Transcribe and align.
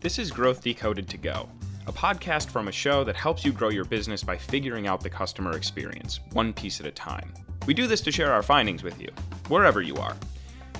This 0.00 0.18
is 0.18 0.30
Growth 0.30 0.62
Decoded 0.62 1.10
to 1.10 1.18
Go, 1.18 1.46
a 1.86 1.92
podcast 1.92 2.48
from 2.48 2.68
a 2.68 2.72
show 2.72 3.04
that 3.04 3.16
helps 3.16 3.44
you 3.44 3.52
grow 3.52 3.68
your 3.68 3.84
business 3.84 4.22
by 4.22 4.34
figuring 4.34 4.86
out 4.86 5.02
the 5.02 5.10
customer 5.10 5.54
experience, 5.54 6.20
one 6.32 6.54
piece 6.54 6.80
at 6.80 6.86
a 6.86 6.90
time. 6.90 7.34
We 7.66 7.74
do 7.74 7.86
this 7.86 8.00
to 8.02 8.10
share 8.10 8.32
our 8.32 8.42
findings 8.42 8.82
with 8.82 8.98
you, 8.98 9.10
wherever 9.48 9.82
you 9.82 9.96
are. 9.96 10.16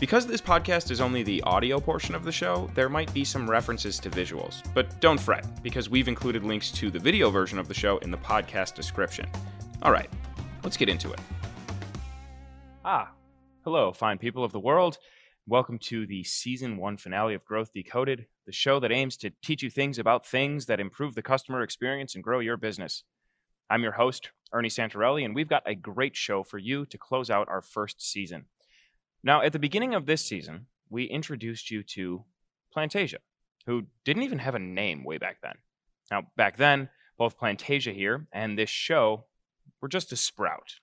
Because 0.00 0.26
this 0.26 0.40
podcast 0.40 0.90
is 0.90 1.02
only 1.02 1.22
the 1.22 1.42
audio 1.42 1.78
portion 1.78 2.14
of 2.14 2.24
the 2.24 2.32
show, 2.32 2.70
there 2.74 2.88
might 2.88 3.12
be 3.12 3.22
some 3.22 3.50
references 3.50 3.98
to 3.98 4.08
visuals, 4.08 4.62
but 4.72 4.98
don't 5.02 5.20
fret, 5.20 5.62
because 5.62 5.90
we've 5.90 6.08
included 6.08 6.42
links 6.42 6.70
to 6.70 6.90
the 6.90 6.98
video 6.98 7.28
version 7.28 7.58
of 7.58 7.68
the 7.68 7.74
show 7.74 7.98
in 7.98 8.10
the 8.10 8.16
podcast 8.16 8.74
description. 8.74 9.28
All 9.82 9.92
right, 9.92 10.08
let's 10.64 10.78
get 10.78 10.88
into 10.88 11.12
it. 11.12 11.20
Ah, 12.86 13.10
hello, 13.64 13.92
fine 13.92 14.16
people 14.16 14.44
of 14.44 14.52
the 14.52 14.60
world. 14.60 14.96
Welcome 15.50 15.80
to 15.80 16.06
the 16.06 16.22
season 16.22 16.76
one 16.76 16.96
finale 16.96 17.34
of 17.34 17.44
Growth 17.44 17.72
Decoded, 17.72 18.26
the 18.46 18.52
show 18.52 18.78
that 18.78 18.92
aims 18.92 19.16
to 19.16 19.32
teach 19.42 19.64
you 19.64 19.68
things 19.68 19.98
about 19.98 20.24
things 20.24 20.66
that 20.66 20.78
improve 20.78 21.16
the 21.16 21.22
customer 21.22 21.62
experience 21.62 22.14
and 22.14 22.22
grow 22.22 22.38
your 22.38 22.56
business. 22.56 23.02
I'm 23.68 23.82
your 23.82 23.90
host, 23.90 24.30
Ernie 24.52 24.68
Santarelli, 24.68 25.24
and 25.24 25.34
we've 25.34 25.48
got 25.48 25.64
a 25.66 25.74
great 25.74 26.16
show 26.16 26.44
for 26.44 26.58
you 26.58 26.86
to 26.86 26.96
close 26.96 27.30
out 27.30 27.48
our 27.48 27.62
first 27.62 28.00
season. 28.00 28.44
Now, 29.24 29.42
at 29.42 29.52
the 29.52 29.58
beginning 29.58 29.92
of 29.92 30.06
this 30.06 30.24
season, 30.24 30.66
we 30.88 31.06
introduced 31.06 31.68
you 31.68 31.82
to 31.82 32.24
Plantasia, 32.72 33.18
who 33.66 33.86
didn't 34.04 34.22
even 34.22 34.38
have 34.38 34.54
a 34.54 34.60
name 34.60 35.02
way 35.02 35.18
back 35.18 35.38
then. 35.42 35.56
Now, 36.12 36.28
back 36.36 36.58
then, 36.58 36.90
both 37.18 37.40
Plantasia 37.40 37.92
here 37.92 38.28
and 38.30 38.56
this 38.56 38.70
show 38.70 39.24
were 39.82 39.88
just 39.88 40.12
a 40.12 40.16
sprout, 40.16 40.74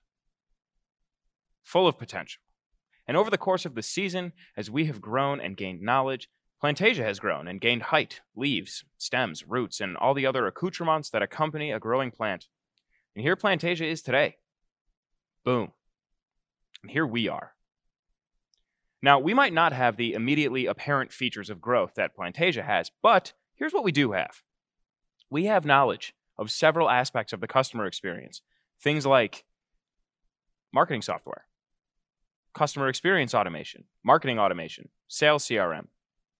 full 1.62 1.88
of 1.88 1.98
potential. 1.98 2.42
And 3.08 3.16
over 3.16 3.30
the 3.30 3.38
course 3.38 3.64
of 3.64 3.74
the 3.74 3.82
season, 3.82 4.34
as 4.56 4.70
we 4.70 4.84
have 4.84 5.00
grown 5.00 5.40
and 5.40 5.56
gained 5.56 5.80
knowledge, 5.80 6.28
Plantasia 6.62 7.04
has 7.04 7.18
grown 7.18 7.48
and 7.48 7.60
gained 7.60 7.84
height, 7.84 8.20
leaves, 8.36 8.84
stems, 8.98 9.46
roots, 9.48 9.80
and 9.80 9.96
all 9.96 10.12
the 10.12 10.26
other 10.26 10.46
accoutrements 10.46 11.08
that 11.10 11.22
accompany 11.22 11.72
a 11.72 11.80
growing 11.80 12.10
plant. 12.10 12.48
And 13.16 13.22
here 13.22 13.36
Plantasia 13.36 13.86
is 13.86 14.02
today. 14.02 14.36
Boom. 15.44 15.72
And 16.82 16.90
here 16.90 17.06
we 17.06 17.28
are. 17.28 17.54
Now, 19.00 19.18
we 19.18 19.32
might 19.32 19.52
not 19.52 19.72
have 19.72 19.96
the 19.96 20.12
immediately 20.12 20.66
apparent 20.66 21.12
features 21.12 21.50
of 21.50 21.60
growth 21.60 21.94
that 21.94 22.16
Plantasia 22.16 22.64
has, 22.64 22.90
but 23.02 23.32
here's 23.54 23.72
what 23.72 23.84
we 23.84 23.92
do 23.92 24.12
have 24.12 24.42
we 25.30 25.44
have 25.44 25.64
knowledge 25.64 26.14
of 26.36 26.50
several 26.50 26.90
aspects 26.90 27.32
of 27.32 27.40
the 27.40 27.48
customer 27.48 27.86
experience. 27.86 28.42
Things 28.80 29.06
like 29.06 29.44
marketing 30.72 31.02
software, 31.02 31.44
customer 32.58 32.88
experience 32.88 33.36
automation, 33.36 33.84
marketing 34.04 34.40
automation, 34.40 34.88
sales 35.06 35.44
CRM, 35.44 35.86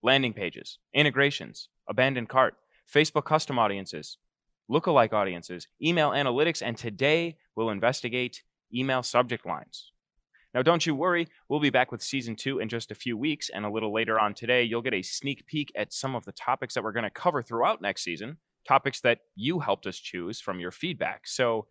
landing 0.02 0.32
pages, 0.32 0.80
integrations, 0.92 1.68
abandoned 1.88 2.28
cart, 2.28 2.54
Facebook 2.92 3.24
custom 3.24 3.56
audiences, 3.56 4.18
lookalike 4.68 5.12
audiences, 5.12 5.68
email 5.80 6.10
analytics, 6.10 6.60
and 6.60 6.76
today 6.76 7.36
we'll 7.54 7.70
investigate 7.70 8.42
email 8.74 9.04
subject 9.04 9.46
lines. 9.46 9.92
Now, 10.52 10.62
don't 10.62 10.84
you 10.84 10.96
worry, 10.96 11.28
we'll 11.48 11.60
be 11.60 11.70
back 11.70 11.92
with 11.92 12.02
season 12.02 12.34
two 12.34 12.58
in 12.58 12.68
just 12.68 12.90
a 12.90 12.96
few 12.96 13.16
weeks, 13.16 13.48
and 13.48 13.64
a 13.64 13.70
little 13.70 13.94
later 13.94 14.18
on 14.18 14.34
today, 14.34 14.64
you'll 14.64 14.82
get 14.82 14.94
a 14.94 15.02
sneak 15.02 15.46
peek 15.46 15.70
at 15.76 15.92
some 15.92 16.16
of 16.16 16.24
the 16.24 16.32
topics 16.32 16.74
that 16.74 16.82
we're 16.82 16.90
going 16.90 17.04
to 17.04 17.10
cover 17.10 17.44
throughout 17.44 17.80
next 17.80 18.02
season, 18.02 18.38
topics 18.66 19.00
that 19.02 19.20
you 19.36 19.60
helped 19.60 19.86
us 19.86 19.98
choose 19.98 20.40
from 20.40 20.58
your 20.58 20.72
feedback. 20.72 21.28
So, 21.28 21.68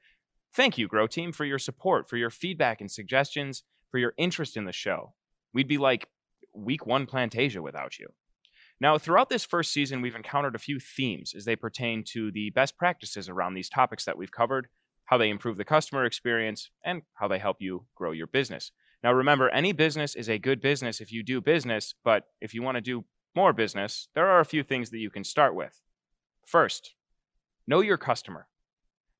thank 0.53 0.78
you, 0.78 0.88
Grow 0.88 1.06
Team, 1.06 1.34
for 1.34 1.44
your 1.44 1.59
support, 1.59 2.08
for 2.08 2.16
your 2.16 2.30
feedback 2.30 2.80
and 2.80 2.90
suggestions 2.90 3.64
for 3.98 4.02
your 4.02 4.14
interest 4.16 4.56
in 4.56 4.66
the 4.66 4.72
show. 4.72 5.16
We'd 5.56 5.67
be 5.67 5.80
like 5.80 6.08
week 6.53 6.86
one 6.86 7.08
Plantasia 7.08 7.62
without 7.62 7.98
you. 7.98 8.06
Now, 8.80 9.00
throughout 9.00 9.28
this 9.28 9.44
first 9.44 9.73
season, 9.73 10.02
we've 10.02 10.14
encountered 10.14 10.53
a 10.53 10.59
few 10.59 10.80
themes 10.80 11.34
as 11.36 11.45
they 11.45 11.56
pertain 11.56 12.03
to 12.09 12.31
the 12.31 12.52
best 12.52 12.78
practices 12.78 13.28
around 13.28 13.56
these 13.56 13.70
topics 13.70 14.06
that 14.06 14.16
we've 14.16 14.31
covered, 14.31 14.68
how 15.06 15.18
they 15.18 15.31
improve 15.31 15.58
the 15.58 15.66
customer 15.66 16.06
experience, 16.06 16.70
and 16.86 17.02
how 17.16 17.28
they 17.28 17.40
help 17.40 17.58
you 17.59 17.88
grow 17.95 18.12
your 18.12 18.28
business. 18.28 18.72
Now, 19.03 19.13
remember, 19.13 19.50
any 19.50 19.72
business 19.72 20.14
is 20.16 20.29
a 20.29 20.38
good 20.38 20.62
business 20.62 21.02
if 21.02 21.12
you 21.12 21.24
do 21.24 21.41
business, 21.41 21.96
but 22.06 22.25
if 22.40 22.53
you 22.53 22.62
want 22.62 22.75
to 22.75 22.81
do 22.81 23.03
more 23.35 23.52
business, 23.52 24.09
there 24.14 24.28
are 24.28 24.41
a 24.41 24.46
few 24.46 24.62
things 24.62 24.91
that 24.91 25.00
you 25.00 25.09
can 25.09 25.24
start 25.24 25.56
with. 25.56 25.81
First, 26.46 26.94
know 27.66 27.79
your 27.79 27.97
customer. 27.97 28.47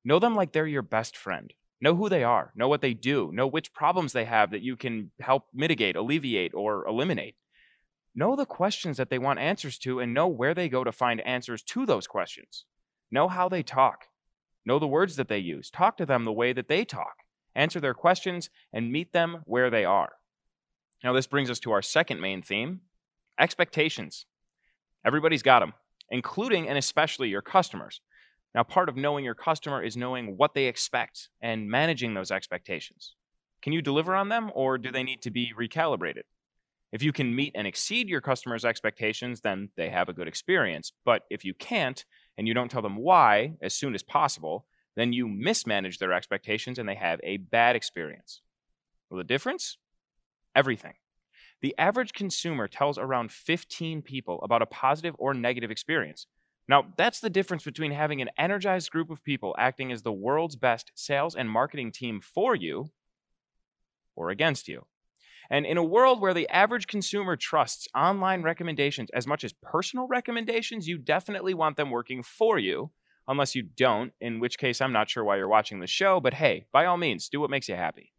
Know 0.04 0.20
them 0.20 0.36
like 0.36 0.52
they're 0.52 0.68
your 0.68 0.82
best 0.82 1.16
friend. 1.16 1.52
Know 1.80 1.94
who 1.94 2.08
they 2.08 2.24
are, 2.24 2.52
know 2.56 2.68
what 2.68 2.80
they 2.80 2.94
do, 2.94 3.30
know 3.32 3.46
which 3.46 3.72
problems 3.72 4.12
they 4.12 4.24
have 4.24 4.50
that 4.50 4.62
you 4.62 4.76
can 4.76 5.12
help 5.20 5.44
mitigate, 5.54 5.94
alleviate, 5.94 6.52
or 6.54 6.86
eliminate. 6.86 7.36
Know 8.14 8.34
the 8.34 8.46
questions 8.46 8.96
that 8.96 9.10
they 9.10 9.18
want 9.18 9.38
answers 9.38 9.78
to 9.78 10.00
and 10.00 10.12
know 10.12 10.26
where 10.26 10.54
they 10.54 10.68
go 10.68 10.82
to 10.82 10.90
find 10.90 11.20
answers 11.20 11.62
to 11.64 11.86
those 11.86 12.08
questions. 12.08 12.64
Know 13.12 13.28
how 13.28 13.48
they 13.48 13.62
talk. 13.62 14.06
Know 14.66 14.80
the 14.80 14.88
words 14.88 15.16
that 15.16 15.28
they 15.28 15.38
use. 15.38 15.70
Talk 15.70 15.96
to 15.98 16.06
them 16.06 16.24
the 16.24 16.32
way 16.32 16.52
that 16.52 16.68
they 16.68 16.84
talk. 16.84 17.14
Answer 17.54 17.80
their 17.80 17.94
questions 17.94 18.50
and 18.72 18.90
meet 18.90 19.12
them 19.12 19.42
where 19.44 19.70
they 19.70 19.84
are. 19.84 20.10
Now, 21.04 21.12
this 21.12 21.28
brings 21.28 21.48
us 21.48 21.60
to 21.60 21.70
our 21.70 21.82
second 21.82 22.20
main 22.20 22.42
theme 22.42 22.80
expectations. 23.38 24.26
Everybody's 25.06 25.42
got 25.42 25.60
them, 25.60 25.74
including 26.10 26.68
and 26.68 26.76
especially 26.76 27.28
your 27.28 27.42
customers. 27.42 28.00
Now, 28.54 28.62
part 28.62 28.88
of 28.88 28.96
knowing 28.96 29.24
your 29.24 29.34
customer 29.34 29.82
is 29.82 29.96
knowing 29.96 30.36
what 30.36 30.54
they 30.54 30.66
expect 30.66 31.28
and 31.40 31.68
managing 31.68 32.14
those 32.14 32.30
expectations. 32.30 33.14
Can 33.62 33.72
you 33.72 33.82
deliver 33.82 34.14
on 34.14 34.28
them 34.28 34.50
or 34.54 34.78
do 34.78 34.90
they 34.90 35.02
need 35.02 35.22
to 35.22 35.30
be 35.30 35.52
recalibrated? 35.58 36.22
If 36.90 37.02
you 37.02 37.12
can 37.12 37.34
meet 37.34 37.52
and 37.54 37.66
exceed 37.66 38.08
your 38.08 38.22
customer's 38.22 38.64
expectations, 38.64 39.42
then 39.42 39.68
they 39.76 39.90
have 39.90 40.08
a 40.08 40.14
good 40.14 40.28
experience. 40.28 40.92
But 41.04 41.22
if 41.28 41.44
you 41.44 41.52
can't 41.52 42.02
and 42.38 42.48
you 42.48 42.54
don't 42.54 42.70
tell 42.70 42.82
them 42.82 42.96
why 42.96 43.54
as 43.60 43.74
soon 43.74 43.94
as 43.94 44.02
possible, 44.02 44.64
then 44.96 45.12
you 45.12 45.28
mismanage 45.28 45.98
their 45.98 46.12
expectations 46.12 46.78
and 46.78 46.88
they 46.88 46.94
have 46.94 47.20
a 47.22 47.36
bad 47.36 47.76
experience. 47.76 48.40
Well, 49.10 49.18
the 49.18 49.24
difference? 49.24 49.76
Everything. 50.56 50.94
The 51.60 51.74
average 51.76 52.12
consumer 52.12 52.68
tells 52.68 52.98
around 52.98 53.32
15 53.32 54.02
people 54.02 54.40
about 54.42 54.62
a 54.62 54.66
positive 54.66 55.14
or 55.18 55.34
negative 55.34 55.70
experience. 55.70 56.26
Now, 56.68 56.86
that's 56.98 57.20
the 57.20 57.30
difference 57.30 57.64
between 57.64 57.92
having 57.92 58.20
an 58.20 58.30
energized 58.38 58.90
group 58.90 59.08
of 59.10 59.24
people 59.24 59.56
acting 59.58 59.90
as 59.90 60.02
the 60.02 60.12
world's 60.12 60.56
best 60.56 60.92
sales 60.94 61.34
and 61.34 61.50
marketing 61.50 61.92
team 61.92 62.20
for 62.20 62.54
you 62.54 62.90
or 64.14 64.30
against 64.30 64.68
you. 64.68 64.84
And 65.50 65.64
in 65.64 65.78
a 65.78 65.82
world 65.82 66.20
where 66.20 66.34
the 66.34 66.48
average 66.50 66.86
consumer 66.86 67.34
trusts 67.36 67.88
online 67.96 68.42
recommendations 68.42 69.08
as 69.14 69.26
much 69.26 69.44
as 69.44 69.54
personal 69.62 70.06
recommendations, 70.06 70.86
you 70.86 70.98
definitely 70.98 71.54
want 71.54 71.78
them 71.78 71.90
working 71.90 72.22
for 72.22 72.58
you, 72.58 72.90
unless 73.26 73.54
you 73.54 73.62
don't, 73.62 74.12
in 74.20 74.40
which 74.40 74.58
case 74.58 74.82
I'm 74.82 74.92
not 74.92 75.08
sure 75.08 75.24
why 75.24 75.38
you're 75.38 75.48
watching 75.48 75.80
the 75.80 75.86
show, 75.86 76.20
but 76.20 76.34
hey, 76.34 76.66
by 76.70 76.84
all 76.84 76.98
means, 76.98 77.30
do 77.30 77.40
what 77.40 77.50
makes 77.50 77.68
you 77.68 77.76
happy. 77.76 78.12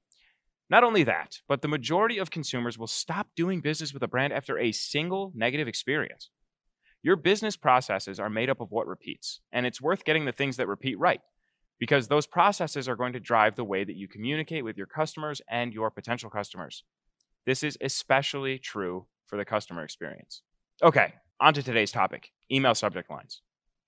Not 0.72 0.84
only 0.84 1.04
that, 1.04 1.40
but 1.48 1.62
the 1.62 1.68
majority 1.68 2.18
of 2.18 2.32
consumers 2.32 2.80
will 2.80 2.88
stop 2.88 3.28
doing 3.36 3.62
business 3.62 3.94
with 3.94 4.02
a 4.02 4.08
brand 4.08 4.34
after 4.34 4.58
a 4.58 4.72
single 4.72 5.32
negative 5.36 5.68
experience. 5.68 6.32
Your 7.02 7.16
business 7.16 7.56
processes 7.56 8.20
are 8.20 8.30
made 8.30 8.50
up 8.50 8.60
of 8.60 8.72
what 8.72 8.88
repeats, 8.88 9.40
and 9.52 9.66
it's 9.66 9.82
worth 9.82 10.04
getting 10.04 10.26
the 10.26 10.32
things 10.32 10.58
that 10.58 10.68
repeat 10.68 11.00
right 11.00 11.22
because 11.80 12.08
those 12.08 12.28
processes 12.28 12.90
are 12.90 12.96
going 12.96 13.14
to 13.14 13.20
drive 13.20 13.56
the 13.56 13.64
way 13.64 13.86
that 13.86 13.96
you 13.96 14.08
communicate 14.08 14.66
with 14.66 14.78
your 14.78 14.86
customers 14.86 15.42
and 15.50 15.74
your 15.74 15.90
potential 15.90 16.30
customers. 16.30 16.84
This 17.46 17.64
is 17.64 17.78
especially 17.80 18.60
true 18.60 19.06
for 19.28 19.38
the 19.38 19.46
customer 19.46 19.84
experience. 19.84 20.42
Okay, 20.84 21.14
on 21.40 21.54
to 21.54 21.64
today's 21.64 21.92
topic 21.92 22.32
email 22.52 22.76
subject 22.76 23.10
lines. 23.10 23.42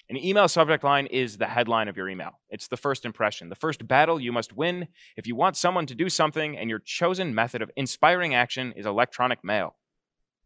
An 0.10 0.18
email 0.18 0.48
subject 0.48 0.84
line 0.84 1.06
is 1.06 1.38
the 1.38 1.48
headline 1.48 1.88
of 1.88 1.96
your 1.96 2.10
email. 2.10 2.32
It's 2.50 2.68
the 2.68 2.78
first 2.78 3.06
impression, 3.06 3.50
the 3.50 3.56
first 3.56 3.88
battle 3.88 4.20
you 4.20 4.32
must 4.32 4.56
win 4.56 4.88
if 5.16 5.26
you 5.26 5.36
want 5.36 5.58
someone 5.58 5.86
to 5.86 5.96
do 5.96 6.10
something, 6.10 6.58
and 6.58 6.70
your 6.70 6.80
chosen 6.80 7.34
method 7.34 7.62
of 7.62 7.72
inspiring 7.76 8.36
action 8.36 8.74
is 8.76 8.86
electronic 8.86 9.44
mail. 9.44 9.76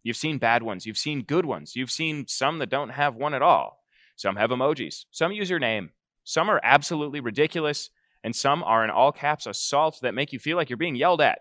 You've 0.06 0.16
seen 0.16 0.38
bad 0.38 0.62
ones. 0.62 0.86
You've 0.86 1.00
seen 1.00 1.24
good 1.24 1.48
ones. 1.48 1.76
You've 1.76 1.90
seen 1.90 2.28
some 2.28 2.60
that 2.60 2.70
don't 2.70 2.90
have 2.90 3.16
one 3.16 3.34
at 3.34 3.42
all. 3.42 3.84
Some 4.16 4.36
have 4.36 4.52
emojis. 4.52 5.06
Some 5.10 5.32
use 5.32 5.50
your 5.50 5.58
name. 5.58 5.90
Some 6.24 6.48
are 6.48 6.62
absolutely 6.62 7.22
ridiculous. 7.22 7.90
And 8.24 8.36
some 8.36 8.64
are 8.64 8.84
in 8.84 8.92
all 8.92 9.12
caps 9.12 9.48
assaults 9.48 10.02
that 10.02 10.14
make 10.14 10.32
you 10.32 10.38
feel 10.38 10.58
like 10.58 10.70
you're 10.70 10.78
being 10.78 10.96
yelled 10.96 11.22
at. 11.22 11.40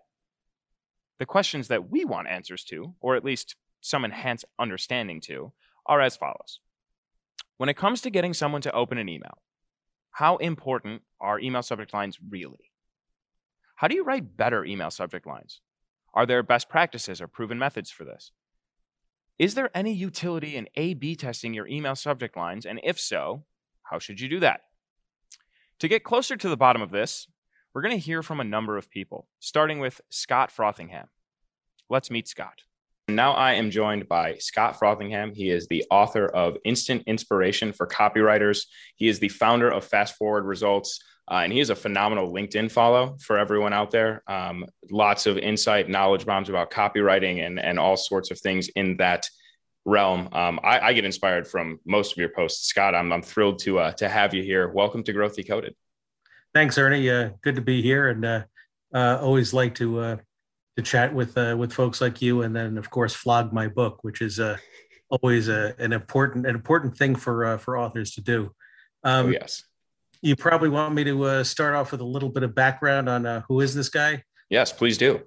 The 1.18 1.26
questions 1.26 1.68
that 1.68 1.90
we 1.90 2.06
want 2.06 2.26
answers 2.26 2.64
to, 2.64 2.94
or 3.02 3.16
at 3.16 3.24
least 3.24 3.54
some 3.82 4.02
enhanced 4.02 4.46
understanding 4.58 5.20
to, 5.26 5.52
are 5.84 6.00
as 6.00 6.16
follows. 6.16 6.60
When 7.58 7.68
it 7.68 7.76
comes 7.76 8.00
to 8.00 8.10
getting 8.10 8.32
someone 8.32 8.62
to 8.62 8.72
open 8.72 8.96
an 8.96 9.10
email, 9.10 9.42
how 10.10 10.38
important 10.38 11.02
are 11.20 11.38
email 11.38 11.62
subject 11.62 11.92
lines 11.92 12.18
really? 12.30 12.72
How 13.76 13.88
do 13.88 13.94
you 13.94 14.04
write 14.04 14.38
better 14.38 14.64
email 14.64 14.90
subject 14.90 15.26
lines? 15.26 15.60
Are 16.14 16.24
there 16.24 16.42
best 16.42 16.70
practices 16.70 17.20
or 17.20 17.28
proven 17.28 17.58
methods 17.58 17.90
for 17.90 18.04
this? 18.04 18.32
Is 19.38 19.54
there 19.54 19.70
any 19.74 19.92
utility 19.92 20.56
in 20.56 20.68
A 20.76 20.94
B 20.94 21.16
testing 21.16 21.54
your 21.54 21.66
email 21.66 21.96
subject 21.96 22.36
lines? 22.36 22.64
And 22.64 22.80
if 22.84 23.00
so, 23.00 23.44
how 23.82 23.98
should 23.98 24.20
you 24.20 24.28
do 24.28 24.40
that? 24.40 24.60
To 25.80 25.88
get 25.88 26.04
closer 26.04 26.36
to 26.36 26.48
the 26.48 26.56
bottom 26.56 26.82
of 26.82 26.90
this, 26.90 27.26
we're 27.74 27.82
going 27.82 27.98
to 27.98 27.98
hear 27.98 28.22
from 28.22 28.38
a 28.38 28.44
number 28.44 28.76
of 28.76 28.90
people, 28.90 29.26
starting 29.40 29.80
with 29.80 30.00
Scott 30.08 30.52
Frothingham. 30.56 31.08
Let's 31.90 32.10
meet 32.10 32.28
Scott. 32.28 32.62
Now 33.08 33.32
I 33.32 33.54
am 33.54 33.70
joined 33.70 34.08
by 34.08 34.36
Scott 34.38 34.78
Frothingham. 34.80 35.34
He 35.36 35.50
is 35.50 35.68
the 35.68 35.84
author 35.90 36.26
of 36.26 36.56
Instant 36.64 37.02
Inspiration 37.06 37.72
for 37.72 37.86
Copywriters. 37.86 38.66
He 38.96 39.08
is 39.08 39.18
the 39.18 39.28
founder 39.28 39.68
of 39.68 39.84
Fast 39.84 40.16
Forward 40.16 40.46
Results. 40.46 41.00
Uh, 41.30 41.40
and 41.44 41.52
he 41.52 41.60
is 41.60 41.70
a 41.70 41.74
phenomenal 41.74 42.32
LinkedIn 42.32 42.70
follow 42.70 43.16
for 43.20 43.38
everyone 43.38 43.72
out 43.74 43.90
there. 43.90 44.22
Um, 44.26 44.64
lots 44.90 45.26
of 45.26 45.36
insight, 45.36 45.88
knowledge 45.88 46.24
bombs 46.24 46.48
about 46.48 46.70
copywriting 46.70 47.46
and, 47.46 47.58
and 47.58 47.78
all 47.78 47.96
sorts 47.96 48.30
of 48.30 48.38
things 48.40 48.68
in 48.68 48.96
that 48.98 49.28
realm. 49.84 50.28
Um, 50.32 50.60
I, 50.62 50.80
I, 50.80 50.92
get 50.94 51.04
inspired 51.04 51.46
from 51.46 51.80
most 51.84 52.12
of 52.12 52.18
your 52.18 52.30
posts. 52.30 52.66
Scott, 52.68 52.94
I'm, 52.94 53.12
I'm 53.12 53.22
thrilled 53.22 53.58
to, 53.60 53.78
uh, 53.78 53.92
to 53.92 54.08
have 54.08 54.32
you 54.32 54.42
here. 54.42 54.68
Welcome 54.68 55.02
to 55.04 55.12
Growth 55.12 55.36
Decoded. 55.36 55.74
Thanks, 56.54 56.78
Ernie. 56.78 57.08
Uh, 57.10 57.30
good 57.42 57.56
to 57.56 57.62
be 57.62 57.82
here. 57.82 58.08
And 58.08 58.24
uh, 58.24 58.44
uh, 58.94 59.18
always 59.20 59.52
like 59.52 59.74
to 59.76 59.98
uh, 59.98 60.16
to 60.76 60.82
chat 60.82 61.14
with 61.14 61.36
uh, 61.38 61.56
with 61.58 61.72
folks 61.72 62.00
like 62.00 62.20
you, 62.20 62.42
and 62.42 62.54
then 62.54 62.78
of 62.78 62.90
course 62.90 63.14
flog 63.14 63.52
my 63.52 63.68
book, 63.68 63.98
which 64.02 64.20
is 64.20 64.40
uh, 64.40 64.56
always 65.10 65.48
a, 65.48 65.74
an 65.78 65.92
important 65.92 66.46
an 66.46 66.54
important 66.54 66.96
thing 66.96 67.14
for 67.14 67.44
uh, 67.44 67.58
for 67.58 67.78
authors 67.78 68.12
to 68.12 68.20
do. 68.20 68.50
Um, 69.02 69.26
oh, 69.26 69.30
yes. 69.30 69.64
You 70.22 70.36
probably 70.36 70.70
want 70.70 70.94
me 70.94 71.04
to 71.04 71.24
uh, 71.24 71.44
start 71.44 71.74
off 71.74 71.92
with 71.92 72.00
a 72.00 72.04
little 72.06 72.30
bit 72.30 72.42
of 72.42 72.54
background 72.54 73.10
on 73.10 73.26
uh, 73.26 73.42
who 73.46 73.60
is 73.60 73.74
this 73.74 73.90
guy. 73.90 74.22
Yes, 74.48 74.72
please 74.72 74.96
do. 74.96 75.20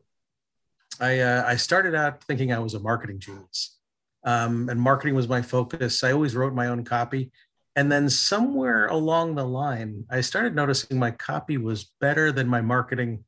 I 0.99 1.19
uh, 1.19 1.43
I 1.45 1.55
started 1.55 1.93
out 1.95 2.23
thinking 2.23 2.51
I 2.51 2.59
was 2.59 2.73
a 2.73 2.79
marketing 2.79 3.19
genius, 3.19 3.77
um, 4.23 4.69
and 4.69 4.81
marketing 4.81 5.15
was 5.15 5.27
my 5.27 5.41
focus. 5.41 6.03
I 6.03 6.11
always 6.11 6.35
wrote 6.35 6.53
my 6.53 6.67
own 6.67 6.83
copy, 6.83 7.31
and 7.75 7.91
then 7.91 8.09
somewhere 8.09 8.87
along 8.87 9.35
the 9.35 9.45
line, 9.45 10.05
I 10.09 10.21
started 10.21 10.55
noticing 10.55 10.97
my 10.97 11.11
copy 11.11 11.57
was 11.57 11.91
better 12.01 12.31
than 12.31 12.47
my 12.47 12.61
marketing 12.61 13.23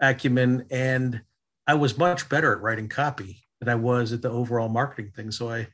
acumen, 0.00 0.66
and 0.70 1.22
I 1.70 1.74
was 1.74 1.96
much 1.96 2.28
better 2.28 2.52
at 2.52 2.62
writing 2.62 2.88
copy 2.88 3.44
than 3.60 3.68
I 3.68 3.76
was 3.76 4.12
at 4.12 4.22
the 4.22 4.28
overall 4.28 4.68
marketing 4.68 5.12
thing. 5.14 5.30
So 5.30 5.50
I, 5.50 5.68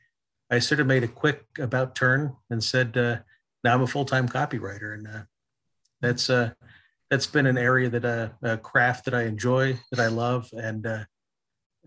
I 0.51 0.59
sort 0.59 0.79
of 0.79 0.85
made 0.85 1.03
a 1.03 1.07
quick 1.07 1.43
about 1.57 1.95
turn 1.95 2.35
and 2.51 2.63
said, 2.63 2.95
uh, 2.95 3.17
now 3.63 3.73
I'm 3.73 3.81
a 3.81 3.87
full 3.87 4.05
time 4.05 4.29
copywriter, 4.29 4.93
and 4.93 5.07
uh, 5.07 5.21
that's 5.99 6.29
uh, 6.29 6.51
that's 7.09 7.25
been 7.25 7.47
an 7.47 7.57
area 7.57 7.89
that 7.89 8.05
uh, 8.05 8.29
a 8.43 8.59
craft 8.59 9.05
that 9.05 9.15
I 9.15 9.23
enjoy, 9.23 9.79
that 9.89 9.99
I 9.99 10.05
love, 10.05 10.47
and 10.53 10.85
uh, 10.85 11.05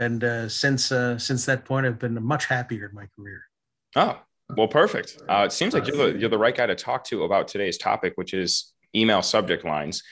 and 0.01 0.25
uh, 0.25 0.49
since 0.49 0.91
uh, 0.91 1.17
since 1.17 1.47
that 1.47 1.65
point, 1.65 1.87
I've 1.87 2.01
been 2.01 2.21
much 2.21 2.47
happier 2.47 2.89
in 2.89 2.95
my 2.97 3.07
career. 3.15 3.45
Oh, 3.95 4.19
well, 4.57 4.67
perfect. 4.67 5.23
Uh, 5.29 5.45
it 5.47 5.53
seems 5.53 5.73
like 5.73 5.87
you're 5.87 6.12
the, 6.12 6.19
you're 6.19 6.31
the 6.31 6.37
right 6.37 6.57
guy 6.57 6.67
to 6.67 6.75
talk 6.75 7.05
to 7.05 7.23
about 7.23 7.47
today's 7.47 7.79
topic, 7.79 8.15
which 8.17 8.35
is 8.35 8.73
email 8.93 9.23
subject 9.23 9.65
lines. 9.65 10.03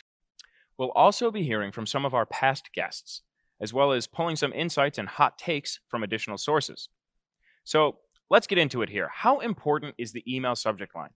We'll 0.78 0.92
also 0.92 1.32
be 1.32 1.42
hearing 1.42 1.72
from 1.72 1.84
some 1.84 2.04
of 2.04 2.14
our 2.14 2.26
past 2.26 2.72
guests 2.72 3.22
as 3.60 3.72
well 3.72 3.92
as 3.92 4.06
pulling 4.06 4.36
some 4.36 4.52
insights 4.52 4.98
and 4.98 5.08
hot 5.08 5.38
takes 5.38 5.80
from 5.86 6.02
additional 6.02 6.38
sources. 6.38 6.88
So 7.64 7.98
let's 8.30 8.46
get 8.46 8.58
into 8.58 8.82
it 8.82 8.90
here. 8.90 9.10
How 9.12 9.40
important 9.40 9.94
is 9.98 10.12
the 10.12 10.24
email 10.32 10.54
subject 10.56 10.94
line? 10.94 11.10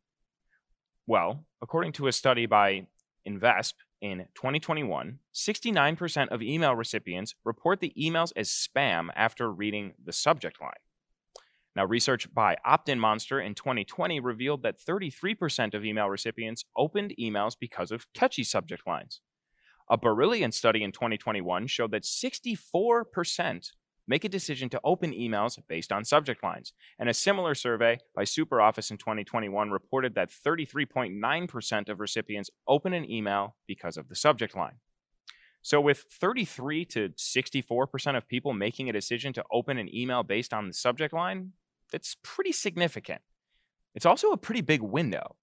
Well, 1.06 1.44
according 1.60 1.92
to 1.92 2.06
a 2.06 2.12
study 2.12 2.46
by 2.46 2.86
Invesp 3.28 3.74
in 4.00 4.26
2021, 4.34 5.18
69% 5.34 6.28
of 6.28 6.42
email 6.42 6.74
recipients 6.74 7.34
report 7.44 7.80
the 7.80 7.92
emails 7.98 8.32
as 8.36 8.48
spam 8.48 9.08
after 9.14 9.50
reading 9.50 9.94
the 10.04 10.12
subject 10.12 10.60
line. 10.60 10.72
Now, 11.74 11.86
research 11.86 12.32
by 12.34 12.56
Opt-in 12.64 12.98
Monster 13.00 13.40
in 13.40 13.54
2020 13.54 14.20
revealed 14.20 14.62
that 14.62 14.78
33% 14.78 15.72
of 15.72 15.84
email 15.84 16.08
recipients 16.08 16.64
opened 16.76 17.14
emails 17.18 17.56
because 17.58 17.90
of 17.90 18.12
catchy 18.12 18.44
subject 18.44 18.86
lines. 18.86 19.20
A 19.90 19.96
Brilliant 19.96 20.54
study 20.54 20.82
in 20.82 20.92
2021 20.92 21.66
showed 21.66 21.90
that 21.90 22.04
64% 22.04 23.70
make 24.08 24.24
a 24.24 24.28
decision 24.28 24.68
to 24.68 24.80
open 24.84 25.12
emails 25.12 25.58
based 25.68 25.92
on 25.92 26.04
subject 26.04 26.42
lines. 26.42 26.72
And 26.98 27.08
a 27.08 27.14
similar 27.14 27.54
survey 27.54 27.98
by 28.14 28.22
SuperOffice 28.22 28.90
in 28.90 28.98
2021 28.98 29.70
reported 29.70 30.14
that 30.14 30.30
33.9% 30.30 31.88
of 31.88 32.00
recipients 32.00 32.50
open 32.66 32.92
an 32.92 33.10
email 33.10 33.56
because 33.66 33.96
of 33.96 34.08
the 34.08 34.16
subject 34.16 34.56
line. 34.56 34.76
So, 35.64 35.80
with 35.80 36.04
33 36.10 36.84
to 36.86 37.10
64% 37.10 38.16
of 38.16 38.26
people 38.26 38.52
making 38.52 38.88
a 38.88 38.92
decision 38.92 39.32
to 39.34 39.44
open 39.52 39.78
an 39.78 39.94
email 39.94 40.24
based 40.24 40.52
on 40.52 40.66
the 40.66 40.74
subject 40.74 41.14
line, 41.14 41.52
that's 41.92 42.16
pretty 42.24 42.50
significant. 42.50 43.20
It's 43.94 44.06
also 44.06 44.32
a 44.32 44.36
pretty 44.36 44.62
big 44.62 44.82
window. 44.82 45.36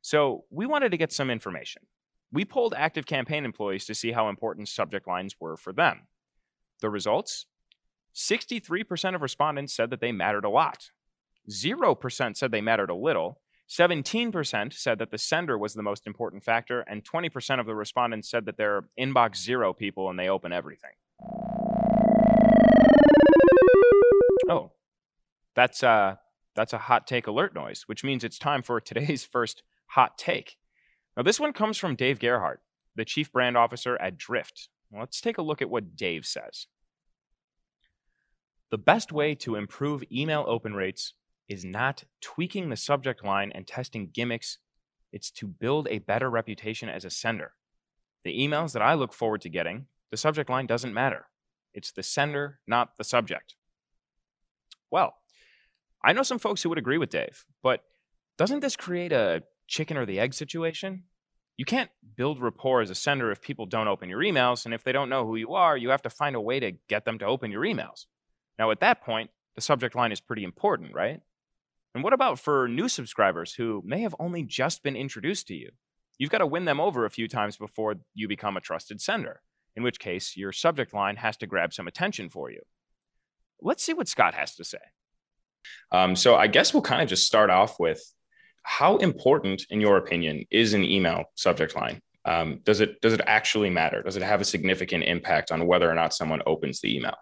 So, 0.00 0.44
we 0.50 0.64
wanted 0.64 0.92
to 0.92 0.96
get 0.96 1.12
some 1.12 1.30
information. 1.30 1.82
We 2.32 2.44
polled 2.44 2.74
active 2.76 3.06
campaign 3.06 3.44
employees 3.44 3.84
to 3.86 3.94
see 3.94 4.12
how 4.12 4.28
important 4.28 4.68
subject 4.68 5.06
lines 5.06 5.36
were 5.40 5.56
for 5.56 5.72
them. 5.72 6.06
The 6.80 6.90
results 6.90 7.46
63% 8.14 9.14
of 9.14 9.20
respondents 9.20 9.74
said 9.74 9.90
that 9.90 10.00
they 10.00 10.12
mattered 10.12 10.44
a 10.44 10.50
lot, 10.50 10.90
0% 11.50 12.36
said 12.36 12.50
they 12.50 12.62
mattered 12.62 12.90
a 12.90 12.94
little, 12.94 13.40
17% 13.68 14.72
said 14.72 14.98
that 14.98 15.10
the 15.10 15.18
sender 15.18 15.58
was 15.58 15.74
the 15.74 15.82
most 15.82 16.06
important 16.06 16.44
factor, 16.44 16.80
and 16.82 17.04
20% 17.04 17.60
of 17.60 17.66
the 17.66 17.74
respondents 17.74 18.30
said 18.30 18.46
that 18.46 18.56
they're 18.56 18.88
inbox 18.98 19.36
zero 19.36 19.72
people 19.72 20.08
and 20.08 20.18
they 20.18 20.28
open 20.28 20.52
everything. 20.52 20.92
Oh, 24.48 24.72
that's, 25.54 25.82
uh, 25.82 26.16
that's 26.54 26.72
a 26.72 26.78
hot 26.78 27.06
take 27.06 27.26
alert 27.26 27.54
noise, 27.54 27.82
which 27.86 28.04
means 28.04 28.22
it's 28.22 28.38
time 28.38 28.62
for 28.62 28.80
today's 28.80 29.24
first 29.32 29.62
hot 29.88 30.16
take. 30.16 30.56
Now, 31.16 31.22
this 31.22 31.40
one 31.40 31.52
comes 31.52 31.78
from 31.78 31.96
Dave 31.96 32.18
Gerhardt, 32.18 32.60
the 32.94 33.04
chief 33.04 33.32
brand 33.32 33.56
officer 33.56 33.96
at 34.00 34.18
Drift. 34.18 34.68
Let's 34.92 35.20
take 35.20 35.38
a 35.38 35.42
look 35.42 35.62
at 35.62 35.70
what 35.70 35.96
Dave 35.96 36.26
says. 36.26 36.66
The 38.70 38.78
best 38.78 39.12
way 39.12 39.34
to 39.36 39.56
improve 39.56 40.04
email 40.12 40.44
open 40.46 40.74
rates 40.74 41.14
is 41.48 41.64
not 41.64 42.04
tweaking 42.20 42.68
the 42.68 42.76
subject 42.76 43.24
line 43.24 43.52
and 43.54 43.66
testing 43.66 44.10
gimmicks, 44.12 44.58
it's 45.12 45.30
to 45.30 45.46
build 45.46 45.88
a 45.88 46.00
better 46.00 46.28
reputation 46.28 46.88
as 46.88 47.04
a 47.04 47.10
sender. 47.10 47.52
The 48.24 48.38
emails 48.38 48.72
that 48.72 48.82
I 48.82 48.94
look 48.94 49.12
forward 49.12 49.40
to 49.42 49.48
getting, 49.48 49.86
the 50.10 50.16
subject 50.16 50.50
line 50.50 50.66
doesn't 50.66 50.92
matter. 50.92 51.26
It's 51.72 51.92
the 51.92 52.02
sender, 52.02 52.58
not 52.66 52.96
the 52.98 53.04
subject. 53.04 53.54
Well, 54.90 55.14
I 56.04 56.12
know 56.12 56.22
some 56.22 56.38
folks 56.38 56.62
who 56.62 56.68
would 56.68 56.78
agree 56.78 56.98
with 56.98 57.10
Dave, 57.10 57.44
but 57.62 57.84
doesn't 58.36 58.60
this 58.60 58.76
create 58.76 59.12
a 59.12 59.44
chicken 59.66 59.96
or 59.96 60.06
the 60.06 60.20
egg 60.20 60.34
situation. 60.34 61.04
You 61.56 61.64
can't 61.64 61.90
build 62.16 62.40
rapport 62.40 62.82
as 62.82 62.90
a 62.90 62.94
sender 62.94 63.30
if 63.30 63.40
people 63.40 63.66
don't 63.66 63.88
open 63.88 64.08
your 64.08 64.20
emails. 64.20 64.64
And 64.64 64.74
if 64.74 64.84
they 64.84 64.92
don't 64.92 65.08
know 65.08 65.24
who 65.24 65.36
you 65.36 65.54
are, 65.54 65.76
you 65.76 65.90
have 65.90 66.02
to 66.02 66.10
find 66.10 66.36
a 66.36 66.40
way 66.40 66.60
to 66.60 66.72
get 66.88 67.04
them 67.04 67.18
to 67.18 67.26
open 67.26 67.50
your 67.50 67.62
emails. 67.62 68.04
Now, 68.58 68.70
at 68.70 68.80
that 68.80 69.02
point, 69.02 69.30
the 69.54 69.62
subject 69.62 69.94
line 69.94 70.12
is 70.12 70.20
pretty 70.20 70.44
important, 70.44 70.94
right? 70.94 71.20
And 71.94 72.04
what 72.04 72.12
about 72.12 72.38
for 72.38 72.68
new 72.68 72.88
subscribers 72.88 73.54
who 73.54 73.82
may 73.84 74.02
have 74.02 74.14
only 74.20 74.42
just 74.42 74.82
been 74.82 74.96
introduced 74.96 75.46
to 75.48 75.54
you? 75.54 75.70
You've 76.18 76.30
got 76.30 76.38
to 76.38 76.46
win 76.46 76.66
them 76.66 76.80
over 76.80 77.04
a 77.04 77.10
few 77.10 77.26
times 77.26 77.56
before 77.56 77.96
you 78.14 78.28
become 78.28 78.56
a 78.56 78.60
trusted 78.60 79.00
sender, 79.00 79.40
in 79.74 79.82
which 79.82 79.98
case 79.98 80.36
your 80.36 80.52
subject 80.52 80.92
line 80.92 81.16
has 81.16 81.38
to 81.38 81.46
grab 81.46 81.72
some 81.72 81.88
attention 81.88 82.28
for 82.28 82.50
you. 82.50 82.60
Let's 83.62 83.82
see 83.82 83.94
what 83.94 84.08
Scott 84.08 84.34
has 84.34 84.54
to 84.56 84.64
say. 84.64 84.78
Um, 85.90 86.16
so 86.16 86.36
I 86.36 86.46
guess 86.46 86.74
we'll 86.74 86.82
kind 86.82 87.02
of 87.02 87.08
just 87.08 87.26
start 87.26 87.50
off 87.50 87.80
with 87.80 88.02
how 88.66 88.96
important, 88.96 89.64
in 89.70 89.80
your 89.80 89.96
opinion, 89.96 90.44
is 90.50 90.74
an 90.74 90.82
email 90.82 91.26
subject 91.36 91.76
line? 91.76 92.00
Um, 92.24 92.58
does 92.64 92.80
it 92.80 93.00
does 93.00 93.12
it 93.12 93.20
actually 93.24 93.70
matter? 93.70 94.02
Does 94.02 94.16
it 94.16 94.24
have 94.24 94.40
a 94.40 94.44
significant 94.44 95.04
impact 95.04 95.52
on 95.52 95.68
whether 95.68 95.88
or 95.88 95.94
not 95.94 96.12
someone 96.12 96.42
opens 96.46 96.80
the 96.80 96.94
email? 96.94 97.14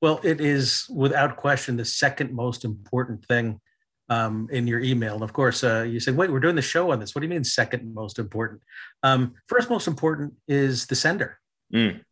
Well, 0.00 0.20
it 0.22 0.40
is 0.40 0.86
without 0.88 1.36
question 1.36 1.76
the 1.76 1.84
second 1.84 2.32
most 2.32 2.64
important 2.64 3.24
thing 3.24 3.60
um, 4.08 4.48
in 4.52 4.68
your 4.68 4.78
email. 4.78 5.14
And 5.14 5.24
of 5.24 5.32
course, 5.32 5.64
uh, 5.64 5.82
you 5.82 5.98
say, 5.98 6.12
"Wait, 6.12 6.30
we're 6.30 6.38
doing 6.38 6.54
the 6.54 6.62
show 6.62 6.92
on 6.92 7.00
this." 7.00 7.12
What 7.12 7.22
do 7.22 7.26
you 7.26 7.30
mean 7.30 7.42
second 7.42 7.92
most 7.92 8.20
important? 8.20 8.62
Um, 9.02 9.34
first 9.48 9.68
most 9.68 9.88
important 9.88 10.34
is 10.46 10.86
the 10.86 10.94
sender. 10.94 11.40
Mm. 11.74 12.02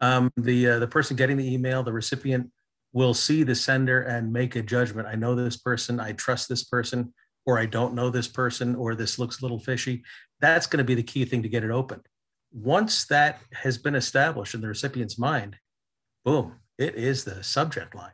Um, 0.00 0.32
the 0.36 0.68
uh, 0.68 0.78
the 0.80 0.88
person 0.88 1.16
getting 1.16 1.36
the 1.36 1.54
email, 1.54 1.84
the 1.84 1.92
recipient, 1.92 2.50
will 2.92 3.14
see 3.14 3.44
the 3.44 3.54
sender 3.54 4.02
and 4.02 4.32
make 4.32 4.56
a 4.56 4.62
judgment. 4.62 5.06
I 5.06 5.14
know 5.14 5.36
this 5.36 5.56
person. 5.56 6.00
I 6.00 6.10
trust 6.10 6.48
this 6.48 6.64
person 6.64 7.14
or 7.46 7.58
I 7.58 7.66
don't 7.66 7.94
know 7.94 8.10
this 8.10 8.28
person, 8.28 8.74
or 8.74 8.94
this 8.94 9.18
looks 9.18 9.40
a 9.40 9.44
little 9.44 9.58
fishy. 9.58 10.02
That's 10.40 10.66
going 10.66 10.78
to 10.78 10.84
be 10.84 10.94
the 10.94 11.02
key 11.02 11.24
thing 11.24 11.42
to 11.42 11.48
get 11.48 11.64
it 11.64 11.70
open. 11.70 12.02
Once 12.52 13.06
that 13.06 13.40
has 13.52 13.78
been 13.78 13.94
established 13.94 14.54
in 14.54 14.60
the 14.60 14.68
recipient's 14.68 15.18
mind, 15.18 15.56
boom, 16.24 16.56
it 16.78 16.94
is 16.94 17.24
the 17.24 17.42
subject 17.42 17.94
line. 17.94 18.12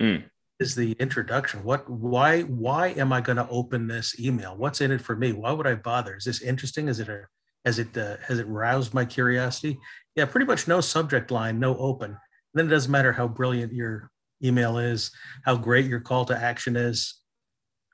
Mm. 0.00 0.24
Is 0.58 0.74
the 0.74 0.92
introduction. 0.92 1.64
What 1.64 1.88
why 1.88 2.40
why 2.42 2.88
am 2.88 3.12
I 3.12 3.20
going 3.20 3.36
to 3.36 3.48
open 3.50 3.88
this 3.88 4.18
email? 4.18 4.56
What's 4.56 4.80
in 4.80 4.90
it 4.90 5.02
for 5.02 5.14
me? 5.14 5.32
Why 5.32 5.52
would 5.52 5.66
I 5.66 5.74
bother? 5.74 6.16
Is 6.16 6.24
this 6.24 6.40
interesting? 6.40 6.88
Is 6.88 6.98
it 6.98 7.10
a 7.10 7.24
has 7.66 7.78
it 7.78 7.94
uh, 7.96 8.16
has 8.26 8.38
it 8.38 8.48
roused 8.48 8.94
my 8.94 9.04
curiosity? 9.04 9.78
Yeah, 10.14 10.24
pretty 10.24 10.46
much 10.46 10.66
no 10.66 10.80
subject 10.80 11.30
line, 11.30 11.58
no 11.58 11.76
open. 11.76 12.10
And 12.10 12.18
then 12.54 12.66
it 12.68 12.70
doesn't 12.70 12.90
matter 12.90 13.12
how 13.12 13.28
brilliant 13.28 13.74
your 13.74 14.10
email 14.42 14.78
is, 14.78 15.10
how 15.44 15.56
great 15.56 15.84
your 15.84 16.00
call 16.00 16.24
to 16.24 16.36
action 16.36 16.74
is 16.74 17.20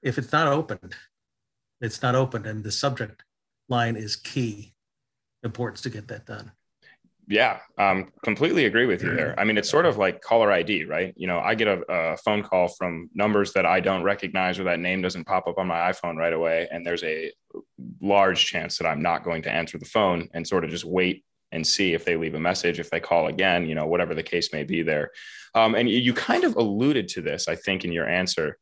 if 0.03 0.19
it's 0.19 0.33
not 0.33 0.49
opened, 0.49 0.95
it's 1.81 2.03
not 2.03 2.15
opened, 2.15 2.47
and 2.47 2.63
the 2.63 2.73
subject 2.73 3.25
line 3.69 3.97
is 3.97 4.17
key 4.17 4.75
importance 5.43 5.81
to 5.83 5.91
get 5.91 6.09
that 6.09 6.27
done. 6.27 6.53
Yeah, 7.29 7.61
um, 7.79 8.13
completely 8.25 8.67
agree 8.67 8.87
with 8.87 9.03
you 9.03 9.15
there. 9.15 9.39
I 9.39 9.45
mean, 9.45 9.57
it's 9.57 9.71
sort 9.71 9.87
of 9.87 9.97
like 9.97 10.21
caller 10.21 10.51
ID, 10.51 10.85
right? 10.85 11.15
You 11.17 11.29
know, 11.29 11.39
I 11.39 11.55
get 11.55 11.69
a, 11.69 11.81
a, 11.89 12.17
phone 12.17 12.43
call 12.43 12.69
from 12.69 13.09
numbers 13.15 13.53
that 13.53 13.65
I 13.65 13.79
don't 13.79 14.03
recognize 14.03 14.59
or 14.59 14.65
that 14.65 14.81
name 14.81 15.03
doesn't 15.03 15.25
pop 15.25 15.47
up 15.47 15.57
on 15.57 15.69
my 15.69 15.93
iPhone 15.93 16.17
right 16.17 16.33
away. 16.33 16.69
And 16.71 16.85
there's 16.85 17.05
a 17.05 17.33
large 18.01 18.45
chance 18.47 18.77
that 18.79 18.87
I'm 18.87 19.01
not 19.01 19.23
going 19.23 19.43
to 19.43 19.51
answer 19.51 19.79
the 19.79 19.85
phone 19.85 20.29
and 20.35 20.47
sort 20.47 20.65
of 20.65 20.71
just 20.71 20.85
wait 20.85 21.25
and 21.53 21.65
see 21.65 21.95
if 21.95 22.05
they 22.05 22.17
leave 22.17 22.35
a 22.35 22.41
message, 22.41 22.81
if 22.81 22.91
they 22.91 23.01
call 23.01 23.29
again, 23.29 23.67
you 23.67 23.77
know, 23.77 23.87
whatever 23.87 24.15
the 24.15 24.23
case 24.23 24.53
may 24.53 24.65
be 24.65 24.83
there. 24.83 25.13
Um, 25.55 25.75
and 25.75 25.89
you 25.89 26.13
kind 26.15 26.45
of 26.45 26.57
alluded 26.57 27.09
to 27.09 27.23
this, 27.23 27.47
I 27.47 27.55
think, 27.55 27.85
in 27.85 27.93
your 27.93 28.09
answer. 28.09 28.59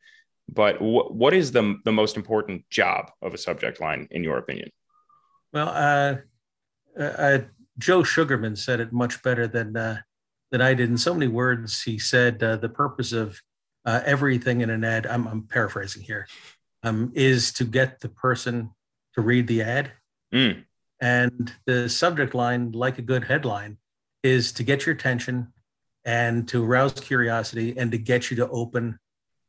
But 0.53 0.75
w- 0.75 1.09
what 1.09 1.35
is 1.35 1.53
the, 1.53 1.79
the 1.85 1.93
most 1.93 2.17
important 2.17 2.69
job 2.71 3.11
of 3.23 3.35
a 3.35 3.39
subject 3.39 3.81
line, 3.81 4.09
in 4.11 4.25
your 4.25 4.39
opinion? 4.39 4.71
Well, 5.53 5.69
uh, 5.69 6.17
uh, 6.99 7.03
uh 7.03 7.39
Joe 7.79 8.03
Sugarman 8.03 8.57
said 8.57 8.81
it 8.81 8.93
much 8.93 9.23
better 9.23 9.47
than 9.47 9.77
uh, 9.77 10.01
than 10.51 10.61
I 10.61 10.75
did. 10.75 10.91
In 10.91 10.99
so 10.99 11.15
many 11.15 11.29
words, 11.29 11.83
he 11.83 11.99
said 11.99 12.43
uh, 12.43 12.57
the 12.57 12.69
purpose 12.69 13.13
of 13.13 13.41
uh, 13.85 14.01
everything 14.05 14.61
in 14.61 14.71
an 14.71 14.85
ad. 14.85 15.07
I'm, 15.07 15.27
I'm 15.27 15.43
paraphrasing 15.45 16.03
here. 16.03 16.27
Um, 16.83 17.13
is 17.15 17.53
to 17.55 17.65
get 17.65 18.01
the 18.01 18.09
person 18.09 18.71
to 19.15 19.21
read 19.21 19.47
the 19.47 19.63
ad. 19.63 19.93
Mm. 20.33 20.65
And 21.01 21.53
the 21.67 21.89
subject 21.89 22.35
line, 22.35 22.73
like 22.73 22.99
a 22.99 23.03
good 23.03 23.25
headline, 23.25 23.79
is 24.23 24.53
to 24.53 24.63
get 24.63 24.87
your 24.87 24.95
attention 24.95 25.53
and 26.05 26.49
to 26.49 26.65
arouse 26.65 26.95
curiosity 26.95 27.77
and 27.77 27.91
to 27.93 27.99
get 27.99 28.31
you 28.31 28.37
to 28.39 28.49
open 28.49 28.99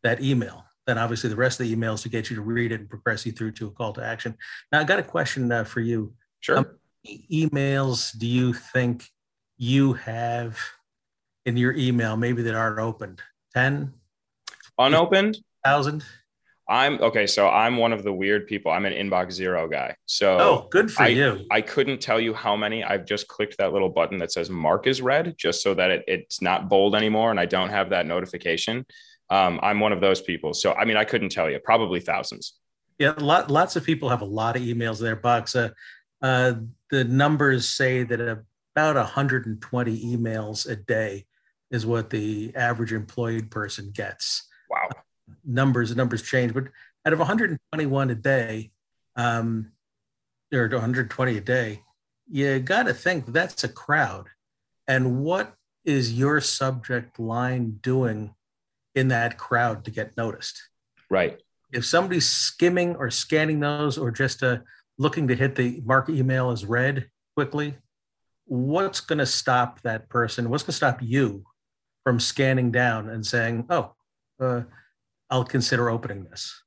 that 0.03 0.21
email. 0.21 0.65
Then 0.87 0.97
obviously 0.97 1.29
the 1.29 1.35
rest 1.35 1.59
of 1.59 1.67
the 1.67 1.75
emails 1.75 2.01
to 2.03 2.09
get 2.09 2.29
you 2.29 2.35
to 2.35 2.41
read 2.41 2.71
it 2.71 2.79
and 2.79 2.89
progress 2.89 3.25
you 3.25 3.31
through 3.31 3.51
to 3.53 3.67
a 3.67 3.71
call 3.71 3.93
to 3.93 4.03
action. 4.03 4.35
Now 4.71 4.79
I 4.79 4.83
got 4.83 4.99
a 4.99 5.03
question 5.03 5.51
uh, 5.51 5.63
for 5.63 5.79
you. 5.79 6.13
Sure. 6.39 6.57
Um, 6.57 6.65
emails 7.31 8.17
do 8.17 8.27
you 8.27 8.53
think 8.53 9.07
you 9.57 9.93
have 9.93 10.57
in 11.45 11.57
your 11.57 11.73
email 11.73 12.17
maybe 12.17 12.41
that 12.43 12.55
aren't 12.55 12.79
opened? 12.79 13.21
10? 13.53 13.93
Unopened? 14.77 15.37
Thousand? 15.63 16.03
I'm 16.71 17.01
okay. 17.01 17.27
So 17.27 17.49
I'm 17.49 17.75
one 17.75 17.91
of 17.91 18.03
the 18.03 18.13
weird 18.13 18.47
people. 18.47 18.71
I'm 18.71 18.85
an 18.85 18.93
inbox 18.93 19.33
zero 19.33 19.67
guy. 19.67 19.93
So 20.05 20.37
oh, 20.39 20.67
good 20.71 20.89
for 20.89 21.03
I, 21.03 21.07
you. 21.09 21.45
I 21.51 21.59
couldn't 21.59 21.99
tell 21.99 22.19
you 22.19 22.33
how 22.33 22.55
many. 22.55 22.81
I've 22.81 23.05
just 23.05 23.27
clicked 23.27 23.57
that 23.57 23.73
little 23.73 23.89
button 23.89 24.19
that 24.19 24.31
says 24.31 24.49
mark 24.49 24.87
is 24.87 25.01
red, 25.01 25.35
just 25.37 25.61
so 25.61 25.73
that 25.73 25.91
it, 25.91 26.05
it's 26.07 26.41
not 26.41 26.69
bold 26.69 26.95
anymore, 26.95 27.29
and 27.29 27.39
I 27.39 27.45
don't 27.45 27.69
have 27.69 27.89
that 27.89 28.05
notification. 28.05 28.85
Um, 29.31 29.59
I'm 29.63 29.79
one 29.79 29.91
of 29.91 30.01
those 30.01 30.21
people. 30.21 30.53
So 30.53 30.73
I 30.73 30.85
mean, 30.85 30.97
I 30.97 31.05
couldn't 31.05 31.29
tell 31.29 31.49
you. 31.49 31.57
Probably 31.59 31.99
thousands. 31.99 32.53
Yeah, 32.99 33.13
lot, 33.17 33.49
lots 33.49 33.75
of 33.75 33.83
people 33.83 34.09
have 34.09 34.21
a 34.21 34.25
lot 34.25 34.55
of 34.55 34.61
emails 34.61 34.99
in 34.99 35.05
their 35.05 35.15
box. 35.15 35.55
Uh, 35.55 35.69
uh, 36.21 36.53
the 36.91 37.03
numbers 37.03 37.67
say 37.67 38.03
that 38.03 38.21
about 38.21 38.95
120 38.95 40.15
emails 40.15 40.69
a 40.69 40.75
day 40.75 41.25
is 41.71 41.85
what 41.85 42.11
the 42.11 42.51
average 42.55 42.93
employed 42.93 43.49
person 43.49 43.89
gets. 43.91 44.47
Wow 44.69 44.89
numbers 45.45 45.89
the 45.89 45.95
numbers 45.95 46.21
change, 46.21 46.53
but 46.53 46.65
out 47.05 47.13
of 47.13 47.19
121 47.19 48.09
a 48.09 48.15
day, 48.15 48.71
um, 49.15 49.71
or 50.53 50.67
120 50.67 51.37
a 51.37 51.41
day, 51.41 51.81
you 52.29 52.59
got 52.59 52.83
to 52.83 52.93
think 52.93 53.27
that's 53.27 53.63
a 53.63 53.69
crowd. 53.69 54.27
And 54.87 55.21
what 55.21 55.55
is 55.85 56.13
your 56.13 56.41
subject 56.41 57.19
line 57.19 57.79
doing 57.81 58.35
in 58.95 59.09
that 59.09 59.37
crowd 59.37 59.85
to 59.85 59.91
get 59.91 60.17
noticed? 60.17 60.61
Right. 61.09 61.41
If 61.71 61.85
somebody's 61.85 62.27
skimming 62.27 62.95
or 62.95 63.09
scanning 63.09 63.59
those, 63.59 63.97
or 63.97 64.11
just 64.11 64.43
uh, 64.43 64.57
looking 64.97 65.27
to 65.29 65.35
hit 65.35 65.55
the 65.55 65.81
mark 65.85 66.09
email 66.09 66.51
as 66.51 66.65
read 66.65 67.09
quickly, 67.35 67.75
what's 68.45 68.99
going 68.99 69.19
to 69.19 69.25
stop 69.25 69.81
that 69.81 70.09
person? 70.09 70.49
What's 70.49 70.63
going 70.63 70.73
to 70.73 70.77
stop 70.77 70.99
you 71.01 71.43
from 72.03 72.19
scanning 72.19 72.71
down 72.71 73.09
and 73.09 73.25
saying, 73.25 73.65
"Oh, 73.69 73.93
uh, 74.39 74.63
I'll 75.29 75.45
consider 75.45 75.89
opening 75.89 76.25
this. 76.25 76.61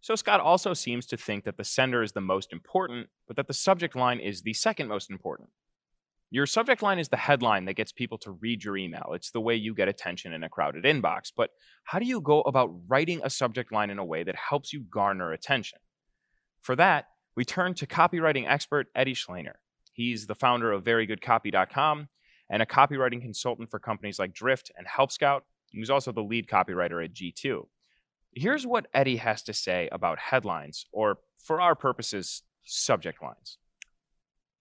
So 0.00 0.14
Scott 0.14 0.40
also 0.40 0.72
seems 0.72 1.06
to 1.06 1.16
think 1.16 1.44
that 1.44 1.56
the 1.56 1.64
sender 1.64 2.02
is 2.02 2.12
the 2.12 2.20
most 2.20 2.52
important, 2.52 3.08
but 3.26 3.36
that 3.36 3.48
the 3.48 3.54
subject 3.54 3.96
line 3.96 4.20
is 4.20 4.42
the 4.42 4.52
second 4.52 4.88
most 4.88 5.10
important. 5.10 5.48
Your 6.32 6.46
subject 6.46 6.82
line 6.82 6.98
is 6.98 7.10
the 7.10 7.18
headline 7.18 7.66
that 7.66 7.74
gets 7.74 7.92
people 7.92 8.16
to 8.18 8.30
read 8.30 8.64
your 8.64 8.78
email. 8.78 9.12
It's 9.12 9.30
the 9.32 9.40
way 9.40 9.54
you 9.54 9.74
get 9.74 9.88
attention 9.88 10.32
in 10.32 10.42
a 10.42 10.48
crowded 10.48 10.84
inbox. 10.84 11.30
But 11.36 11.50
how 11.84 11.98
do 11.98 12.06
you 12.06 12.22
go 12.22 12.40
about 12.40 12.70
writing 12.88 13.20
a 13.22 13.28
subject 13.28 13.70
line 13.70 13.90
in 13.90 13.98
a 13.98 14.04
way 14.04 14.24
that 14.24 14.34
helps 14.34 14.72
you 14.72 14.80
garner 14.80 15.32
attention? 15.32 15.78
For 16.62 16.74
that, 16.76 17.08
we 17.36 17.44
turn 17.44 17.74
to 17.74 17.86
copywriting 17.86 18.48
expert 18.48 18.86
Eddie 18.94 19.14
Shleyner. 19.14 19.56
He's 19.92 20.26
the 20.26 20.34
founder 20.34 20.72
of 20.72 20.84
VeryGoodCopy.com 20.84 22.08
and 22.48 22.62
a 22.62 22.66
copywriting 22.66 23.20
consultant 23.20 23.70
for 23.70 23.78
companies 23.78 24.18
like 24.18 24.32
Drift 24.32 24.72
and 24.76 24.86
Help 24.86 25.12
Scout, 25.12 25.44
he 25.70 25.80
was 25.80 25.90
also 25.90 26.12
the 26.12 26.22
lead 26.22 26.46
copywriter 26.46 27.04
at 27.04 27.14
G2. 27.14 27.66
Here's 28.34 28.66
what 28.66 28.86
Eddie 28.94 29.16
has 29.16 29.42
to 29.42 29.52
say 29.52 29.88
about 29.90 30.18
headlines, 30.18 30.86
or 30.92 31.18
for 31.36 31.60
our 31.60 31.74
purposes, 31.74 32.42
subject 32.62 33.22
lines. 33.22 33.58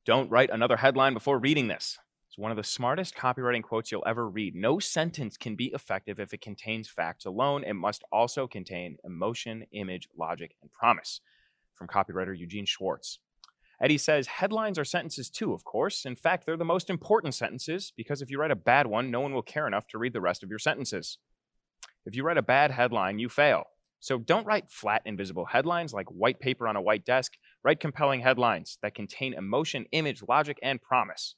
Don't 0.03 0.31
write 0.31 0.49
another 0.49 0.77
headline 0.77 1.13
before 1.13 1.37
reading 1.37 1.67
this. 1.67 1.99
It's 2.27 2.37
one 2.37 2.49
of 2.49 2.57
the 2.57 2.63
smartest 2.63 3.15
copywriting 3.15 3.61
quotes 3.61 3.91
you'll 3.91 4.03
ever 4.07 4.27
read. 4.27 4.55
No 4.55 4.79
sentence 4.79 5.37
can 5.37 5.55
be 5.55 5.67
effective 5.75 6.19
if 6.19 6.33
it 6.33 6.41
contains 6.41 6.87
facts 6.87 7.25
alone. 7.25 7.63
It 7.63 7.73
must 7.73 8.03
also 8.11 8.47
contain 8.47 8.97
emotion, 9.03 9.65
image, 9.73 10.07
logic, 10.17 10.55
and 10.61 10.71
promise. 10.71 11.21
From 11.75 11.87
copywriter 11.87 12.35
Eugene 12.35 12.65
Schwartz. 12.65 13.19
Eddie 13.79 13.99
says 13.99 14.25
headlines 14.25 14.79
are 14.79 14.85
sentences 14.85 15.29
too, 15.29 15.53
of 15.53 15.63
course. 15.63 16.05
In 16.05 16.15
fact, 16.15 16.45
they're 16.45 16.57
the 16.57 16.65
most 16.65 16.89
important 16.89 17.35
sentences 17.35 17.93
because 17.95 18.21
if 18.23 18.31
you 18.31 18.39
write 18.39 18.49
a 18.49 18.55
bad 18.55 18.87
one, 18.87 19.11
no 19.11 19.21
one 19.21 19.33
will 19.33 19.41
care 19.43 19.67
enough 19.67 19.85
to 19.87 19.99
read 19.99 20.13
the 20.13 20.21
rest 20.21 20.41
of 20.41 20.49
your 20.49 20.59
sentences. 20.59 21.19
If 22.05 22.15
you 22.15 22.23
write 22.23 22.37
a 22.37 22.43
bad 22.43 22.71
headline, 22.71 23.19
you 23.19 23.29
fail. 23.29 23.65
So 24.01 24.17
don't 24.17 24.47
write 24.47 24.69
flat, 24.69 25.03
invisible 25.05 25.45
headlines 25.45 25.93
like 25.93 26.07
white 26.07 26.39
paper 26.39 26.67
on 26.67 26.75
a 26.75 26.81
white 26.81 27.05
desk. 27.05 27.33
Write 27.63 27.79
compelling 27.79 28.21
headlines 28.21 28.79
that 28.81 28.95
contain 28.95 29.35
emotion, 29.35 29.85
image, 29.91 30.23
logic, 30.27 30.57
and 30.63 30.81
promise. 30.81 31.35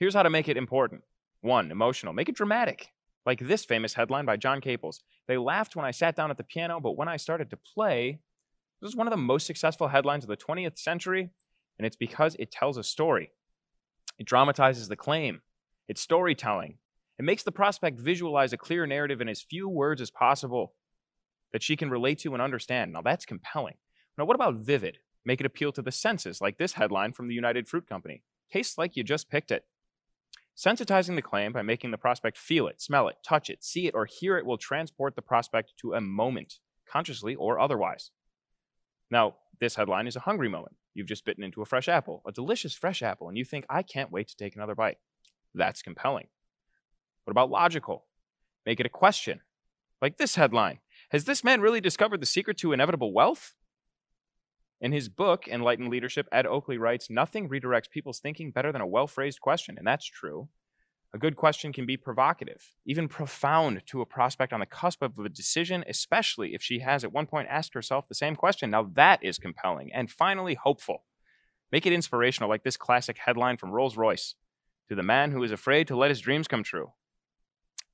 Here's 0.00 0.14
how 0.14 0.22
to 0.22 0.30
make 0.30 0.48
it 0.48 0.56
important. 0.56 1.02
One, 1.42 1.70
emotional. 1.70 2.14
Make 2.14 2.30
it 2.30 2.36
dramatic. 2.36 2.88
Like 3.26 3.40
this 3.40 3.66
famous 3.66 3.92
headline 3.92 4.24
by 4.24 4.38
John 4.38 4.62
Caples. 4.62 5.02
They 5.26 5.36
laughed 5.36 5.76
when 5.76 5.84
I 5.84 5.90
sat 5.90 6.16
down 6.16 6.30
at 6.30 6.38
the 6.38 6.44
piano, 6.44 6.80
but 6.80 6.96
when 6.96 7.08
I 7.08 7.18
started 7.18 7.50
to 7.50 7.58
play, 7.58 8.20
this 8.80 8.88
is 8.88 8.96
one 8.96 9.06
of 9.06 9.10
the 9.12 9.18
most 9.18 9.46
successful 9.46 9.88
headlines 9.88 10.24
of 10.24 10.28
the 10.28 10.38
20th 10.38 10.78
century, 10.78 11.28
and 11.78 11.84
it's 11.84 11.96
because 11.96 12.34
it 12.38 12.50
tells 12.50 12.78
a 12.78 12.82
story. 12.82 13.32
It 14.18 14.26
dramatizes 14.26 14.88
the 14.88 14.96
claim. 14.96 15.42
It's 15.86 16.00
storytelling. 16.00 16.78
It 17.18 17.24
makes 17.24 17.42
the 17.42 17.52
prospect 17.52 18.00
visualize 18.00 18.54
a 18.54 18.56
clear 18.56 18.86
narrative 18.86 19.20
in 19.20 19.28
as 19.28 19.42
few 19.42 19.68
words 19.68 20.00
as 20.00 20.10
possible 20.10 20.72
that 21.52 21.62
she 21.62 21.76
can 21.76 21.90
relate 21.90 22.18
to 22.20 22.32
and 22.32 22.42
understand. 22.42 22.92
Now, 22.92 23.02
that's 23.02 23.26
compelling. 23.26 23.74
Now, 24.16 24.24
what 24.24 24.34
about 24.34 24.56
vivid? 24.56 24.98
Make 25.24 25.40
it 25.40 25.46
appeal 25.46 25.72
to 25.72 25.82
the 25.82 25.92
senses, 25.92 26.40
like 26.40 26.58
this 26.58 26.74
headline 26.74 27.12
from 27.12 27.28
the 27.28 27.34
United 27.34 27.68
Fruit 27.68 27.86
Company 27.86 28.22
Tastes 28.50 28.78
like 28.78 28.96
you 28.96 29.04
just 29.04 29.30
picked 29.30 29.50
it. 29.50 29.64
Sensitizing 30.56 31.14
the 31.14 31.22
claim 31.22 31.52
by 31.52 31.62
making 31.62 31.90
the 31.90 31.98
prospect 31.98 32.36
feel 32.36 32.66
it, 32.66 32.80
smell 32.80 33.08
it, 33.08 33.16
touch 33.24 33.48
it, 33.48 33.62
see 33.62 33.86
it, 33.86 33.94
or 33.94 34.06
hear 34.06 34.38
it 34.38 34.46
will 34.46 34.58
transport 34.58 35.14
the 35.14 35.22
prospect 35.22 35.74
to 35.78 35.92
a 35.92 36.00
moment, 36.00 36.58
consciously 36.90 37.34
or 37.34 37.60
otherwise. 37.60 38.10
Now, 39.10 39.36
this 39.60 39.76
headline 39.76 40.06
is 40.06 40.16
a 40.16 40.20
hungry 40.20 40.48
moment. 40.48 40.76
You've 40.94 41.06
just 41.06 41.24
bitten 41.24 41.44
into 41.44 41.62
a 41.62 41.66
fresh 41.66 41.88
apple, 41.88 42.22
a 42.26 42.32
delicious 42.32 42.74
fresh 42.74 43.02
apple, 43.02 43.28
and 43.28 43.38
you 43.38 43.44
think, 43.44 43.66
I 43.68 43.82
can't 43.82 44.10
wait 44.10 44.28
to 44.28 44.36
take 44.36 44.56
another 44.56 44.74
bite. 44.74 44.98
That's 45.54 45.82
compelling. 45.82 46.26
What 47.24 47.30
about 47.30 47.50
logical? 47.50 48.06
Make 48.66 48.80
it 48.80 48.86
a 48.86 48.90
question. 48.90 49.40
Like 50.02 50.16
this 50.16 50.34
headline 50.34 50.78
Has 51.10 51.24
this 51.24 51.42
man 51.42 51.62
really 51.62 51.80
discovered 51.80 52.20
the 52.20 52.26
secret 52.26 52.58
to 52.58 52.72
inevitable 52.72 53.14
wealth? 53.14 53.54
In 54.80 54.92
his 54.92 55.08
book, 55.08 55.48
Enlightened 55.48 55.88
Leadership, 55.88 56.28
Ed 56.30 56.46
Oakley 56.46 56.76
writes 56.76 57.08
Nothing 57.08 57.48
redirects 57.48 57.90
people's 57.90 58.20
thinking 58.20 58.50
better 58.50 58.72
than 58.72 58.82
a 58.82 58.86
well 58.86 59.06
phrased 59.06 59.40
question, 59.40 59.76
and 59.78 59.86
that's 59.86 60.04
true. 60.04 60.48
A 61.14 61.18
good 61.18 61.36
question 61.36 61.72
can 61.72 61.86
be 61.86 61.96
provocative, 61.96 62.74
even 62.84 63.08
profound 63.08 63.82
to 63.86 64.02
a 64.02 64.06
prospect 64.06 64.52
on 64.52 64.60
the 64.60 64.66
cusp 64.66 65.02
of 65.02 65.18
a 65.18 65.30
decision, 65.30 65.82
especially 65.88 66.54
if 66.54 66.62
she 66.62 66.80
has 66.80 67.02
at 67.02 67.12
one 67.12 67.26
point 67.26 67.48
asked 67.48 67.72
herself 67.72 68.06
the 68.06 68.14
same 68.14 68.36
question. 68.36 68.70
Now 68.70 68.90
that 68.92 69.24
is 69.24 69.38
compelling. 69.38 69.90
And 69.94 70.10
finally, 70.10 70.54
hopeful. 70.54 71.04
Make 71.72 71.86
it 71.86 71.94
inspirational, 71.94 72.50
like 72.50 72.62
this 72.62 72.76
classic 72.76 73.16
headline 73.16 73.56
from 73.56 73.70
Rolls 73.70 73.96
Royce 73.96 74.34
To 74.90 74.94
the 74.94 75.02
man 75.02 75.32
who 75.32 75.42
is 75.42 75.52
afraid 75.52 75.88
to 75.88 75.96
let 75.96 76.10
his 76.10 76.20
dreams 76.20 76.46
come 76.46 76.62
true. 76.62 76.92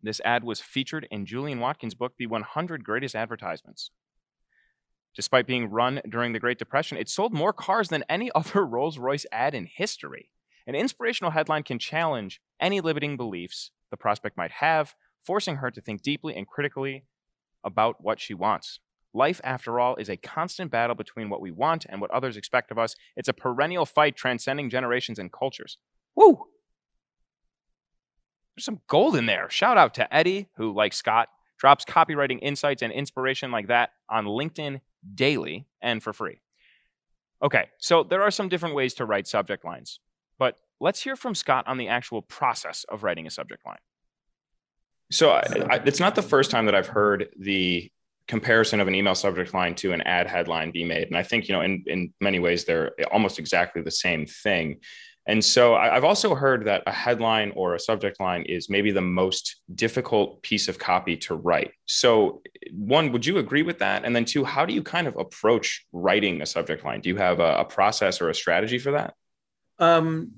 This 0.04 0.20
ad 0.22 0.44
was 0.44 0.60
featured 0.60 1.08
in 1.10 1.24
Julian 1.24 1.60
Watkins' 1.60 1.94
book, 1.94 2.12
The 2.18 2.26
100 2.26 2.84
Greatest 2.84 3.16
Advertisements. 3.16 3.90
Despite 5.16 5.46
being 5.46 5.70
run 5.70 6.02
during 6.06 6.34
the 6.34 6.38
Great 6.38 6.58
Depression, 6.58 6.98
it 6.98 7.08
sold 7.08 7.32
more 7.32 7.54
cars 7.54 7.88
than 7.88 8.04
any 8.06 8.30
other 8.34 8.66
Rolls 8.66 8.98
Royce 8.98 9.24
ad 9.32 9.54
in 9.54 9.64
history. 9.64 10.30
An 10.66 10.74
inspirational 10.74 11.30
headline 11.30 11.62
can 11.62 11.78
challenge 11.78 12.42
any 12.60 12.82
limiting 12.82 13.16
beliefs 13.16 13.70
the 13.90 13.96
prospect 13.96 14.36
might 14.36 14.50
have, 14.50 14.94
forcing 15.22 15.56
her 15.56 15.70
to 15.70 15.80
think 15.80 16.02
deeply 16.02 16.36
and 16.36 16.46
critically 16.46 17.06
about 17.64 18.04
what 18.04 18.20
she 18.20 18.34
wants. 18.34 18.80
Life, 19.14 19.40
after 19.42 19.80
all, 19.80 19.96
is 19.96 20.10
a 20.10 20.18
constant 20.18 20.70
battle 20.70 20.96
between 20.96 21.30
what 21.30 21.40
we 21.40 21.50
want 21.50 21.86
and 21.88 21.98
what 21.98 22.10
others 22.10 22.36
expect 22.36 22.70
of 22.70 22.78
us. 22.78 22.94
It's 23.16 23.28
a 23.28 23.32
perennial 23.32 23.86
fight 23.86 24.16
transcending 24.16 24.68
generations 24.68 25.18
and 25.18 25.32
cultures. 25.32 25.78
Woo! 26.14 26.48
There's 28.54 28.64
some 28.64 28.80
gold 28.86 29.16
in 29.16 29.26
there. 29.26 29.50
Shout 29.50 29.76
out 29.76 29.94
to 29.94 30.14
Eddie, 30.14 30.48
who, 30.56 30.72
like 30.72 30.92
Scott, 30.92 31.28
drops 31.58 31.84
copywriting 31.84 32.38
insights 32.42 32.82
and 32.82 32.92
inspiration 32.92 33.50
like 33.50 33.68
that 33.68 33.90
on 34.08 34.26
LinkedIn 34.26 34.80
daily 35.14 35.66
and 35.82 36.02
for 36.02 36.12
free. 36.12 36.40
Okay, 37.42 37.68
so 37.78 38.02
there 38.02 38.22
are 38.22 38.30
some 38.30 38.48
different 38.48 38.74
ways 38.74 38.94
to 38.94 39.04
write 39.04 39.26
subject 39.26 39.64
lines, 39.64 40.00
but 40.38 40.56
let's 40.80 41.02
hear 41.02 41.16
from 41.16 41.34
Scott 41.34 41.66
on 41.66 41.78
the 41.78 41.88
actual 41.88 42.22
process 42.22 42.84
of 42.88 43.02
writing 43.02 43.26
a 43.26 43.30
subject 43.30 43.66
line. 43.66 43.78
So 45.10 45.30
I, 45.30 45.42
I, 45.70 45.76
it's 45.84 46.00
not 46.00 46.14
the 46.14 46.22
first 46.22 46.50
time 46.50 46.66
that 46.66 46.74
I've 46.74 46.86
heard 46.86 47.28
the 47.38 47.90
comparison 48.26 48.80
of 48.80 48.88
an 48.88 48.94
email 48.94 49.14
subject 49.14 49.52
line 49.52 49.74
to 49.74 49.92
an 49.92 50.00
ad 50.02 50.26
headline 50.26 50.70
be 50.70 50.84
made, 50.84 51.08
and 51.08 51.16
I 51.16 51.22
think 51.22 51.48
you 51.48 51.54
know 51.54 51.60
in 51.60 51.84
in 51.86 52.14
many 52.20 52.38
ways 52.38 52.64
they're 52.64 52.92
almost 53.12 53.38
exactly 53.38 53.82
the 53.82 53.90
same 53.90 54.26
thing. 54.26 54.80
And 55.26 55.42
so 55.42 55.74
I've 55.74 56.04
also 56.04 56.34
heard 56.34 56.66
that 56.66 56.82
a 56.86 56.92
headline 56.92 57.52
or 57.56 57.74
a 57.74 57.80
subject 57.80 58.20
line 58.20 58.42
is 58.42 58.68
maybe 58.68 58.90
the 58.90 59.00
most 59.00 59.62
difficult 59.74 60.42
piece 60.42 60.68
of 60.68 60.78
copy 60.78 61.16
to 61.18 61.34
write. 61.34 61.72
So, 61.86 62.42
one, 62.72 63.10
would 63.12 63.24
you 63.24 63.38
agree 63.38 63.62
with 63.62 63.78
that? 63.78 64.04
And 64.04 64.14
then, 64.14 64.26
two, 64.26 64.44
how 64.44 64.66
do 64.66 64.74
you 64.74 64.82
kind 64.82 65.06
of 65.06 65.16
approach 65.16 65.86
writing 65.92 66.42
a 66.42 66.46
subject 66.46 66.84
line? 66.84 67.00
Do 67.00 67.08
you 67.08 67.16
have 67.16 67.40
a, 67.40 67.60
a 67.60 67.64
process 67.64 68.20
or 68.20 68.28
a 68.28 68.34
strategy 68.34 68.78
for 68.78 68.92
that? 68.92 69.14
Um, 69.78 70.32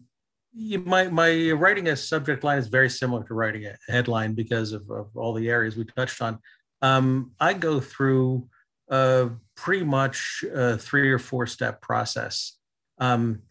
my 0.54 1.08
my 1.08 1.50
writing 1.50 1.88
a 1.88 1.96
subject 1.96 2.44
line 2.44 2.58
is 2.58 2.68
very 2.68 2.88
similar 2.88 3.24
to 3.24 3.34
writing 3.34 3.66
a 3.66 3.76
headline 3.88 4.34
because 4.34 4.72
of, 4.72 4.88
of 4.90 5.08
all 5.16 5.34
the 5.34 5.50
areas 5.50 5.76
we 5.76 5.84
touched 5.84 6.22
on. 6.22 6.38
Um, 6.80 7.32
I 7.40 7.54
go 7.54 7.80
through 7.80 8.48
uh, 8.90 9.30
pretty 9.56 9.84
much 9.84 10.44
a 10.54 10.78
three 10.78 11.10
or 11.10 11.18
four 11.18 11.46
step 11.46 11.82
process. 11.82 12.56
Um, 12.98 13.42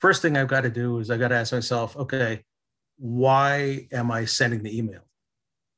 first 0.00 0.22
thing 0.22 0.36
I've 0.36 0.48
got 0.48 0.62
to 0.62 0.70
do 0.70 0.98
is 0.98 1.10
I 1.10 1.16
got 1.16 1.28
to 1.28 1.36
ask 1.36 1.52
myself, 1.52 1.96
okay, 1.96 2.44
why 2.98 3.86
am 3.92 4.10
I 4.10 4.24
sending 4.24 4.62
the 4.62 4.76
email? 4.76 5.02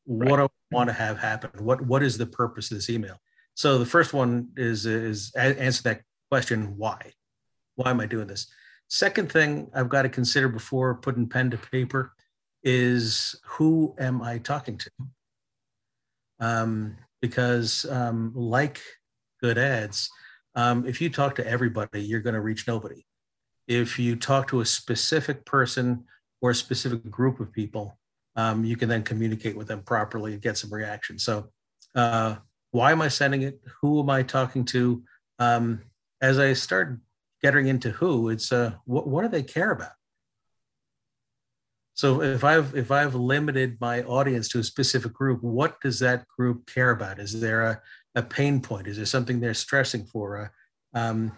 Right. 0.07 0.31
What 0.31 0.37
do 0.37 0.45
I 0.45 0.49
want 0.75 0.89
to 0.89 0.95
have 0.95 1.19
happen? 1.19 1.65
What 1.65 1.87
what 1.87 2.03
is 2.03 2.19
the 2.19 2.27
purpose 2.27 2.71
of 2.71 2.79
this 2.79 2.91
email? 2.91 3.21
So 3.55 3.79
the 3.79 3.87
first 3.87 4.13
one 4.13 4.49
is 4.57 4.87
is 4.87 5.33
answer 5.35 5.83
that 5.85 6.03
question, 6.31 6.77
why? 6.77 7.13
Why 7.77 7.91
am 7.91 8.01
I 8.01 8.07
doing 8.07 8.27
this? 8.27 8.49
Second 8.89 9.31
thing 9.31 9.71
I've 9.75 9.89
got 9.89 10.03
to 10.03 10.09
consider 10.09 10.49
before 10.49 10.97
putting 10.97 11.29
pen 11.29 11.51
to 11.51 11.57
paper 11.57 12.13
is 12.65 13.37
who 13.45 13.95
am 13.99 14.23
I 14.23 14.39
talking 14.39 14.79
to? 14.79 14.91
Um, 16.41 16.97
because 17.21 17.87
um, 17.89 18.33
like 18.35 18.81
good 19.41 19.57
ads, 19.57 20.11
um, 20.55 20.87
if 20.87 21.01
you 21.01 21.09
talk 21.09 21.37
to 21.37 21.47
everybody, 21.47 22.03
you're 22.03 22.21
going 22.21 22.35
to 22.35 22.41
reach 22.41 22.67
nobody 22.67 23.05
if 23.67 23.99
you 23.99 24.17
talk 24.17 24.49
to 24.49 24.61
a 24.61 24.67
specific 24.67 25.45
person 25.45 26.05
or 26.41 26.51
a 26.51 26.55
specific 26.55 27.09
group 27.11 27.41
of 27.41 27.53
people, 27.53 27.99
um, 28.37 28.65
you 28.65 28.77
can 28.77 28.89
then 28.89 29.03
communicate 29.03 29.57
with 29.57 29.69
them 29.69 29.83
properly 29.83 30.33
and 30.33 30.43
get 30.43 30.59
some 30.59 30.73
reaction. 30.73 31.19
So, 31.19 31.51
uh, 31.95 32.37
why 32.71 32.93
am 32.93 33.03
I 33.03 33.09
sending 33.09 33.43
it? 33.43 33.61
Who 33.81 34.01
am 34.01 34.09
I 34.09 34.23
talking 34.23 34.65
to? 34.67 35.03
Um, 35.39 35.83
as 36.21 36.39
I 36.39 36.55
start 36.55 36.99
getting 37.43 37.67
into 37.67 37.91
who, 37.91 38.31
it's 38.31 38.51
uh, 38.51 38.73
what, 38.85 39.07
what 39.07 39.23
do 39.23 39.29
they 39.29 39.43
care 39.43 39.73
about? 39.73 39.93
So 41.95 42.23
if 42.23 42.43
I've 42.43 42.75
if 42.75 42.91
I've 42.91 43.15
limited 43.15 43.77
my 43.81 44.03
audience 44.03 44.49
to 44.49 44.59
a 44.59 44.65
specific 44.65 45.13
group, 45.13 45.43
what 45.43 45.81
does 45.81 45.99
that 45.99 46.27
group 46.27 46.67
care 46.67 46.91
about? 46.91 47.19
Is 47.19 47.41
there 47.41 47.63
a, 47.63 47.83
a 48.15 48.23
pain 48.23 48.61
point? 48.61 48.87
Is 48.87 48.97
there 48.97 49.07
something 49.07 49.41
they're 49.41 49.55
stressing 49.55 50.07
for? 50.07 50.53
Uh, 50.95 50.99
um, 50.99 51.33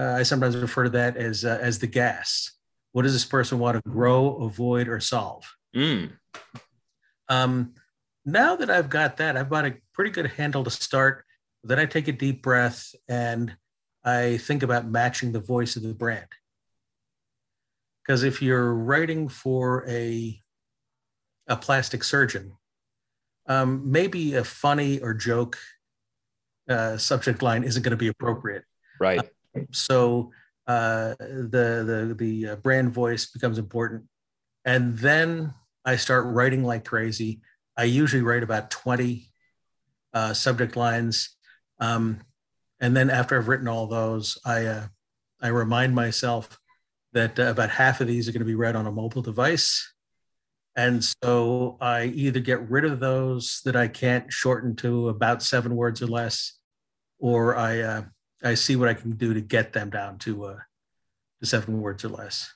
uh, 0.00 0.14
I 0.16 0.22
sometimes 0.22 0.56
refer 0.56 0.84
to 0.84 0.90
that 0.90 1.18
as 1.18 1.44
uh, 1.44 1.58
as 1.60 1.78
the 1.78 1.86
gas. 1.86 2.52
What 2.92 3.02
does 3.02 3.12
this 3.12 3.24
person 3.24 3.58
want 3.58 3.76
to 3.76 3.90
grow, 3.90 4.36
avoid, 4.36 4.88
or 4.88 4.98
solve? 4.98 5.44
Mm. 5.76 6.12
Um, 7.28 7.74
now 8.24 8.56
that 8.56 8.70
I've 8.70 8.88
got 8.88 9.18
that, 9.18 9.36
I've 9.36 9.50
got 9.50 9.66
a 9.66 9.76
pretty 9.92 10.10
good 10.10 10.26
handle 10.26 10.64
to 10.64 10.70
start. 10.70 11.24
Then 11.62 11.78
I 11.78 11.84
take 11.84 12.08
a 12.08 12.12
deep 12.12 12.42
breath 12.42 12.94
and 13.08 13.54
I 14.02 14.38
think 14.38 14.62
about 14.62 14.88
matching 14.88 15.32
the 15.32 15.40
voice 15.40 15.76
of 15.76 15.82
the 15.82 15.92
brand. 15.92 16.26
Because 18.02 18.22
if 18.22 18.40
you're 18.40 18.74
writing 18.74 19.28
for 19.28 19.86
a 19.86 20.40
a 21.46 21.56
plastic 21.56 22.04
surgeon, 22.04 22.56
um, 23.46 23.92
maybe 23.92 24.34
a 24.34 24.44
funny 24.44 24.98
or 24.98 25.12
joke 25.12 25.58
uh, 26.70 26.96
subject 26.96 27.42
line 27.42 27.64
isn't 27.64 27.82
going 27.82 27.90
to 27.90 27.96
be 27.96 28.08
appropriate. 28.08 28.64
Right. 28.98 29.18
Uh, 29.18 29.24
so 29.72 30.30
uh, 30.66 31.14
the 31.18 31.84
the 31.84 32.14
the 32.16 32.46
uh, 32.48 32.56
brand 32.56 32.92
voice 32.92 33.26
becomes 33.26 33.58
important, 33.58 34.04
and 34.64 34.96
then 34.98 35.54
I 35.84 35.96
start 35.96 36.26
writing 36.26 36.64
like 36.64 36.84
crazy. 36.84 37.40
I 37.76 37.84
usually 37.84 38.22
write 38.22 38.42
about 38.42 38.70
twenty 38.70 39.30
uh, 40.12 40.34
subject 40.34 40.76
lines, 40.76 41.36
um, 41.78 42.20
and 42.80 42.96
then 42.96 43.10
after 43.10 43.36
I've 43.36 43.48
written 43.48 43.68
all 43.68 43.86
those, 43.86 44.38
I 44.44 44.66
uh, 44.66 44.86
I 45.42 45.48
remind 45.48 45.94
myself 45.94 46.58
that 47.12 47.38
uh, 47.38 47.44
about 47.44 47.70
half 47.70 48.00
of 48.00 48.06
these 48.06 48.28
are 48.28 48.32
going 48.32 48.40
to 48.40 48.46
be 48.46 48.54
read 48.54 48.76
on 48.76 48.86
a 48.86 48.92
mobile 48.92 49.22
device. 49.22 49.92
And 50.76 51.04
so 51.04 51.76
I 51.80 52.04
either 52.04 52.38
get 52.38 52.70
rid 52.70 52.84
of 52.84 53.00
those 53.00 53.60
that 53.64 53.74
I 53.74 53.88
can't 53.88 54.32
shorten 54.32 54.76
to 54.76 55.08
about 55.08 55.42
seven 55.42 55.74
words 55.74 56.00
or 56.00 56.06
less, 56.06 56.58
or 57.18 57.56
I 57.56 57.80
uh, 57.80 58.02
I 58.42 58.54
see 58.54 58.76
what 58.76 58.88
I 58.88 58.94
can 58.94 59.12
do 59.12 59.34
to 59.34 59.40
get 59.40 59.72
them 59.72 59.90
down 59.90 60.18
to 60.18 60.44
uh, 60.44 60.58
to 61.40 61.46
seven 61.46 61.80
words 61.80 62.04
or 62.04 62.08
less. 62.08 62.54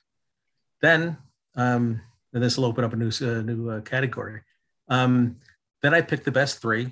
Then, 0.81 1.17
um, 1.55 2.01
and 2.33 2.43
this 2.43 2.57
will 2.57 2.65
open 2.65 2.83
up 2.83 2.93
a 2.93 2.95
new 2.95 3.11
uh, 3.21 3.41
new 3.41 3.69
uh, 3.69 3.81
category. 3.81 4.41
Um, 4.87 5.37
then 5.81 5.93
I 5.93 6.01
pick 6.01 6.23
the 6.23 6.31
best 6.31 6.61
three, 6.61 6.89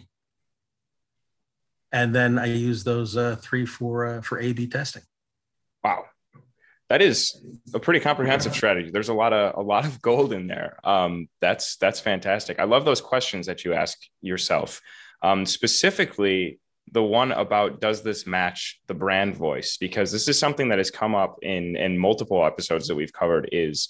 and 1.92 2.14
then 2.14 2.38
I 2.38 2.46
use 2.46 2.84
those 2.84 3.18
uh, 3.18 3.36
three 3.40 3.66
for 3.66 4.06
uh, 4.06 4.22
for 4.22 4.40
A/B 4.40 4.68
testing. 4.68 5.04
Wow, 5.84 6.06
that 6.90 7.02
is 7.02 7.44
a 7.74 7.80
pretty 7.80 8.00
comprehensive 8.00 8.54
strategy. 8.54 8.92
There's 8.92 9.10
a 9.10 9.14
lot 9.14 9.34
of 9.34 9.58
a 9.58 9.62
lot 9.62 9.86
of 9.86 10.02
gold 10.02 10.34
in 10.34 10.48
there. 10.48 10.78
Um, 10.84 11.28
that's 11.42 11.78
that's 11.78 12.00
fantastic. 12.00 12.60
I 12.60 12.66
love 12.66 12.86
those 12.86 13.02
questions 13.02 13.48
that 13.48 13.66
you 13.66 13.74
ask 13.74 13.98
yourself. 14.22 14.82
Um, 15.22 15.46
specifically, 15.46 16.60
the 16.92 17.04
one 17.04 17.32
about 17.32 17.82
does 17.82 18.04
this 18.04 18.28
match 18.28 18.80
the 18.88 18.94
brand 18.94 19.36
voice? 19.36 19.78
Because 19.78 20.12
this 20.12 20.28
is 20.28 20.38
something 20.38 20.70
that 20.70 20.78
has 20.78 20.92
come 20.92 21.16
up 21.16 21.38
in 21.42 21.76
in 21.76 21.98
multiple 21.98 22.46
episodes 22.46 22.88
that 22.88 22.96
we've 22.96 23.14
covered 23.14 23.50
is 23.52 23.90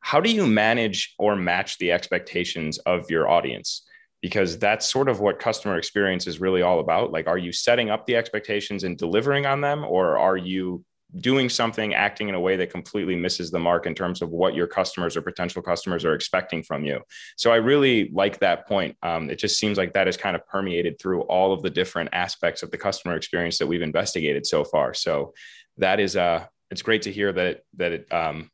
how 0.00 0.20
do 0.20 0.30
you 0.30 0.46
manage 0.46 1.14
or 1.18 1.34
match 1.34 1.78
the 1.78 1.90
expectations 1.90 2.78
of 2.78 3.10
your 3.10 3.28
audience? 3.28 3.86
Because 4.20 4.58
that's 4.58 4.86
sort 4.86 5.08
of 5.08 5.20
what 5.20 5.38
customer 5.38 5.78
experience 5.78 6.26
is 6.26 6.40
really 6.40 6.62
all 6.62 6.80
about. 6.80 7.10
Like 7.10 7.26
are 7.26 7.38
you 7.38 7.52
setting 7.52 7.90
up 7.90 8.06
the 8.06 8.16
expectations 8.16 8.84
and 8.84 8.96
delivering 8.96 9.46
on 9.46 9.60
them 9.60 9.84
or 9.84 10.18
are 10.18 10.36
you 10.36 10.84
doing 11.18 11.48
something, 11.48 11.94
acting 11.94 12.28
in 12.28 12.34
a 12.34 12.40
way 12.40 12.56
that 12.56 12.70
completely 12.70 13.14
misses 13.14 13.50
the 13.50 13.58
mark 13.58 13.86
in 13.86 13.94
terms 13.94 14.22
of 14.22 14.30
what 14.30 14.54
your 14.54 14.66
customers 14.66 15.16
or 15.16 15.22
potential 15.22 15.62
customers 15.62 16.04
are 16.04 16.14
expecting 16.14 16.62
from 16.62 16.84
you. 16.84 17.00
So 17.36 17.52
I 17.52 17.56
really 17.56 18.10
like 18.12 18.40
that 18.40 18.66
point. 18.66 18.96
Um, 19.02 19.30
it 19.30 19.38
just 19.38 19.58
seems 19.58 19.78
like 19.78 19.92
that 19.92 20.08
is 20.08 20.16
kind 20.16 20.34
of 20.34 20.46
permeated 20.46 20.98
through 21.00 21.22
all 21.22 21.52
of 21.52 21.62
the 21.62 21.70
different 21.70 22.10
aspects 22.12 22.62
of 22.62 22.70
the 22.70 22.78
customer 22.78 23.14
experience 23.16 23.58
that 23.58 23.66
we've 23.66 23.82
investigated 23.82 24.46
so 24.46 24.64
far. 24.64 24.94
So 24.94 25.34
that 25.78 26.00
is 26.00 26.16
uh, 26.16 26.46
it's 26.70 26.82
great 26.82 27.02
to 27.02 27.12
hear 27.12 27.32
that 27.32 27.62
that 27.76 27.92
it 27.92 28.12
um, 28.12 28.50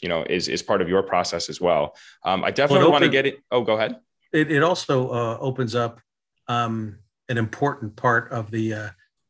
you 0.00 0.08
know 0.08 0.24
is 0.24 0.48
is 0.48 0.62
part 0.62 0.82
of 0.82 0.88
your 0.88 1.02
process 1.02 1.48
as 1.48 1.60
well. 1.60 1.96
Um, 2.24 2.44
I 2.44 2.50
definitely 2.50 2.84
well, 2.84 2.92
want 2.92 3.04
to 3.04 3.10
get 3.10 3.26
it. 3.26 3.40
Oh, 3.50 3.62
go 3.62 3.74
ahead. 3.74 3.96
It, 4.32 4.50
it 4.50 4.62
also 4.62 5.10
uh, 5.10 5.38
opens 5.40 5.74
up 5.74 6.00
um, 6.48 6.98
an 7.28 7.38
important 7.38 7.96
part 7.96 8.30
of 8.30 8.50
the 8.50 8.74
uh, 8.74 8.88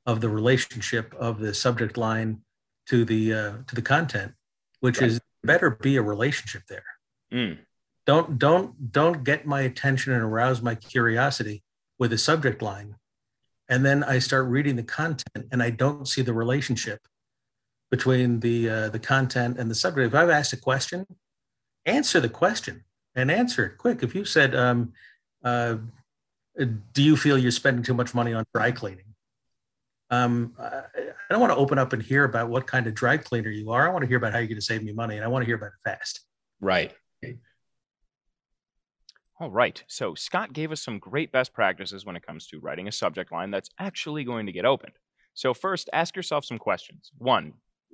of 0.08 0.22
the 0.22 0.28
relationship 0.30 1.14
of 1.20 1.38
the 1.38 1.52
subject 1.52 1.98
line 1.98 2.40
to 2.88 3.04
the 3.04 3.34
uh, 3.34 3.52
to 3.66 3.74
the 3.74 3.82
content, 3.82 4.32
which 4.80 5.02
right. 5.02 5.10
is 5.10 5.20
better 5.44 5.70
be 5.70 5.96
a 5.96 6.02
relationship 6.02 6.62
there. 6.66 6.84
Mm. 7.30 7.58
Don't 8.06 8.38
don't 8.38 8.90
don't 8.90 9.22
get 9.22 9.46
my 9.46 9.60
attention 9.60 10.14
and 10.14 10.22
arouse 10.22 10.62
my 10.62 10.74
curiosity 10.74 11.62
with 11.98 12.10
a 12.14 12.18
subject 12.18 12.62
line, 12.62 12.96
and 13.68 13.84
then 13.84 14.02
I 14.02 14.18
start 14.18 14.46
reading 14.46 14.76
the 14.76 14.82
content 14.82 15.46
and 15.52 15.62
I 15.62 15.68
don't 15.68 16.08
see 16.08 16.22
the 16.22 16.32
relationship 16.32 17.00
between 17.90 18.40
the 18.40 18.70
uh, 18.70 18.88
the 18.88 18.98
content 18.98 19.58
and 19.58 19.70
the 19.70 19.74
subject. 19.74 20.06
If 20.06 20.14
I've 20.14 20.30
asked 20.30 20.54
a 20.54 20.56
question, 20.56 21.06
answer 21.84 22.18
the 22.18 22.30
question 22.30 22.84
and 23.14 23.30
answer 23.30 23.66
it 23.66 23.76
quick. 23.76 24.02
If 24.02 24.14
you 24.14 24.24
said, 24.24 24.54
um, 24.54 24.94
uh, 25.44 25.76
"Do 26.94 27.02
you 27.02 27.14
feel 27.14 27.36
you're 27.36 27.50
spending 27.50 27.82
too 27.82 27.92
much 27.92 28.14
money 28.14 28.32
on 28.32 28.46
dry 28.54 28.72
cleaning?" 28.72 29.07
Um, 30.10 30.54
I 30.58 30.82
don't 31.30 31.40
want 31.40 31.52
to 31.52 31.56
open 31.58 31.78
up 31.78 31.92
and 31.92 32.02
hear 32.02 32.24
about 32.24 32.48
what 32.48 32.66
kind 32.66 32.86
of 32.86 32.94
dry 32.94 33.16
cleaner 33.16 33.50
you 33.50 33.70
are. 33.70 33.86
I 33.88 33.92
want 33.92 34.02
to 34.02 34.08
hear 34.08 34.16
about 34.16 34.32
how 34.32 34.38
you're 34.38 34.48
going 34.48 34.56
to 34.56 34.62
save 34.62 34.82
me 34.82 34.92
money, 34.92 35.16
and 35.16 35.24
I 35.24 35.28
want 35.28 35.42
to 35.42 35.46
hear 35.46 35.56
about 35.56 35.68
it 35.68 35.90
fast. 35.90 36.20
Right. 36.60 36.92
All 39.40 39.50
right. 39.50 39.82
So 39.86 40.14
Scott 40.14 40.52
gave 40.52 40.72
us 40.72 40.82
some 40.82 40.98
great 40.98 41.30
best 41.30 41.52
practices 41.52 42.04
when 42.04 42.16
it 42.16 42.26
comes 42.26 42.48
to 42.48 42.58
writing 42.58 42.88
a 42.88 42.92
subject 42.92 43.30
line 43.30 43.52
that's 43.52 43.70
actually 43.78 44.24
going 44.24 44.46
to 44.46 44.52
get 44.52 44.64
opened. 44.64 44.94
So 45.34 45.54
first, 45.54 45.88
ask 45.92 46.16
yourself 46.16 46.44
some 46.44 46.58
questions. 46.58 47.12
One, 47.18 47.52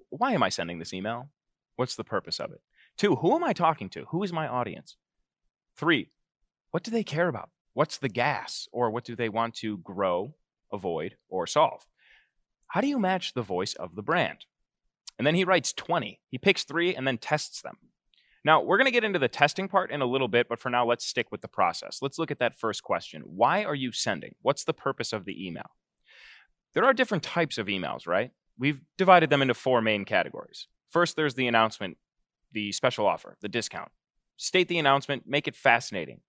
why 0.09 0.33
am 0.33 0.43
I 0.43 0.49
sending 0.49 0.79
this 0.79 0.95
email? 0.95 1.29
What's 1.77 1.97
the 1.97 2.05
purpose 2.05 2.41
of 2.41 2.53
it? 2.53 2.63
Two, 2.97 3.17
who 3.17 3.35
am 3.35 3.45
I 3.45 3.53
talking 3.53 3.91
to? 3.91 4.07
Who 4.07 4.23
is 4.23 4.33
my 4.33 4.49
audience? 4.49 4.97
Three, 5.77 6.11
what 6.71 6.83
do 6.83 6.91
they 6.91 7.05
care 7.05 7.29
about? 7.29 7.51
What's 7.75 7.99
the 7.99 8.09
gas? 8.09 8.69
Or 8.73 8.91
what 8.91 9.05
do 9.05 9.15
they 9.15 9.29
want 9.29 9.55
to 9.57 9.77
grow, 9.79 10.35
avoid, 10.73 11.17
or 11.29 11.47
solve? 11.47 11.85
How 12.69 12.81
do 12.81 12.87
you 12.87 12.99
match 12.99 13.35
the 13.35 13.43
voice 13.43 13.75
of 13.75 13.95
the 13.95 14.03
brand? 14.03 14.47
And 15.19 15.27
then 15.27 15.35
he 15.35 15.45
writes 15.45 15.73
20. 15.73 16.21
He 16.29 16.39
picks 16.39 16.65
three 16.65 16.95
and 16.95 17.07
then 17.07 17.19
tests 17.19 17.63
them. 17.63 17.77
Now, 18.45 18.61
we're 18.61 18.77
going 18.77 18.87
to 18.87 18.91
get 18.91 19.05
into 19.05 19.19
the 19.19 19.29
testing 19.29 19.69
part 19.69 19.91
in 19.91 20.03
a 20.03 20.07
little 20.07 20.29
bit, 20.29 20.49
but 20.49 20.61
for 20.61 20.69
now, 20.69 20.85
let's 20.85 21.07
stick 21.07 21.29
with 21.31 21.41
the 21.41 21.49
process. 21.49 22.01
Let's 22.03 22.19
look 22.19 22.31
at 22.31 22.41
that 22.41 22.59
first 22.59 22.83
question. 22.83 23.23
Why 23.25 23.65
are 23.65 23.75
you 23.75 23.91
sending? 23.91 24.35
What's 24.43 24.65
the 24.65 24.75
purpose 24.75 25.15
of 25.15 25.25
the 25.25 25.47
email? 25.47 25.71
There 26.75 26.85
are 26.85 26.93
different 26.93 27.23
types 27.23 27.57
of 27.57 27.69
emails, 27.69 28.07
right? 28.07 28.33
We've 28.59 28.81
divided 28.99 29.31
them 29.31 29.41
into 29.41 29.55
four 29.55 29.81
main 29.81 30.05
categories. 30.05 30.67
First, 30.91 31.17
there's 31.17 31.35
the 31.35 31.47
announcement, 31.47 31.97
the 32.53 32.73
special 32.73 33.07
offer, 33.07 33.37
the 33.41 33.49
discount. 33.49 33.91
State 34.37 34.69
the 34.69 34.79
announcement, 34.79 35.23
make 35.27 35.49
it 35.49 35.57
fascinating. 35.57 36.21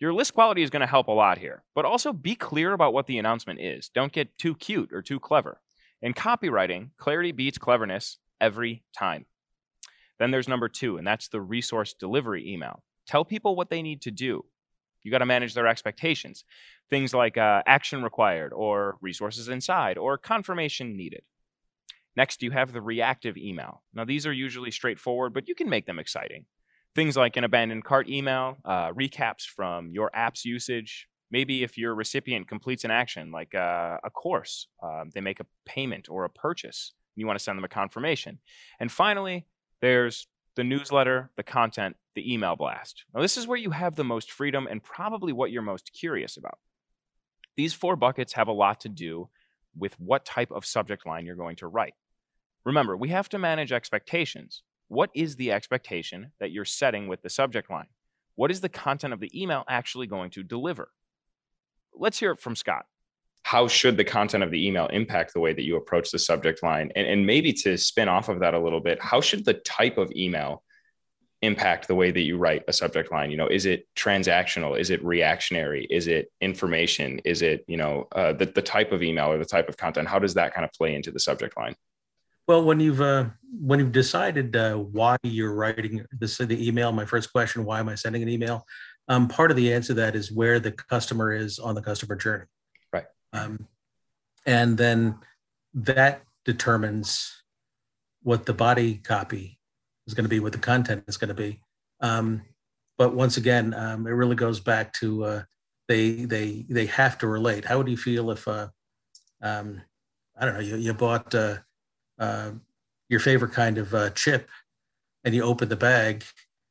Your 0.00 0.12
list 0.12 0.34
quality 0.34 0.62
is 0.62 0.70
going 0.70 0.80
to 0.80 0.86
help 0.86 1.08
a 1.08 1.12
lot 1.12 1.38
here, 1.38 1.62
but 1.74 1.84
also 1.84 2.12
be 2.12 2.34
clear 2.34 2.72
about 2.72 2.92
what 2.92 3.06
the 3.06 3.18
announcement 3.18 3.60
is. 3.60 3.88
Don't 3.88 4.12
get 4.12 4.36
too 4.36 4.54
cute 4.54 4.92
or 4.92 5.00
too 5.00 5.20
clever. 5.20 5.60
In 6.04 6.12
copywriting, 6.12 6.90
clarity 6.98 7.32
beats 7.32 7.56
cleverness 7.56 8.18
every 8.38 8.84
time. 8.94 9.24
Then 10.18 10.30
there's 10.30 10.46
number 10.46 10.68
two, 10.68 10.98
and 10.98 11.06
that's 11.06 11.28
the 11.28 11.40
resource 11.40 11.94
delivery 11.94 12.52
email. 12.52 12.82
Tell 13.06 13.24
people 13.24 13.56
what 13.56 13.70
they 13.70 13.80
need 13.80 14.02
to 14.02 14.10
do. 14.10 14.44
You 15.02 15.10
got 15.10 15.18
to 15.18 15.26
manage 15.26 15.54
their 15.54 15.66
expectations. 15.66 16.44
Things 16.90 17.14
like 17.14 17.38
uh, 17.38 17.62
action 17.66 18.02
required, 18.02 18.52
or 18.52 18.98
resources 19.00 19.48
inside, 19.48 19.96
or 19.96 20.18
confirmation 20.18 20.94
needed. 20.94 21.22
Next, 22.16 22.42
you 22.42 22.50
have 22.50 22.74
the 22.74 22.82
reactive 22.82 23.38
email. 23.38 23.82
Now, 23.94 24.04
these 24.04 24.26
are 24.26 24.32
usually 24.32 24.72
straightforward, 24.72 25.32
but 25.32 25.48
you 25.48 25.54
can 25.54 25.70
make 25.70 25.86
them 25.86 25.98
exciting. 25.98 26.44
Things 26.94 27.16
like 27.16 27.38
an 27.38 27.44
abandoned 27.44 27.84
cart 27.86 28.10
email, 28.10 28.58
uh, 28.66 28.92
recaps 28.92 29.46
from 29.46 29.90
your 29.90 30.10
app's 30.14 30.44
usage. 30.44 31.08
Maybe 31.34 31.64
if 31.64 31.76
your 31.76 31.96
recipient 31.96 32.46
completes 32.46 32.84
an 32.84 32.92
action, 32.92 33.32
like 33.32 33.56
uh, 33.56 33.98
a 34.04 34.08
course, 34.08 34.68
um, 34.80 35.10
they 35.12 35.20
make 35.20 35.40
a 35.40 35.46
payment 35.66 36.08
or 36.08 36.24
a 36.24 36.30
purchase, 36.30 36.92
you 37.16 37.26
want 37.26 37.36
to 37.36 37.42
send 37.42 37.58
them 37.58 37.64
a 37.64 37.68
confirmation. 37.68 38.38
And 38.78 38.88
finally, 38.88 39.44
there's 39.80 40.28
the 40.54 40.62
newsletter, 40.62 41.32
the 41.36 41.42
content, 41.42 41.96
the 42.14 42.32
email 42.32 42.54
blast. 42.54 43.04
Now, 43.12 43.20
this 43.20 43.36
is 43.36 43.48
where 43.48 43.58
you 43.58 43.72
have 43.72 43.96
the 43.96 44.04
most 44.04 44.30
freedom 44.30 44.68
and 44.70 44.80
probably 44.80 45.32
what 45.32 45.50
you're 45.50 45.60
most 45.60 45.92
curious 45.92 46.36
about. 46.36 46.60
These 47.56 47.74
four 47.74 47.96
buckets 47.96 48.34
have 48.34 48.46
a 48.46 48.52
lot 48.52 48.78
to 48.82 48.88
do 48.88 49.28
with 49.76 49.98
what 49.98 50.24
type 50.24 50.52
of 50.52 50.64
subject 50.64 51.04
line 51.04 51.26
you're 51.26 51.34
going 51.34 51.56
to 51.56 51.66
write. 51.66 51.94
Remember, 52.64 52.96
we 52.96 53.08
have 53.08 53.28
to 53.30 53.40
manage 53.40 53.72
expectations. 53.72 54.62
What 54.86 55.10
is 55.16 55.34
the 55.34 55.50
expectation 55.50 56.30
that 56.38 56.52
you're 56.52 56.64
setting 56.64 57.08
with 57.08 57.22
the 57.22 57.28
subject 57.28 57.70
line? 57.70 57.88
What 58.36 58.52
is 58.52 58.60
the 58.60 58.68
content 58.68 59.12
of 59.12 59.18
the 59.18 59.32
email 59.42 59.64
actually 59.68 60.06
going 60.06 60.30
to 60.30 60.44
deliver? 60.44 60.90
Let's 61.96 62.18
hear 62.18 62.32
it 62.32 62.40
from 62.40 62.56
Scott 62.56 62.86
how 63.44 63.68
should 63.68 63.96
the 63.96 64.04
content 64.04 64.42
of 64.42 64.50
the 64.50 64.66
email 64.66 64.86
impact 64.86 65.34
the 65.34 65.40
way 65.40 65.52
that 65.52 65.64
you 65.64 65.76
approach 65.76 66.10
the 66.10 66.18
subject 66.18 66.62
line? 66.62 66.90
And, 66.96 67.06
and 67.06 67.26
maybe 67.26 67.52
to 67.52 67.76
spin 67.76 68.08
off 68.08 68.30
of 68.30 68.40
that 68.40 68.54
a 68.54 68.58
little 68.58 68.80
bit, 68.80 69.00
how 69.02 69.20
should 69.20 69.44
the 69.44 69.54
type 69.54 69.98
of 69.98 70.10
email 70.16 70.64
impact 71.42 71.86
the 71.86 71.94
way 71.94 72.10
that 72.10 72.22
you 72.22 72.38
write 72.38 72.64
a 72.68 72.72
subject 72.72 73.12
line? 73.12 73.30
You 73.30 73.36
know, 73.36 73.46
is 73.46 73.66
it 73.66 73.86
transactional? 73.94 74.80
Is 74.80 74.88
it 74.88 75.04
reactionary? 75.04 75.86
Is 75.90 76.06
it 76.06 76.32
information? 76.40 77.20
Is 77.26 77.42
it, 77.42 77.66
you 77.68 77.76
know, 77.76 78.08
uh, 78.12 78.32
the, 78.32 78.46
the 78.46 78.62
type 78.62 78.92
of 78.92 79.02
email 79.02 79.30
or 79.30 79.36
the 79.36 79.44
type 79.44 79.68
of 79.68 79.76
content? 79.76 80.08
How 80.08 80.18
does 80.18 80.32
that 80.34 80.54
kind 80.54 80.64
of 80.64 80.72
play 80.72 80.94
into 80.94 81.10
the 81.10 81.20
subject 81.20 81.54
line? 81.54 81.76
Well, 82.48 82.64
when 82.64 82.78
you've 82.78 83.00
uh, 83.00 83.26
when 83.58 83.78
you've 83.78 83.92
decided 83.92 84.54
uh, 84.54 84.74
why 84.76 85.16
you're 85.22 85.54
writing 85.54 86.04
this 86.12 86.36
the 86.36 86.68
email, 86.68 86.92
my 86.92 87.06
first 87.06 87.32
question: 87.32 87.64
Why 87.64 87.80
am 87.80 87.88
I 87.88 87.94
sending 87.94 88.22
an 88.22 88.28
email? 88.28 88.66
Um, 89.08 89.28
part 89.28 89.50
of 89.50 89.56
the 89.56 89.72
answer 89.72 89.88
to 89.88 89.94
that 89.94 90.16
is 90.16 90.32
where 90.32 90.58
the 90.58 90.72
customer 90.72 91.32
is 91.32 91.58
on 91.58 91.74
the 91.74 91.82
customer 91.82 92.16
journey. 92.16 92.46
Right. 92.92 93.04
Um, 93.32 93.68
and 94.46 94.78
then 94.78 95.16
that 95.74 96.22
determines 96.44 97.42
what 98.22 98.46
the 98.46 98.54
body 98.54 98.96
copy 98.96 99.58
is 100.06 100.14
going 100.14 100.24
to 100.24 100.30
be, 100.30 100.40
what 100.40 100.52
the 100.52 100.58
content 100.58 101.04
is 101.06 101.16
going 101.16 101.28
to 101.28 101.34
be. 101.34 101.60
Um, 102.00 102.42
but 102.96 103.14
once 103.14 103.36
again, 103.36 103.74
um, 103.74 104.06
it 104.06 104.10
really 104.10 104.36
goes 104.36 104.60
back 104.60 104.92
to 104.94 105.24
uh, 105.24 105.42
they 105.88 106.24
they 106.24 106.64
they 106.68 106.86
have 106.86 107.18
to 107.18 107.26
relate. 107.26 107.64
How 107.64 107.78
would 107.78 107.88
you 107.88 107.96
feel 107.96 108.30
if 108.30 108.46
uh, 108.46 108.68
um, 109.42 109.82
I 110.38 110.44
don't 110.44 110.54
know 110.54 110.60
you, 110.60 110.76
you 110.76 110.94
bought 110.94 111.34
uh, 111.34 111.58
uh, 112.18 112.52
your 113.08 113.20
favorite 113.20 113.52
kind 113.52 113.78
of 113.78 113.94
uh, 113.94 114.10
chip 114.10 114.48
and 115.24 115.34
you 115.34 115.42
open 115.42 115.68
the 115.68 115.76
bag 115.76 116.24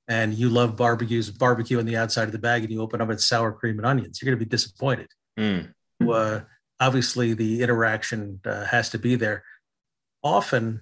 and 0.08 0.34
you 0.34 0.50
love 0.50 0.76
barbecues 0.76 1.30
barbecue 1.32 1.80
on 1.80 1.86
the 1.86 1.98
outside 1.98 2.24
of 2.24 2.32
the 2.32 2.40
bag 2.40 2.64
and 2.64 2.72
you 2.72 2.82
open 2.82 3.02
up 3.02 3.10
it's 3.10 3.28
sour 3.28 3.52
cream 3.52 3.78
and 3.78 3.86
onions 3.86 4.22
you're 4.22 4.30
going 4.30 4.38
to 4.38 4.46
be 4.46 4.50
disappointed 4.50 5.08
mm. 5.38 5.68
uh, 6.08 6.42
obviously 6.84 7.34
the 7.34 7.62
interaction 7.62 8.40
uh, 8.46 8.66
has 8.66 8.90
to 8.90 9.00
be 9.00 9.16
there. 9.16 9.44
Often 10.24 10.82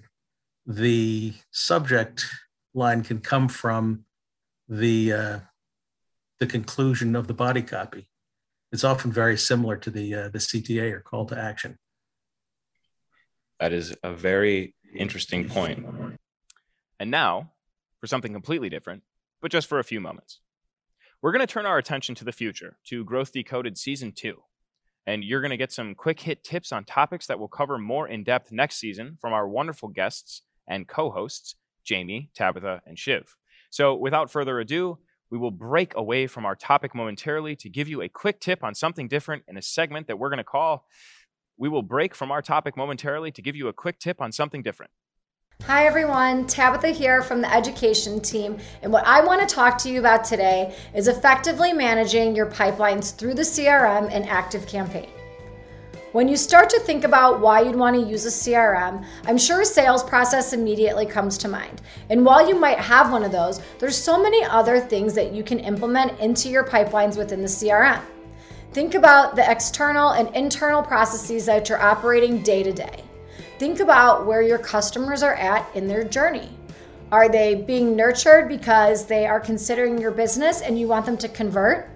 the 0.66 1.34
subject 1.50 2.26
line 2.74 3.02
can 3.02 3.20
come 3.20 3.48
from 3.48 4.04
the 4.68 5.12
uh, 5.12 5.38
the 6.38 6.46
conclusion 6.46 7.14
of 7.14 7.26
the 7.26 7.34
body 7.34 7.62
copy. 7.62 8.08
It's 8.72 8.84
often 8.84 9.12
very 9.12 9.36
similar 9.36 9.76
to 9.76 9.90
the 9.90 10.14
uh, 10.14 10.28
the 10.28 10.38
CTA 10.38 10.92
or 10.92 11.00
call 11.00 11.26
to 11.26 11.38
action. 11.38 11.78
That 13.60 13.72
is 13.72 13.94
a 14.02 14.12
very 14.12 14.74
interesting 14.94 15.48
point. 15.48 15.86
And 16.98 17.10
now, 17.10 17.52
for 18.00 18.06
something 18.06 18.32
completely 18.32 18.68
different, 18.68 19.02
but 19.42 19.50
just 19.50 19.68
for 19.68 19.78
a 19.78 19.84
few 19.84 20.00
moments. 20.00 20.40
We're 21.20 21.32
going 21.32 21.46
to 21.46 21.52
turn 21.52 21.66
our 21.66 21.78
attention 21.78 22.14
to 22.16 22.24
the 22.24 22.32
future, 22.32 22.78
to 22.86 23.04
Growth 23.04 23.32
Decoded 23.32 23.76
Season 23.76 24.12
2, 24.12 24.40
and 25.06 25.22
you're 25.22 25.40
going 25.40 25.50
to 25.50 25.56
get 25.56 25.72
some 25.72 25.94
quick 25.94 26.20
hit 26.20 26.42
tips 26.42 26.72
on 26.72 26.84
topics 26.84 27.26
that 27.26 27.38
we'll 27.38 27.48
cover 27.48 27.76
more 27.76 28.08
in 28.08 28.24
depth 28.24 28.52
next 28.52 28.76
season 28.76 29.18
from 29.20 29.32
our 29.32 29.46
wonderful 29.46 29.88
guests 29.88 30.42
and 30.66 30.88
co 30.88 31.10
hosts, 31.10 31.56
Jamie, 31.84 32.30
Tabitha, 32.34 32.80
and 32.86 32.98
Shiv. 32.98 33.36
So, 33.70 33.94
without 33.94 34.30
further 34.30 34.58
ado, 34.60 34.98
we 35.30 35.38
will 35.38 35.50
break 35.50 35.94
away 35.96 36.26
from 36.26 36.44
our 36.44 36.54
topic 36.54 36.94
momentarily 36.94 37.56
to 37.56 37.68
give 37.68 37.88
you 37.88 38.02
a 38.02 38.08
quick 38.08 38.38
tip 38.40 38.62
on 38.62 38.74
something 38.74 39.08
different 39.08 39.44
in 39.48 39.56
a 39.56 39.62
segment 39.62 40.06
that 40.06 40.18
we're 40.18 40.28
going 40.28 40.38
to 40.38 40.44
call. 40.44 40.86
We 41.56 41.68
will 41.68 41.82
break 41.82 42.14
from 42.14 42.30
our 42.30 42.42
topic 42.42 42.76
momentarily 42.76 43.32
to 43.32 43.42
give 43.42 43.56
you 43.56 43.68
a 43.68 43.72
quick 43.72 43.98
tip 43.98 44.20
on 44.20 44.30
something 44.30 44.62
different. 44.62 44.92
Hi 45.66 45.86
everyone, 45.86 46.48
Tabitha 46.48 46.88
here 46.88 47.22
from 47.22 47.40
the 47.40 47.54
education 47.54 48.20
team. 48.20 48.58
And 48.82 48.92
what 48.92 49.06
I 49.06 49.24
want 49.24 49.48
to 49.48 49.54
talk 49.54 49.78
to 49.78 49.88
you 49.88 50.00
about 50.00 50.24
today 50.24 50.74
is 50.92 51.06
effectively 51.06 51.72
managing 51.72 52.34
your 52.34 52.46
pipelines 52.46 53.14
through 53.14 53.34
the 53.34 53.42
CRM 53.42 54.10
and 54.12 54.28
Active 54.28 54.66
Campaign. 54.66 55.08
When 56.10 56.26
you 56.26 56.36
start 56.36 56.68
to 56.70 56.80
think 56.80 57.04
about 57.04 57.38
why 57.40 57.60
you'd 57.60 57.76
want 57.76 57.94
to 57.94 58.02
use 58.02 58.26
a 58.26 58.28
CRM, 58.28 59.06
I'm 59.24 59.38
sure 59.38 59.60
a 59.60 59.64
sales 59.64 60.02
process 60.02 60.52
immediately 60.52 61.06
comes 61.06 61.38
to 61.38 61.48
mind. 61.48 61.80
And 62.10 62.24
while 62.24 62.46
you 62.46 62.58
might 62.58 62.78
have 62.78 63.12
one 63.12 63.22
of 63.22 63.30
those, 63.30 63.62
there's 63.78 63.96
so 63.96 64.20
many 64.20 64.42
other 64.42 64.80
things 64.80 65.14
that 65.14 65.32
you 65.32 65.44
can 65.44 65.60
implement 65.60 66.18
into 66.18 66.48
your 66.48 66.64
pipelines 66.64 67.16
within 67.16 67.40
the 67.40 67.46
CRM. 67.46 68.02
Think 68.72 68.96
about 68.96 69.36
the 69.36 69.48
external 69.48 70.10
and 70.10 70.34
internal 70.34 70.82
processes 70.82 71.46
that 71.46 71.68
you're 71.68 71.80
operating 71.80 72.42
day 72.42 72.64
to 72.64 72.72
day. 72.72 73.04
Think 73.62 73.78
about 73.78 74.26
where 74.26 74.42
your 74.42 74.58
customers 74.58 75.22
are 75.22 75.36
at 75.36 75.64
in 75.76 75.86
their 75.86 76.02
journey. 76.02 76.48
Are 77.12 77.28
they 77.28 77.54
being 77.54 77.94
nurtured 77.94 78.48
because 78.48 79.06
they 79.06 79.24
are 79.24 79.38
considering 79.38 79.98
your 79.98 80.10
business 80.10 80.62
and 80.62 80.76
you 80.76 80.88
want 80.88 81.06
them 81.06 81.16
to 81.18 81.28
convert? 81.28 81.88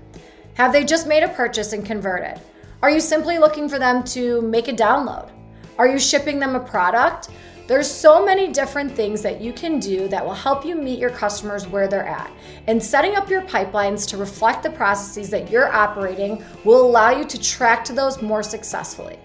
Have 0.54 0.72
they 0.72 0.84
just 0.84 1.08
made 1.08 1.24
a 1.24 1.28
purchase 1.28 1.72
and 1.72 1.84
converted? 1.84 2.40
Are 2.82 2.90
you 2.90 3.00
simply 3.00 3.38
looking 3.38 3.68
for 3.68 3.80
them 3.80 4.04
to 4.04 4.42
make 4.42 4.68
a 4.68 4.72
download? 4.72 5.28
Are 5.76 5.88
you 5.88 5.98
shipping 5.98 6.38
them 6.38 6.54
a 6.54 6.60
product? 6.60 7.30
There's 7.66 7.90
so 7.90 8.24
many 8.24 8.52
different 8.52 8.92
things 8.92 9.20
that 9.22 9.40
you 9.40 9.52
can 9.52 9.80
do 9.80 10.06
that 10.06 10.24
will 10.24 10.34
help 10.34 10.64
you 10.64 10.76
meet 10.76 11.00
your 11.00 11.10
customers 11.10 11.66
where 11.66 11.88
they're 11.88 12.06
at. 12.06 12.30
And 12.68 12.80
setting 12.80 13.16
up 13.16 13.28
your 13.28 13.42
pipelines 13.42 14.08
to 14.10 14.16
reflect 14.16 14.62
the 14.62 14.70
processes 14.70 15.30
that 15.30 15.50
you're 15.50 15.72
operating 15.72 16.44
will 16.62 16.86
allow 16.86 17.10
you 17.10 17.24
to 17.24 17.42
track 17.42 17.84
to 17.86 17.92
those 17.92 18.22
more 18.22 18.44
successfully. 18.44 19.18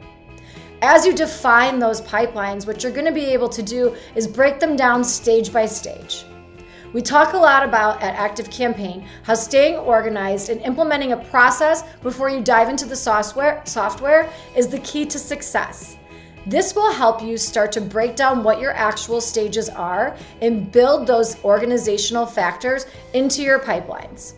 As 0.84 1.06
you 1.06 1.13
define 1.13 1.78
those 1.78 2.02
pipelines, 2.02 2.65
what 2.65 2.82
you're 2.82 2.91
going 2.91 3.06
to 3.06 3.12
be 3.12 3.26
able 3.26 3.50
to 3.50 3.62
do 3.62 3.96
is 4.15 4.28
break 4.28 4.60
them 4.60 4.76
down 4.76 5.04
stage 5.04 5.54
by 5.54 5.67
stage. 5.67 6.26
We 6.91 7.04
talk 7.04 7.34
a 7.34 7.38
lot 7.38 7.63
about 7.63 8.02
at 8.02 8.15
Active 8.15 8.50
Campaign 8.50 9.08
how 9.22 9.36
staying 9.36 9.76
organized 9.76 10.50
and 10.50 10.60
implementing 10.62 11.12
a 11.12 11.17
process 11.17 11.84
before 12.02 12.32
you 12.32 12.41
dive 12.41 12.67
into 12.67 12.88
the 12.88 12.96
software, 12.96 13.62
software 13.63 14.28
is 14.56 14.70
the 14.70 14.80
key 14.80 15.06
to 15.06 15.20
success. 15.20 15.98
This 16.48 16.74
will 16.74 16.91
help 16.91 17.22
you 17.22 17.38
start 17.38 17.72
to 17.74 17.82
break 17.82 18.15
down 18.15 18.44
what 18.44 18.60
your 18.60 18.74
actual 18.74 19.22
stages 19.22 19.70
are 19.70 20.17
and 20.41 20.72
build 20.72 21.06
those 21.06 21.41
organizational 21.44 22.26
factors 22.26 22.88
into 23.13 23.44
your 23.44 23.60
pipelines. 23.60 24.34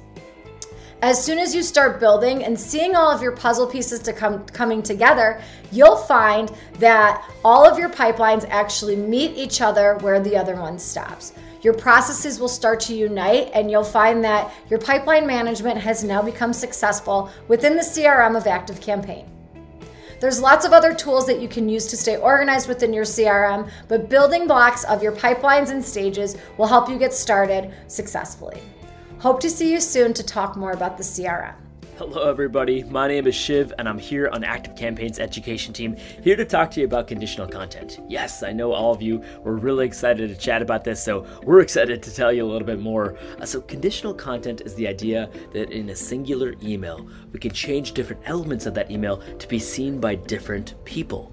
As 1.04 1.22
soon 1.22 1.38
as 1.38 1.54
you 1.54 1.63
start 1.63 2.00
building 2.00 2.46
and 2.46 2.58
seeing 2.58 2.96
all 2.96 3.12
of 3.12 3.22
your 3.22 3.34
puzzle 3.34 3.68
pieces 3.68 4.00
to 4.04 4.13
come 4.13 4.46
coming 4.46 4.82
together, 4.82 5.42
you'll 5.70 5.98
find 5.98 6.50
that 6.80 7.30
all 7.44 7.70
of 7.70 7.78
your 7.78 7.89
pipelines 7.89 8.48
actually 8.48 8.96
meet 8.96 9.36
each 9.36 9.60
other 9.60 9.98
where 9.98 10.22
the 10.22 10.38
other 10.38 10.56
one 10.56 10.80
stops. 10.80 11.34
Your 11.62 11.74
processes 11.74 12.39
will 12.39 12.48
start 12.48 12.80
to 12.82 12.96
unite, 12.96 13.52
and 13.54 13.70
you'll 13.70 13.84
find 13.84 14.24
that 14.24 14.54
your 14.70 14.80
pipeline 14.80 15.28
management 15.28 15.78
has 15.78 16.06
now 16.06 16.22
become 16.22 16.54
successful 16.54 17.30
within 17.50 17.76
the 17.76 17.82
CRM 17.82 18.38
of 18.38 18.46
ActiveCampaign. 18.46 19.28
There's 20.22 20.39
lots 20.39 20.66
of 20.66 20.72
other 20.72 20.94
tools 20.94 21.28
that 21.28 21.42
you 21.42 21.50
can 21.50 21.68
use 21.68 21.86
to 21.88 21.98
stay 21.98 22.16
organized 22.16 22.70
within 22.70 22.94
your 22.94 23.04
CRM, 23.04 23.70
but 23.89 24.10
building 24.10 24.48
blocks 24.48 24.86
of 24.86 25.04
your 25.04 25.12
pipelines 25.12 25.70
and 25.70 25.84
stages 25.84 26.38
will 26.58 26.68
help 26.68 26.88
you 26.88 26.98
get 26.98 27.13
started 27.13 27.74
successfully. 27.89 28.62
Hope 29.23 29.39
to 29.39 29.49
see 29.49 29.71
you 29.71 29.79
soon 29.79 30.13
to 30.15 30.21
talk 30.21 30.57
more 30.57 30.73
about 30.73 30.97
the 30.97 31.03
CRM. 31.03 31.55
Hello, 31.97 32.29
everybody. 32.29 32.83
My 32.83 33.07
name 33.07 33.25
is 33.25 33.33
Shiv, 33.33 33.71
and 33.79 33.88
I'm 33.88 33.97
here 33.97 34.27
on 34.27 34.43
Active 34.43 34.75
Campaign's 34.75 35.17
education 35.17 35.71
team, 35.73 35.95
here 36.21 36.36
to 36.36 36.43
talk 36.43 36.71
to 36.71 36.81
you 36.81 36.86
about 36.86 37.07
conditional 37.07 37.47
content. 37.47 38.01
Yes, 38.09 38.43
I 38.43 38.51
know 38.51 38.73
all 38.73 38.91
of 38.91 39.01
you 39.01 39.23
were 39.39 39.55
really 39.55 39.86
excited 39.86 40.27
to 40.27 40.36
chat 40.36 40.62
about 40.62 40.83
this, 40.83 41.01
so 41.01 41.25
we're 41.43 41.62
excited 41.62 42.03
to 42.03 42.13
tell 42.13 42.33
you 42.33 42.43
a 42.43 42.49
little 42.51 42.65
bit 42.65 42.81
more. 42.81 43.15
Uh, 43.39 43.45
so, 43.45 43.62
conditional 43.62 44.13
content 44.13 44.59
is 44.59 44.75
the 44.75 44.89
idea 44.89 45.29
that 45.53 45.71
in 45.71 45.88
a 45.88 45.95
singular 45.95 46.55
email, 46.62 47.07
we 47.31 47.39
can 47.39 47.53
change 47.53 47.93
different 47.93 48.23
elements 48.25 48.65
of 48.65 48.73
that 48.73 48.91
email 48.91 49.21
to 49.38 49.47
be 49.47 49.57
seen 49.57 50.01
by 50.01 50.15
different 50.15 50.73
people. 50.83 51.33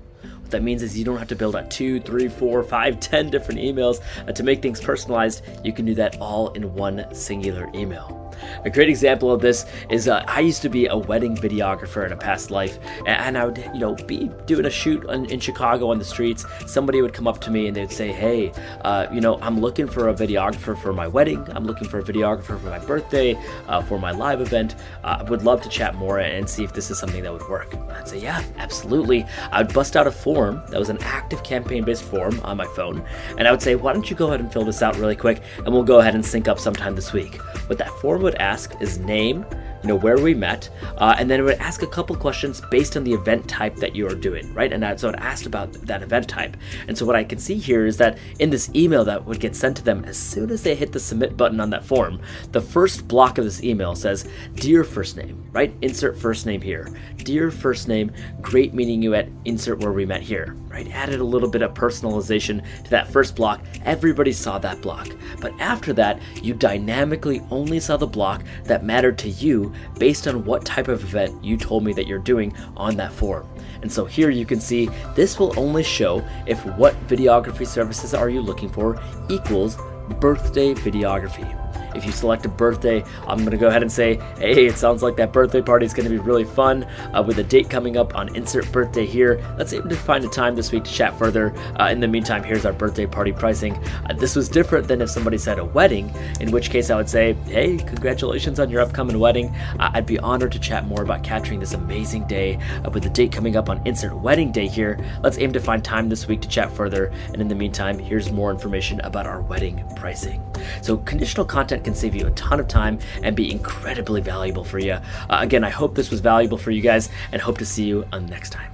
That 0.51 0.63
means 0.63 0.83
is 0.83 0.99
you 0.99 1.05
don't 1.05 1.19
have 1.19 1.29
to 1.29 1.37
build 1.37 1.57
out 1.57 1.71
two, 1.71 2.01
three, 2.01 2.29
four, 2.29 2.63
five, 2.63 3.01
ten 3.01 3.31
different 3.31 3.61
emails 3.61 4.01
uh, 4.27 4.33
to 4.33 4.43
make 4.43 4.63
things 4.63 4.81
personalized. 4.81 5.43
You 5.65 5.73
can 5.73 5.85
do 5.87 5.95
that 5.95 6.21
all 6.21 6.51
in 6.53 6.75
one 6.75 7.07
singular 7.15 7.71
email. 7.75 8.20
A 8.65 8.71
great 8.71 8.89
example 8.89 9.31
of 9.31 9.41
this 9.41 9.67
is 9.89 10.09
uh, 10.09 10.25
I 10.27 10.41
used 10.41 10.63
to 10.63 10.69
be 10.69 10.87
a 10.87 10.97
wedding 10.97 11.37
videographer 11.37 12.05
in 12.07 12.13
a 12.13 12.17
past 12.17 12.51
life, 12.51 12.79
and 13.07 13.37
I 13.37 13.45
would, 13.45 13.59
you 13.73 13.81
know, 13.81 13.95
be 13.95 14.31
doing 14.47 14.67
a 14.67 14.71
shoot 14.71 15.05
on, 15.07 15.27
in 15.27 15.41
Chicago 15.41 15.91
on 15.91 15.99
the 15.99 16.05
streets. 16.05 16.45
Somebody 16.67 17.03
would 17.03 17.13
come 17.13 17.27
up 17.27 17.41
to 17.43 17.51
me 17.51 17.67
and 17.67 17.77
they'd 17.77 17.91
say, 17.91 18.13
"Hey, 18.13 18.53
uh, 18.83 19.07
you 19.13 19.21
know, 19.21 19.39
I'm 19.41 19.61
looking 19.61 19.87
for 19.87 20.09
a 20.09 20.15
videographer 20.15 20.77
for 20.77 20.93
my 20.93 21.07
wedding. 21.07 21.47
I'm 21.55 21.65
looking 21.65 21.89
for 21.89 21.99
a 21.99 22.03
videographer 22.03 22.61
for 22.61 22.71
my 22.71 22.79
birthday, 22.79 23.39
uh, 23.69 23.83
for 23.83 23.99
my 23.99 24.11
live 24.11 24.41
event. 24.41 24.77
Uh, 25.05 25.19
I 25.21 25.23
would 25.25 25.43
love 25.43 25.61
to 25.63 25.69
chat 25.69 25.95
more 25.95 26.19
and 26.19 26.49
see 26.49 26.65
if 26.65 26.73
this 26.73 26.91
is 26.91 26.99
something 26.99 27.23
that 27.23 27.33
would 27.33 27.49
work." 27.49 27.75
I'd 27.97 28.09
say, 28.09 28.19
"Yeah, 28.19 28.43
absolutely." 28.59 29.27
I 29.53 29.63
would 29.63 29.73
bust 29.73 29.97
out 29.97 30.07
a 30.07 30.13
form 30.13 30.63
that 30.71 30.79
was 30.79 30.91
an 30.91 30.99
active 31.03 31.43
campaign-based 31.43 32.03
form 32.03 32.41
on 32.45 32.57
my 32.57 32.67
phone, 32.67 33.03
and 33.39 33.47
I 33.47 33.51
would 33.51 33.63
say, 33.63 33.75
"Why 33.75 33.93
don't 33.93 34.09
you 34.11 34.17
go 34.17 34.29
ahead 34.29 34.41
and 34.41 34.53
fill 34.53 34.65
this 34.65 34.83
out 34.83 34.97
really 34.97 35.17
quick, 35.17 35.43
and 35.59 35.69
we'll 35.73 35.83
go 35.83 36.01
ahead 36.01 36.15
and 36.15 36.25
sync 36.25 36.49
up 36.49 36.59
sometime 36.59 36.95
this 36.95 37.13
week." 37.13 37.37
What 37.69 37.79
that 37.79 37.91
form 38.01 38.23
would 38.23 38.30
ask 38.39 38.81
is 38.81 38.99
name, 38.99 39.47
you 39.83 39.89
know 39.89 39.97
where 39.97 40.19
we 40.19 40.35
met, 40.35 40.69
uh, 40.99 41.15
and 41.19 41.31
then 41.31 41.41
it 41.41 41.43
would 41.43 41.59
ask 41.59 41.83
a 41.83 41.87
couple 41.87 42.15
questions 42.17 42.61
based 42.71 42.97
on 42.97 43.05
the 43.05 43.13
event 43.13 43.49
type 43.49 43.77
that 43.77 43.97
you 43.97 44.07
are 44.07 44.15
doing, 44.15 44.53
right? 44.53 44.73
And 44.73 44.83
that, 44.83 45.01
so 45.01 45.09
it 45.09 45.15
asked 45.19 45.47
about 45.47 45.73
that 45.73 46.03
event 46.03 46.29
type. 46.29 46.57
And 46.89 46.97
so 46.97 47.07
what 47.07 47.17
I 47.17 47.25
can 47.25 47.39
see 47.39 47.57
here 47.57 47.87
is 47.87 47.97
that 47.97 48.19
in 48.39 48.51
this 48.51 48.71
email 48.75 49.05
that 49.05 49.25
would 49.25 49.41
get 49.41 49.57
sent 49.57 49.77
to 49.79 49.85
them 49.85 50.05
as 50.05 50.19
soon 50.19 50.51
as 50.51 50.63
they 50.63 50.75
hit 50.75 50.93
the 50.93 51.01
submit 51.01 51.37
button 51.37 51.61
on 51.61 51.71
that 51.71 51.85
form, 51.85 52.21
the 52.53 52.61
first 52.61 53.09
block 53.09 53.39
of 53.39 53.45
this 53.45 53.63
email 53.63 53.95
says, 53.95 54.29
"Dear 54.55 54.85
first 54.85 55.17
name," 55.17 55.43
right? 55.53 55.75
Insert 55.83 56.19
first 56.19 56.47
name 56.47 56.61
here. 56.61 56.89
Dear 57.19 57.51
first 57.51 57.89
name, 57.89 58.13
great 58.41 58.75
meeting 58.75 59.03
you 59.03 59.15
at 59.15 59.29
insert 59.45 59.81
where 59.81 59.93
we 59.93 60.05
met 60.07 60.23
here, 60.23 60.57
right? 60.69 60.91
Added 60.93 61.21
a 61.21 61.25
little 61.25 61.49
bit 61.49 61.63
of 61.63 61.75
personalization 61.75 62.63
to 62.85 62.91
that 62.91 63.09
first 63.09 63.35
block. 63.37 63.63
Everybody 63.85 64.33
saw 64.33 64.59
that 64.59 64.83
block, 64.83 65.09
but 65.41 65.53
after 65.59 65.93
that, 65.95 66.21
you 66.43 66.55
dynamically 66.55 67.43
only 67.51 67.81
saw 67.81 67.97
the 67.97 68.07
block 68.07 68.43
that 68.65 68.85
mattered 68.85 69.19
to 69.19 69.29
you 69.29 69.70
based 69.99 70.27
on 70.27 70.45
what 70.45 70.65
type 70.65 70.89
of 70.89 71.03
event 71.03 71.43
you 71.45 71.57
told 71.57 71.85
me 71.85 71.93
that 71.93 72.07
you're 72.07 72.19
doing 72.19 72.55
on 72.77 72.97
that 72.97 73.13
form. 73.13 73.47
And 73.83 73.91
so 73.91 74.05
here 74.05 74.31
you 74.31 74.47
can 74.47 74.61
see 74.61 74.89
this 75.15 75.39
will 75.39 75.59
only 75.59 75.83
show 75.83 76.25
if 76.47 76.65
what 76.77 76.95
videography 77.09 77.67
services 77.67 78.15
are 78.15 78.29
you 78.29 78.41
looking 78.41 78.69
for 78.69 79.01
equals 79.29 79.77
birthday 80.21 80.75
videography. 80.75 81.60
If 81.95 82.05
you 82.05 82.13
select 82.13 82.47
a 82.47 82.49
birthday, 82.49 83.05
I'm 83.27 83.39
going 83.39 83.51
to 83.51 83.57
go 83.57 83.69
ahead 83.69 83.83
and 83.83 83.91
say, 83.91 84.17
hey, 84.39 84.67
it 84.67 84.77
sounds 84.77 85.03
like 85.03 85.17
that 85.17 85.33
birthday 85.33 85.63
party 85.63 85.87
is 85.87 85.95
going 85.95 86.09
to 86.09 86.11
be 86.11 86.19
really 86.19 86.45
fun 86.45 86.85
uh, 87.15 87.23
with 87.27 87.39
a 87.39 87.45
date 87.45 87.69
coming 87.69 87.97
up 87.97 88.15
on 88.15 88.35
insert 88.37 88.71
birthday 88.73 89.07
here. 89.07 89.45
Let's 89.59 89.73
aim 89.73 89.89
to 89.89 89.97
find 89.97 90.25
a 90.25 90.29
time 90.29 90.55
this 90.55 90.73
week 90.73 90.85
to 90.85 90.93
chat 90.93 91.19
further. 91.19 91.53
Uh, 91.79 91.89
in 91.91 92.01
the 92.01 92.09
meantime, 92.09 92.43
here's 92.43 92.65
our 92.65 92.73
birthday 92.73 93.07
party 93.07 93.33
pricing. 93.33 93.75
Uh, 94.09 94.15
this 94.15 94.37
was 94.37 94.49
different 94.49 94.89
than 94.89 95.01
if 95.01 95.11
somebody 95.11 95.39
said 95.39 95.59
a 95.59 95.65
wedding, 95.65 96.13
in 96.41 96.51
which 96.51 96.71
case 96.71 96.91
I 96.91 96.97
would 96.97 97.09
say, 97.09 97.35
hey, 97.47 97.77
congratulations 97.79 98.61
on 98.61 98.71
your 98.71 98.81
upcoming 98.81 99.19
wedding. 99.19 99.55
Uh, 99.79 99.91
I'd 99.95 100.07
be 100.07 100.19
honored 100.19 100.53
to 100.53 100.59
chat 100.59 100.87
more 100.87 101.03
about 101.03 101.23
capturing 101.23 101.61
this 101.61 101.75
amazing 101.75 102.27
day 102.27 102.59
uh, 102.85 102.91
with 102.91 103.03
the 103.03 103.11
date 103.11 103.33
coming 103.33 103.57
up 103.57 103.69
on 103.69 103.85
insert 103.87 104.15
wedding 104.15 104.53
day 104.53 104.69
here. 104.69 104.99
Let's 105.23 105.39
aim 105.39 105.53
to 105.53 105.61
find 105.61 105.85
time 105.85 106.09
this 106.09 106.27
week 106.27 106.41
to 106.43 106.49
chat 106.49 106.71
further. 106.71 107.13
And 107.33 107.41
in 107.41 107.49
the 107.49 107.55
meantime, 107.55 107.99
here's 107.99 108.31
more 108.31 108.51
information 108.51 109.01
about 109.01 109.27
our 109.27 109.43
wedding 109.43 109.85
pricing. 109.97 110.43
So, 110.83 110.99
conditional 110.99 111.47
content 111.61 111.85
can 111.85 111.95
save 111.95 112.15
you 112.15 112.27
a 112.27 112.31
ton 112.31 112.59
of 112.59 112.67
time 112.69 112.99
and 113.23 113.37
be 113.37 113.53
incredibly 113.53 114.23
valuable 114.23 114.65
for 114.65 114.79
you. 114.79 114.95
Uh, 114.95 115.39
again, 115.41 115.63
I 115.63 115.69
hope 115.69 115.95
this 115.95 116.11
was 116.11 116.21
valuable 116.21 116.57
for 116.57 116.71
you 116.71 116.81
guys 116.81 117.11
and 117.33 117.43
hope 117.43 117.59
to 117.59 117.67
see 117.67 117.85
you 117.85 118.07
on 118.13 118.25
next 118.27 118.51
time. 118.51 118.73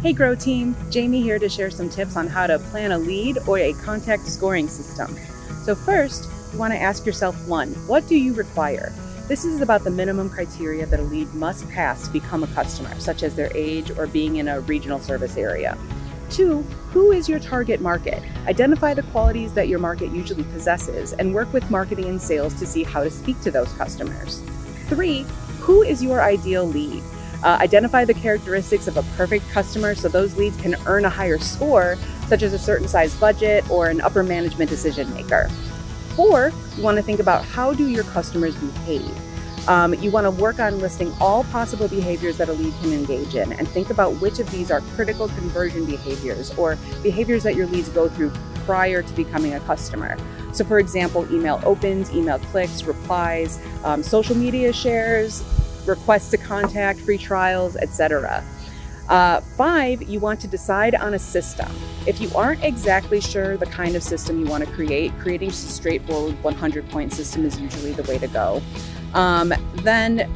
Hey 0.00 0.12
Grow 0.12 0.36
Team, 0.36 0.76
Jamie 0.90 1.20
here 1.20 1.40
to 1.40 1.48
share 1.48 1.68
some 1.68 1.90
tips 1.90 2.16
on 2.16 2.28
how 2.28 2.46
to 2.46 2.60
plan 2.70 2.92
a 2.92 2.98
lead 2.98 3.38
or 3.48 3.58
a 3.58 3.72
contact 3.72 4.22
scoring 4.22 4.68
system. 4.68 5.16
So, 5.64 5.74
first, 5.74 6.30
you 6.52 6.58
want 6.58 6.72
to 6.72 6.80
ask 6.80 7.04
yourself 7.04 7.36
one, 7.48 7.70
what 7.88 8.06
do 8.08 8.16
you 8.16 8.32
require? 8.34 8.92
This 9.26 9.44
is 9.44 9.60
about 9.60 9.82
the 9.84 9.90
minimum 9.90 10.30
criteria 10.30 10.86
that 10.86 11.00
a 11.00 11.02
lead 11.02 11.34
must 11.34 11.68
pass 11.68 12.06
to 12.06 12.12
become 12.12 12.44
a 12.44 12.46
customer, 12.48 12.98
such 12.98 13.22
as 13.24 13.34
their 13.34 13.50
age 13.54 13.90
or 13.98 14.06
being 14.06 14.36
in 14.36 14.48
a 14.48 14.60
regional 14.60 15.00
service 15.00 15.36
area. 15.36 15.76
Two, 16.30 16.62
who 16.92 17.10
is 17.10 17.28
your 17.28 17.40
target 17.40 17.80
market? 17.80 18.22
Identify 18.46 18.94
the 18.94 19.02
qualities 19.02 19.52
that 19.54 19.66
your 19.66 19.80
market 19.80 20.12
usually 20.12 20.44
possesses 20.44 21.12
and 21.14 21.34
work 21.34 21.52
with 21.52 21.68
marketing 21.72 22.04
and 22.04 22.22
sales 22.22 22.54
to 22.54 22.66
see 22.66 22.84
how 22.84 23.02
to 23.02 23.10
speak 23.10 23.40
to 23.40 23.50
those 23.50 23.72
customers. 23.72 24.40
Three, 24.88 25.26
who 25.58 25.82
is 25.82 26.04
your 26.04 26.22
ideal 26.22 26.64
lead? 26.64 27.02
Uh, 27.42 27.58
identify 27.60 28.04
the 28.04 28.14
characteristics 28.14 28.86
of 28.86 28.96
a 28.96 29.02
perfect 29.16 29.48
customer 29.50 29.96
so 29.96 30.08
those 30.08 30.36
leads 30.36 30.56
can 30.60 30.76
earn 30.86 31.04
a 31.04 31.10
higher 31.10 31.38
score, 31.38 31.96
such 32.28 32.44
as 32.44 32.52
a 32.52 32.58
certain 32.58 32.86
size 32.86 33.14
budget 33.16 33.68
or 33.68 33.88
an 33.88 34.00
upper 34.00 34.22
management 34.22 34.70
decision 34.70 35.12
maker. 35.14 35.48
Four, 36.14 36.52
you 36.76 36.82
want 36.82 36.96
to 36.96 37.02
think 37.02 37.18
about 37.18 37.44
how 37.44 37.72
do 37.72 37.88
your 37.88 38.04
customers 38.04 38.54
behave? 38.54 39.29
Um, 39.68 39.94
you 39.94 40.10
want 40.10 40.24
to 40.24 40.30
work 40.30 40.58
on 40.58 40.78
listing 40.80 41.12
all 41.20 41.44
possible 41.44 41.86
behaviors 41.88 42.38
that 42.38 42.48
a 42.48 42.52
lead 42.52 42.74
can 42.80 42.92
engage 42.92 43.34
in 43.34 43.52
and 43.52 43.68
think 43.68 43.90
about 43.90 44.20
which 44.20 44.38
of 44.38 44.50
these 44.50 44.70
are 44.70 44.80
critical 44.94 45.28
conversion 45.28 45.84
behaviors 45.84 46.50
or 46.56 46.76
behaviors 47.02 47.42
that 47.42 47.54
your 47.54 47.66
leads 47.66 47.88
go 47.90 48.08
through 48.08 48.32
prior 48.64 49.02
to 49.02 49.12
becoming 49.14 49.54
a 49.54 49.60
customer. 49.60 50.16
So, 50.52 50.64
for 50.64 50.78
example, 50.78 51.26
email 51.32 51.60
opens, 51.64 52.12
email 52.12 52.38
clicks, 52.38 52.84
replies, 52.84 53.60
um, 53.84 54.02
social 54.02 54.36
media 54.36 54.72
shares, 54.72 55.44
requests 55.86 56.30
to 56.30 56.38
contact, 56.38 57.00
free 57.00 57.18
trials, 57.18 57.76
etc. 57.76 58.44
Uh, 59.08 59.40
five, 59.40 60.02
you 60.02 60.20
want 60.20 60.40
to 60.40 60.46
decide 60.46 60.94
on 60.94 61.14
a 61.14 61.18
system. 61.18 61.68
If 62.06 62.20
you 62.20 62.30
aren't 62.34 62.62
exactly 62.62 63.20
sure 63.20 63.56
the 63.56 63.66
kind 63.66 63.96
of 63.96 64.02
system 64.02 64.38
you 64.38 64.46
want 64.46 64.64
to 64.64 64.70
create, 64.70 65.12
creating 65.18 65.50
a 65.50 65.52
straightforward 65.52 66.40
100 66.42 66.88
point 66.90 67.12
system 67.12 67.44
is 67.44 67.60
usually 67.60 67.92
the 67.92 68.04
way 68.04 68.18
to 68.18 68.28
go. 68.28 68.62
Um, 69.14 69.52
then 69.76 70.28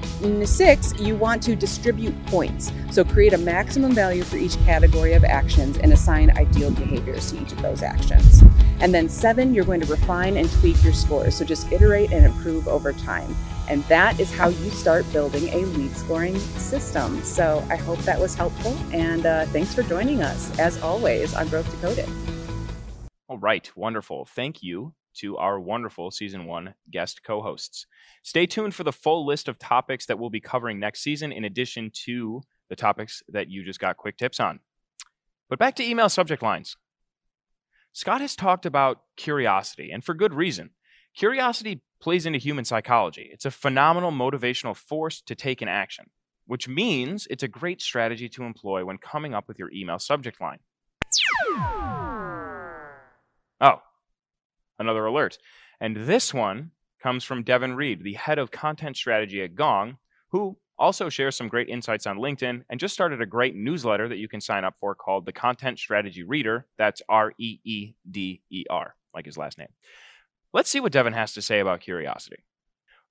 six, 0.46 0.92
you 0.98 1.16
want 1.16 1.42
to 1.44 1.54
distribute 1.54 2.14
points. 2.26 2.72
So 2.90 3.04
create 3.04 3.32
a 3.32 3.38
maximum 3.38 3.92
value 3.92 4.22
for 4.22 4.36
each 4.36 4.56
category 4.64 5.12
of 5.12 5.24
actions 5.24 5.78
and 5.78 5.92
assign 5.92 6.30
ideal 6.36 6.70
behaviors 6.70 7.30
to 7.32 7.42
each 7.42 7.52
of 7.52 7.62
those 7.62 7.82
actions. 7.82 8.42
And 8.80 8.92
then 8.94 9.08
seven, 9.08 9.54
you're 9.54 9.64
going 9.64 9.80
to 9.80 9.86
refine 9.86 10.36
and 10.36 10.50
tweak 10.52 10.82
your 10.82 10.92
scores. 10.92 11.36
So 11.36 11.44
just 11.44 11.70
iterate 11.72 12.12
and 12.12 12.24
improve 12.24 12.68
over 12.68 12.92
time. 12.92 13.34
And 13.68 13.82
that 13.84 14.20
is 14.20 14.32
how 14.32 14.48
you 14.48 14.70
start 14.70 15.10
building 15.12 15.48
a 15.48 15.64
lead 15.64 15.96
scoring 15.96 16.38
system. 16.38 17.22
So 17.22 17.64
I 17.70 17.76
hope 17.76 17.98
that 18.00 18.20
was 18.20 18.34
helpful. 18.34 18.76
And 18.92 19.24
uh, 19.24 19.46
thanks 19.46 19.74
for 19.74 19.82
joining 19.82 20.22
us, 20.22 20.56
as 20.58 20.80
always, 20.82 21.34
on 21.34 21.48
Growth 21.48 21.70
Decoded. 21.70 22.08
All 23.28 23.38
right. 23.38 23.70
Wonderful. 23.74 24.26
Thank 24.26 24.62
you 24.62 24.92
to 25.14 25.36
our 25.38 25.58
wonderful 25.58 26.10
season 26.10 26.44
one 26.44 26.74
guest 26.90 27.22
co 27.22 27.40
hosts. 27.40 27.86
Stay 28.24 28.46
tuned 28.46 28.74
for 28.74 28.84
the 28.84 28.92
full 28.92 29.26
list 29.26 29.48
of 29.48 29.58
topics 29.58 30.06
that 30.06 30.18
we'll 30.18 30.30
be 30.30 30.40
covering 30.40 30.80
next 30.80 31.02
season, 31.02 31.30
in 31.30 31.44
addition 31.44 31.90
to 31.92 32.40
the 32.70 32.74
topics 32.74 33.22
that 33.28 33.50
you 33.50 33.62
just 33.62 33.78
got 33.78 33.98
quick 33.98 34.16
tips 34.16 34.40
on. 34.40 34.60
But 35.50 35.58
back 35.58 35.76
to 35.76 35.84
email 35.84 36.08
subject 36.08 36.42
lines. 36.42 36.78
Scott 37.92 38.22
has 38.22 38.34
talked 38.34 38.64
about 38.64 39.02
curiosity, 39.16 39.90
and 39.92 40.02
for 40.02 40.14
good 40.14 40.32
reason. 40.32 40.70
Curiosity 41.14 41.82
plays 42.00 42.24
into 42.24 42.38
human 42.38 42.64
psychology. 42.64 43.28
It's 43.30 43.44
a 43.44 43.50
phenomenal 43.50 44.10
motivational 44.10 44.74
force 44.74 45.20
to 45.20 45.34
take 45.34 45.60
an 45.60 45.68
action, 45.68 46.06
which 46.46 46.66
means 46.66 47.26
it's 47.28 47.42
a 47.42 47.48
great 47.48 47.82
strategy 47.82 48.30
to 48.30 48.44
employ 48.44 48.86
when 48.86 48.96
coming 48.96 49.34
up 49.34 49.46
with 49.46 49.58
your 49.58 49.70
email 49.70 49.98
subject 49.98 50.40
line. 50.40 50.60
Oh, 53.60 53.82
another 54.78 55.04
alert. 55.04 55.36
And 55.78 55.94
this 55.94 56.32
one 56.32 56.70
comes 57.04 57.22
from 57.22 57.42
Devin 57.42 57.74
Reed, 57.74 58.02
the 58.02 58.14
head 58.14 58.38
of 58.38 58.50
content 58.50 58.96
strategy 58.96 59.42
at 59.42 59.54
Gong, 59.54 59.98
who 60.30 60.56
also 60.78 61.10
shares 61.10 61.36
some 61.36 61.48
great 61.48 61.68
insights 61.68 62.06
on 62.06 62.16
LinkedIn 62.16 62.62
and 62.70 62.80
just 62.80 62.94
started 62.94 63.20
a 63.20 63.26
great 63.26 63.54
newsletter 63.54 64.08
that 64.08 64.16
you 64.16 64.26
can 64.26 64.40
sign 64.40 64.64
up 64.64 64.78
for 64.80 64.94
called 64.94 65.26
the 65.26 65.32
Content 65.32 65.78
Strategy 65.78 66.22
Reeder. 66.22 66.66
That's 66.78 67.02
R 67.06 67.34
E 67.36 67.58
E 67.62 67.92
D 68.10 68.40
E 68.48 68.64
R, 68.70 68.96
like 69.14 69.26
his 69.26 69.36
last 69.36 69.58
name. 69.58 69.68
Let's 70.54 70.70
see 70.70 70.80
what 70.80 70.92
Devin 70.92 71.12
has 71.12 71.34
to 71.34 71.42
say 71.42 71.60
about 71.60 71.82
curiosity. 71.82 72.42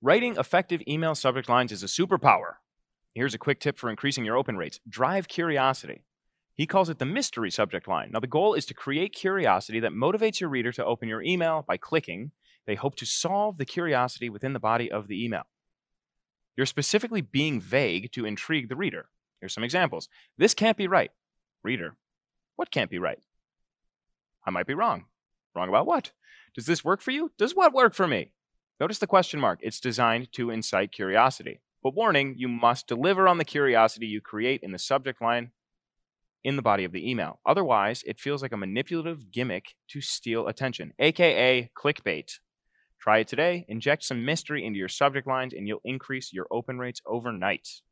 Writing 0.02 0.36
effective 0.38 0.82
email 0.88 1.14
subject 1.14 1.48
lines 1.48 1.70
is 1.70 1.84
a 1.84 1.86
superpower. 1.86 2.54
Here's 3.14 3.34
a 3.34 3.38
quick 3.38 3.60
tip 3.60 3.78
for 3.78 3.90
increasing 3.90 4.24
your 4.24 4.36
open 4.36 4.56
rates 4.56 4.80
drive 4.88 5.28
curiosity. 5.28 6.02
He 6.54 6.66
calls 6.66 6.88
it 6.88 6.98
the 6.98 7.06
mystery 7.06 7.52
subject 7.52 7.86
line. 7.86 8.10
Now, 8.12 8.18
the 8.18 8.26
goal 8.26 8.54
is 8.54 8.66
to 8.66 8.74
create 8.74 9.12
curiosity 9.12 9.78
that 9.80 9.92
motivates 9.92 10.40
your 10.40 10.50
reader 10.50 10.72
to 10.72 10.84
open 10.84 11.08
your 11.08 11.22
email 11.22 11.64
by 11.66 11.76
clicking. 11.76 12.32
They 12.66 12.74
hope 12.74 12.96
to 12.96 13.06
solve 13.06 13.58
the 13.58 13.64
curiosity 13.64 14.30
within 14.30 14.52
the 14.52 14.60
body 14.60 14.90
of 14.90 15.08
the 15.08 15.24
email. 15.24 15.44
You're 16.56 16.66
specifically 16.66 17.20
being 17.20 17.60
vague 17.60 18.12
to 18.12 18.24
intrigue 18.24 18.68
the 18.68 18.76
reader. 18.76 19.08
Here's 19.40 19.52
some 19.52 19.64
examples. 19.64 20.08
This 20.38 20.54
can't 20.54 20.76
be 20.76 20.86
right. 20.86 21.10
Reader, 21.62 21.96
what 22.56 22.70
can't 22.70 22.90
be 22.90 22.98
right? 22.98 23.18
I 24.46 24.50
might 24.50 24.66
be 24.66 24.74
wrong. 24.74 25.06
Wrong 25.54 25.68
about 25.68 25.86
what? 25.86 26.12
Does 26.54 26.66
this 26.66 26.84
work 26.84 27.00
for 27.00 27.10
you? 27.10 27.32
Does 27.38 27.54
what 27.54 27.72
work 27.72 27.94
for 27.94 28.06
me? 28.06 28.32
Notice 28.80 28.98
the 28.98 29.06
question 29.06 29.40
mark. 29.40 29.60
It's 29.62 29.80
designed 29.80 30.32
to 30.32 30.50
incite 30.50 30.92
curiosity. 30.92 31.60
But 31.82 31.94
warning, 31.94 32.34
you 32.38 32.48
must 32.48 32.86
deliver 32.86 33.28
on 33.28 33.38
the 33.38 33.44
curiosity 33.44 34.06
you 34.06 34.20
create 34.20 34.60
in 34.62 34.72
the 34.72 34.78
subject 34.78 35.20
line 35.20 35.50
in 36.42 36.56
the 36.56 36.62
body 36.62 36.84
of 36.84 36.92
the 36.92 37.08
email. 37.08 37.40
Otherwise, 37.46 38.02
it 38.06 38.20
feels 38.20 38.42
like 38.42 38.52
a 38.52 38.56
manipulative 38.56 39.30
gimmick 39.30 39.74
to 39.88 40.00
steal 40.00 40.46
attention, 40.46 40.92
aka 40.98 41.70
clickbait. 41.76 42.38
Try 43.04 43.18
it 43.18 43.28
today, 43.28 43.66
inject 43.68 44.02
some 44.02 44.24
mystery 44.24 44.64
into 44.64 44.78
your 44.78 44.88
subject 44.88 45.26
lines, 45.26 45.52
and 45.52 45.68
you'll 45.68 45.82
increase 45.84 46.32
your 46.32 46.46
open 46.50 46.78
rates 46.78 47.02
overnight. 47.04 47.82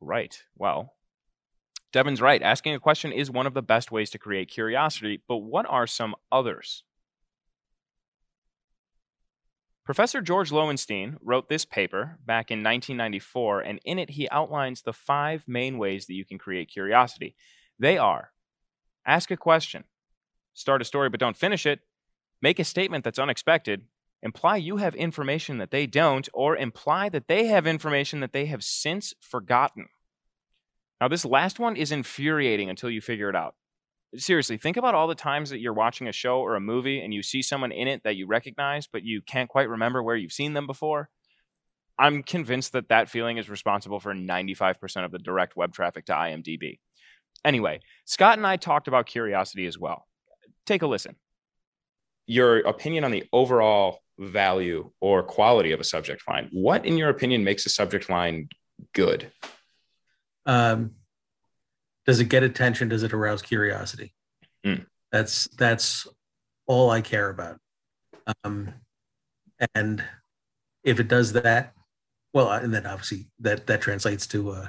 Right. 0.00 0.42
Well, 0.56 0.92
Devin's 1.92 2.20
right. 2.20 2.42
Asking 2.42 2.74
a 2.74 2.80
question 2.80 3.12
is 3.12 3.30
one 3.30 3.46
of 3.46 3.54
the 3.54 3.62
best 3.62 3.92
ways 3.92 4.10
to 4.10 4.18
create 4.18 4.48
curiosity, 4.50 5.22
but 5.28 5.36
what 5.36 5.66
are 5.68 5.86
some 5.86 6.16
others? 6.32 6.82
Professor 9.84 10.20
George 10.20 10.50
Loewenstein 10.50 11.14
wrote 11.22 11.48
this 11.48 11.64
paper 11.64 12.18
back 12.26 12.50
in 12.50 12.58
1994, 12.58 13.60
and 13.60 13.78
in 13.84 14.00
it 14.00 14.10
he 14.10 14.28
outlines 14.30 14.82
the 14.82 14.92
five 14.92 15.44
main 15.46 15.78
ways 15.78 16.06
that 16.06 16.14
you 16.14 16.24
can 16.24 16.38
create 16.38 16.68
curiosity. 16.68 17.36
They 17.78 17.98
are 17.98 18.32
ask 19.06 19.30
a 19.30 19.36
question, 19.36 19.84
start 20.54 20.82
a 20.82 20.84
story 20.84 21.08
but 21.08 21.20
don't 21.20 21.36
finish 21.36 21.66
it, 21.66 21.78
make 22.44 22.58
a 22.60 22.64
statement 22.64 23.02
that's 23.04 23.18
unexpected, 23.18 23.86
imply 24.22 24.56
you 24.56 24.76
have 24.76 24.94
information 24.94 25.58
that 25.58 25.70
they 25.70 25.86
don't, 25.86 26.28
or 26.32 26.56
imply 26.56 27.08
that 27.08 27.26
they 27.26 27.46
have 27.46 27.66
information 27.66 28.20
that 28.20 28.32
they 28.32 28.46
have 28.46 28.62
since 28.62 29.14
forgotten. 29.20 29.86
Now, 31.00 31.08
this 31.08 31.24
last 31.24 31.58
one 31.58 31.76
is 31.76 31.90
infuriating 31.90 32.70
until 32.70 32.90
you 32.90 33.00
figure 33.00 33.28
it 33.28 33.36
out 33.36 33.54
seriously, 34.16 34.56
think 34.56 34.76
about 34.76 34.94
all 34.94 35.08
the 35.08 35.14
times 35.14 35.50
that 35.50 35.60
you're 35.60 35.72
watching 35.72 36.08
a 36.08 36.12
show 36.12 36.38
or 36.38 36.54
a 36.54 36.60
movie 36.60 37.00
and 37.00 37.12
you 37.12 37.22
see 37.22 37.42
someone 37.42 37.72
in 37.72 37.88
it 37.88 38.02
that 38.04 38.16
you 38.16 38.26
recognize, 38.26 38.86
but 38.86 39.02
you 39.02 39.22
can't 39.22 39.48
quite 39.48 39.68
remember 39.68 40.02
where 40.02 40.16
you've 40.16 40.32
seen 40.32 40.54
them 40.54 40.66
before. 40.66 41.08
I'm 41.98 42.22
convinced 42.22 42.72
that 42.72 42.88
that 42.88 43.08
feeling 43.08 43.38
is 43.38 43.48
responsible 43.48 44.00
for 44.00 44.14
95% 44.14 45.04
of 45.04 45.12
the 45.12 45.18
direct 45.18 45.56
web 45.56 45.72
traffic 45.72 46.06
to 46.06 46.12
IMDb. 46.12 46.78
Anyway, 47.44 47.80
Scott 48.04 48.38
and 48.38 48.46
I 48.46 48.56
talked 48.56 48.88
about 48.88 49.06
curiosity 49.06 49.66
as 49.66 49.78
well. 49.78 50.06
Take 50.66 50.82
a 50.82 50.86
listen. 50.86 51.16
Your 52.26 52.58
opinion 52.58 53.04
on 53.04 53.10
the 53.10 53.24
overall 53.32 54.00
value 54.18 54.90
or 55.00 55.22
quality 55.22 55.72
of 55.72 55.80
a 55.80 55.84
subject 55.84 56.22
line. 56.28 56.48
What, 56.52 56.86
in 56.86 56.96
your 56.96 57.10
opinion, 57.10 57.44
makes 57.44 57.66
a 57.66 57.68
subject 57.68 58.08
line 58.08 58.48
good? 58.92 59.30
Um, 60.46 60.92
does 62.06 62.20
it 62.20 62.28
get 62.28 62.42
attention 62.42 62.88
does 62.88 63.02
it 63.02 63.12
arouse 63.12 63.42
curiosity 63.42 64.14
mm. 64.64 64.84
that's 65.10 65.48
that's 65.56 66.06
all 66.66 66.90
i 66.90 67.00
care 67.00 67.28
about 67.28 67.58
um, 68.44 68.72
and 69.74 70.02
if 70.82 71.00
it 71.00 71.08
does 71.08 71.32
that 71.32 71.72
well 72.32 72.50
and 72.50 72.72
then 72.72 72.86
obviously 72.86 73.26
that 73.40 73.66
that 73.66 73.80
translates 73.80 74.26
to 74.26 74.50
uh 74.50 74.68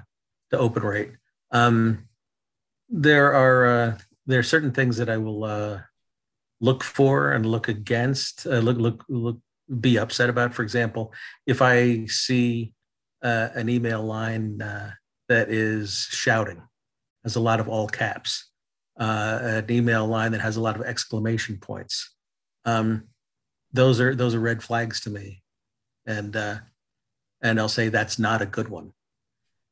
to 0.52 0.58
open 0.58 0.84
rate 0.84 1.12
um 1.52 2.08
there 2.90 3.34
are 3.34 3.66
uh 3.66 3.98
there 4.26 4.40
are 4.40 4.44
certain 4.44 4.72
things 4.72 4.98
that 4.98 5.10
i 5.10 5.18
will 5.18 5.44
uh 5.44 5.80
look 6.62 6.84
for 6.84 7.32
and 7.32 7.46
look 7.46 7.68
against 7.68 8.46
uh, 8.48 8.60
look 8.60 8.78
look 8.78 9.04
look 9.10 9.40
be 9.80 9.98
upset 9.98 10.30
about 10.30 10.54
for 10.54 10.62
example 10.64 11.14
if 11.46 11.62
i 11.62 12.06
see 12.06 12.72
uh, 13.24 13.50
an 13.56 13.68
email 13.70 14.04
line 14.04 14.62
uh, 14.62 14.92
that 15.28 15.50
is 15.50 16.08
shouting 16.12 16.62
has 17.26 17.36
a 17.36 17.42
lot 17.42 17.60
of 17.60 17.68
all 17.68 17.88
caps, 17.88 18.52
uh, 19.00 19.40
an 19.42 19.72
email 19.72 20.08
line 20.08 20.32
that 20.32 20.42
has 20.42 20.56
a 20.56 20.62
lot 20.62 20.76
of 20.76 20.84
exclamation 20.84 21.58
points. 21.58 22.14
Um, 22.64 23.06
those 23.74 24.00
are 24.00 24.16
those 24.16 24.34
are 24.36 24.40
red 24.40 24.64
flags 24.64 25.02
to 25.02 25.10
me, 25.10 25.42
and 26.06 26.36
uh, 26.36 26.58
and 27.42 27.60
I'll 27.60 27.68
say 27.68 27.90
that's 27.90 28.18
not 28.18 28.42
a 28.42 28.46
good 28.46 28.70
one. 28.70 28.94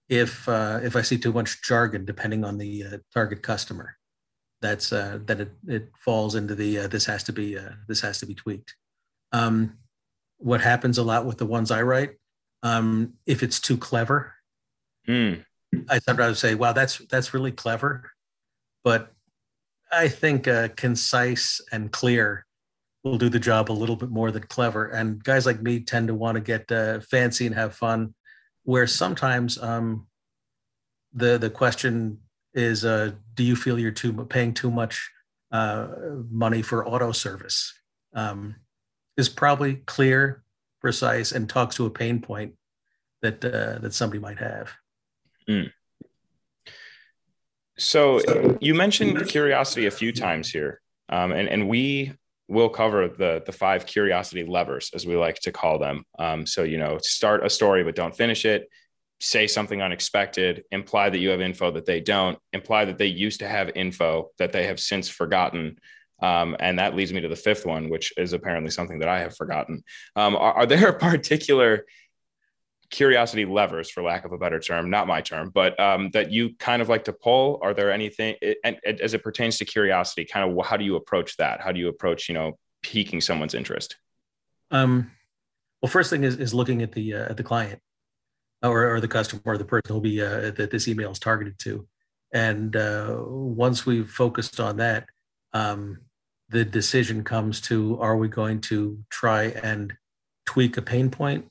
If 0.10 0.50
uh, 0.50 0.80
if 0.84 0.96
I 0.96 1.04
see 1.04 1.18
too 1.18 1.32
much 1.32 1.62
jargon, 1.62 2.06
depending 2.06 2.44
on 2.44 2.58
the 2.58 3.02
target 3.14 3.44
customer, 3.44 3.96
that's 4.64 4.94
uh, 4.94 5.20
that 5.26 5.42
it, 5.42 5.52
it 5.68 5.90
falls 6.00 6.34
into 6.34 6.56
the 6.56 6.80
uh, 6.80 6.88
this 6.88 7.06
has 7.06 7.22
to 7.26 7.34
be 7.34 7.58
uh, 7.58 7.74
this 7.88 8.02
has 8.02 8.18
to 8.20 8.26
be 8.26 8.34
tweaked. 8.34 8.76
Um, 9.34 9.78
what 10.38 10.62
happens 10.62 10.98
a 10.98 11.04
lot 11.04 11.26
with 11.26 11.38
the 11.38 11.46
ones 11.46 11.70
I 11.70 11.82
write, 11.82 12.12
um, 12.64 13.14
if 13.26 13.44
it's 13.44 13.60
too 13.60 13.78
clever, 13.78 14.34
mm. 15.08 15.44
I 15.90 16.00
sometimes 16.00 16.40
say, 16.40 16.56
"Wow, 16.56 16.72
that's 16.72 17.00
that's 17.10 17.34
really 17.34 17.52
clever," 17.52 18.10
but 18.84 19.14
I 19.92 20.08
think 20.08 20.48
uh, 20.48 20.70
concise 20.70 21.60
and 21.72 21.92
clear 21.92 22.46
will 23.04 23.18
do 23.18 23.28
the 23.28 23.40
job 23.40 23.70
a 23.70 23.74
little 23.74 23.98
bit 23.98 24.10
more 24.10 24.32
than 24.32 24.44
clever. 24.44 24.88
And 24.88 25.22
guys 25.22 25.46
like 25.46 25.62
me 25.62 25.82
tend 25.82 26.08
to 26.08 26.16
want 26.16 26.36
to 26.36 26.42
get 26.42 26.72
uh, 26.72 27.02
fancy 27.02 27.46
and 27.46 27.56
have 27.56 27.76
fun, 27.76 28.16
where 28.64 28.88
sometimes 28.88 29.62
um, 29.62 30.08
the 31.14 31.38
the 31.38 31.50
question 31.50 32.20
is, 32.54 32.86
uh, 32.86 33.12
"Do 33.34 33.44
you 33.44 33.56
feel 33.56 33.80
you're 33.80 33.92
too 33.92 34.14
paying 34.26 34.54
too 34.54 34.72
much 34.72 35.12
uh, 35.52 35.88
money 36.30 36.62
for 36.62 36.88
auto 36.88 37.12
service?" 37.12 37.74
Um, 38.14 38.56
is 39.18 39.30
probably 39.30 39.76
clear, 39.86 40.44
precise, 40.82 41.32
and 41.32 41.50
talks 41.50 41.76
to 41.76 41.86
a 41.86 41.90
pain 41.90 42.22
point 42.22 42.54
that 43.22 43.44
uh, 43.44 43.80
that 43.80 43.94
somebody 43.94 44.20
might 44.20 44.40
have. 44.40 44.72
Mm. 45.48 45.72
So 47.78 48.58
you 48.62 48.76
mentioned 48.76 49.28
curiosity 49.28 49.88
a 49.88 49.92
few 49.92 50.12
times 50.12 50.50
here, 50.50 50.82
um, 51.10 51.32
and 51.32 51.50
and 51.50 51.68
we 51.68 52.14
will 52.48 52.70
cover 52.70 53.08
the 53.08 53.42
the 53.46 53.52
five 53.52 53.86
curiosity 53.86 54.44
levers 54.46 54.92
as 54.94 55.06
we 55.06 55.16
like 55.16 55.40
to 55.42 55.52
call 55.52 55.80
them. 55.80 56.04
Um, 56.20 56.46
so 56.46 56.64
you 56.64 56.78
know, 56.78 57.00
start 57.02 57.46
a 57.46 57.50
story 57.50 57.84
but 57.84 57.96
don't 57.96 58.16
finish 58.16 58.46
it. 58.46 58.70
Say 59.24 59.48
something 59.48 59.82
unexpected. 59.82 60.66
Imply 60.72 61.10
that 61.10 61.20
you 61.20 61.30
have 61.30 61.40
info 61.40 61.72
that 61.72 61.86
they 61.86 62.02
don't. 62.02 62.38
Imply 62.52 62.84
that 62.84 62.98
they 62.98 63.06
used 63.06 63.40
to 63.40 63.48
have 63.48 63.72
info 63.74 64.32
that 64.38 64.52
they 64.52 64.66
have 64.66 64.82
since 64.82 65.08
forgotten. 65.08 65.78
Um, 66.22 66.58
and 66.60 66.78
that 66.78 66.94
leads 66.94 67.14
me 67.14 67.22
to 67.22 67.30
the 67.30 67.36
fifth 67.38 67.66
one, 67.66 67.88
which 67.88 68.12
is 68.18 68.34
apparently 68.34 68.70
something 68.70 69.00
that 69.00 69.08
I 69.08 69.22
have 69.22 69.34
forgotten. 69.34 69.82
Um, 70.18 70.36
are, 70.36 70.52
are, 70.52 70.66
there 70.66 70.92
particular 71.00 71.86
curiosity 72.90 73.46
levers, 73.46 73.90
for 73.90 74.04
lack 74.04 74.26
of 74.26 74.34
a 74.34 74.38
better 74.38 74.60
term, 74.60 74.90
not 74.90 75.08
my 75.08 75.22
term, 75.22 75.52
but 75.54 75.80
um, 75.80 76.10
that 76.12 76.30
you 76.30 76.56
kind 76.60 76.82
of 76.82 76.90
like 76.90 77.06
to 77.06 77.14
pull? 77.14 77.60
Are 77.62 77.74
there 77.74 77.94
anything, 77.94 78.36
and, 78.66 78.78
as 78.84 79.14
it 79.14 79.24
pertains 79.24 79.58
to 79.60 79.66
curiosity, 79.66 80.26
kind 80.26 80.52
of 80.52 80.66
how 80.66 80.76
do 80.76 80.84
you 80.84 80.98
approach 80.98 81.38
that? 81.38 81.62
How 81.62 81.72
do 81.72 81.80
you 81.80 81.88
approach, 81.88 82.28
you 82.28 82.36
know, 82.36 82.58
piquing 82.82 83.22
someone's 83.22 83.54
interest? 83.54 83.96
Um, 84.70 85.12
well, 85.82 85.90
first 85.90 86.10
thing 86.10 86.26
is, 86.26 86.36
is 86.36 86.54
looking 86.54 86.82
at 86.82 86.92
the 86.92 87.14
uh, 87.14 87.30
at 87.30 87.38
the 87.38 87.44
client 87.44 87.80
or, 88.64 88.96
or 88.96 89.02
the 89.02 89.08
customer 89.08 89.42
or 89.46 89.58
the 89.58 89.66
person 89.66 89.90
who'll 89.90 90.02
be 90.02 90.22
uh, 90.22 90.52
that 90.52 90.72
this 90.72 90.88
email 90.88 91.12
is 91.12 91.20
targeted 91.20 91.60
to, 91.60 91.88
and 92.32 92.76
uh, 92.76 93.18
once 93.20 93.86
we've 93.86 94.10
focused 94.10 94.60
on 94.60 94.78
that, 94.78 95.08
um, 95.54 96.00
the 96.50 96.66
decision 96.66 97.24
comes 97.24 97.62
to: 97.62 98.00
Are 98.00 98.18
we 98.18 98.28
going 98.28 98.62
to 98.62 99.00
try 99.10 99.46
and 99.46 99.94
tweak 100.46 100.78
a 100.78 100.82
pain 100.82 101.10
point 101.10 101.50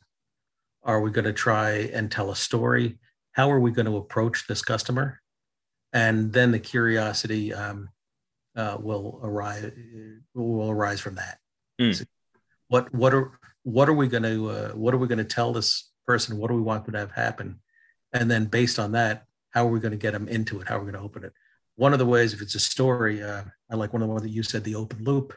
are 0.84 1.01
we 1.01 1.11
going 1.11 1.24
to 1.24 1.32
try 1.32 1.91
and 1.93 2.11
tell 2.11 2.30
a 2.30 2.36
story? 2.36 2.99
How 3.32 3.51
are 3.51 3.61
we 3.61 3.70
going 3.70 3.86
to 3.86 3.97
approach 3.97 4.47
this 4.47 4.62
customer? 4.62 5.20
And 5.93 6.32
then 6.32 6.51
the 6.51 6.59
curiosity 6.59 7.55
um, 7.55 7.89
uh, 8.57 8.76
will 8.80 9.20
arise 9.22 9.70
will 10.34 10.70
arise 10.70 11.01
from 11.01 11.16
that. 11.16 11.39
Mm. 11.80 11.95
So 11.95 12.05
what 12.68 12.93
what 12.93 13.14
are 13.14 13.39
what 13.62 13.89
are 13.89 13.95
we 13.95 14.09
going 14.09 14.22
to 14.24 14.51
uh, 14.51 14.68
what 14.70 14.95
are 14.95 14.99
we 14.99 15.09
going 15.09 15.18
to 15.18 15.24
tell 15.24 15.53
this 15.53 15.91
person? 16.07 16.38
What 16.38 16.48
do 16.48 16.57
we 16.57 16.62
want 16.62 16.84
them 16.84 16.92
to 16.92 17.00
have 17.00 17.12
happen? 17.12 17.61
And 18.12 18.30
then 18.30 18.46
based 18.46 18.78
on 18.78 18.92
that, 18.92 19.24
how 19.50 19.66
are 19.66 19.70
we 19.70 19.80
going 19.80 19.92
to 19.92 19.98
get 19.98 20.12
them 20.12 20.28
into 20.28 20.61
it? 20.61 20.68
How 20.68 20.76
are 20.76 20.80
we 20.80 20.90
going 20.90 21.00
to 21.00 21.05
open 21.05 21.24
it? 21.24 21.32
One 21.76 21.92
of 21.92 21.98
the 21.98 22.07
ways, 22.07 22.32
if 22.32 22.42
it's 22.42 22.55
a 22.55 22.61
story, 22.61 23.22
uh, 23.22 23.42
I 23.70 23.76
like 23.76 23.92
one 23.92 24.03
of 24.03 24.09
the 24.09 24.12
ones 24.12 24.22
that 24.22 24.30
you 24.30 24.42
said, 24.42 24.64
the 24.64 24.74
open 24.74 25.05
loop, 25.05 25.34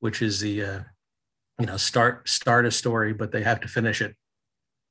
which 0.00 0.22
is 0.22 0.40
the 0.40 0.62
uh, 0.62 0.80
you 1.60 1.66
know 1.66 1.76
start 1.76 2.28
start 2.28 2.66
a 2.66 2.70
story, 2.70 3.12
but 3.12 3.32
they 3.32 3.42
have 3.42 3.60
to 3.60 3.68
finish 3.68 4.00
it 4.00 4.16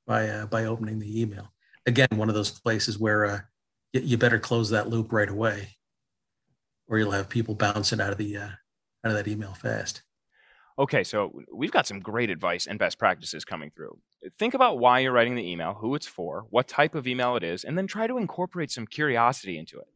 by 0.07 0.29
uh, 0.29 0.45
by 0.45 0.65
opening 0.65 0.99
the 0.99 1.21
email. 1.21 1.51
Again, 1.86 2.07
one 2.15 2.29
of 2.29 2.36
those 2.36 2.51
places 2.51 2.97
where 2.97 3.25
uh, 3.25 3.39
you, 3.93 4.01
you 4.01 4.17
better 4.17 4.39
close 4.39 4.69
that 4.69 4.89
loop 4.89 5.11
right 5.11 5.29
away, 5.29 5.75
or 6.88 6.97
you'll 6.97 7.11
have 7.11 7.29
people 7.29 7.55
bouncing 7.55 8.01
out 8.01 8.11
of 8.11 8.17
the 8.17 8.38
uh, 8.38 8.49
out 9.03 9.11
of 9.11 9.13
that 9.13 9.27
email 9.27 9.53
fast. 9.53 10.03
Okay, 10.77 11.03
so 11.03 11.41
we've 11.53 11.71
got 11.71 11.88
some 11.88 11.99
great 11.99 12.29
advice 12.29 12.67
and 12.67 12.77
best 12.77 12.99
practices 12.99 13.45
coming 13.45 13.71
through. 13.75 13.97
Think 14.38 14.53
about 14.53 14.80
why 14.80 14.99
you're 14.99 15.11
writing 15.11 15.36
the 15.36 15.49
email, 15.49 15.73
who 15.73 15.95
it's 15.95 16.07
for, 16.07 16.45
what 16.49 16.67
type 16.67 16.95
of 16.95 17.07
email 17.07 17.36
it 17.36 17.43
is, 17.43 17.63
and 17.63 17.78
then 17.78 17.88
try 17.88 18.07
to 18.07 18.17
incorporate 18.17 18.71
some 18.71 18.88
curiosity 18.88 19.57
into 19.57 19.80
it. 19.80 19.88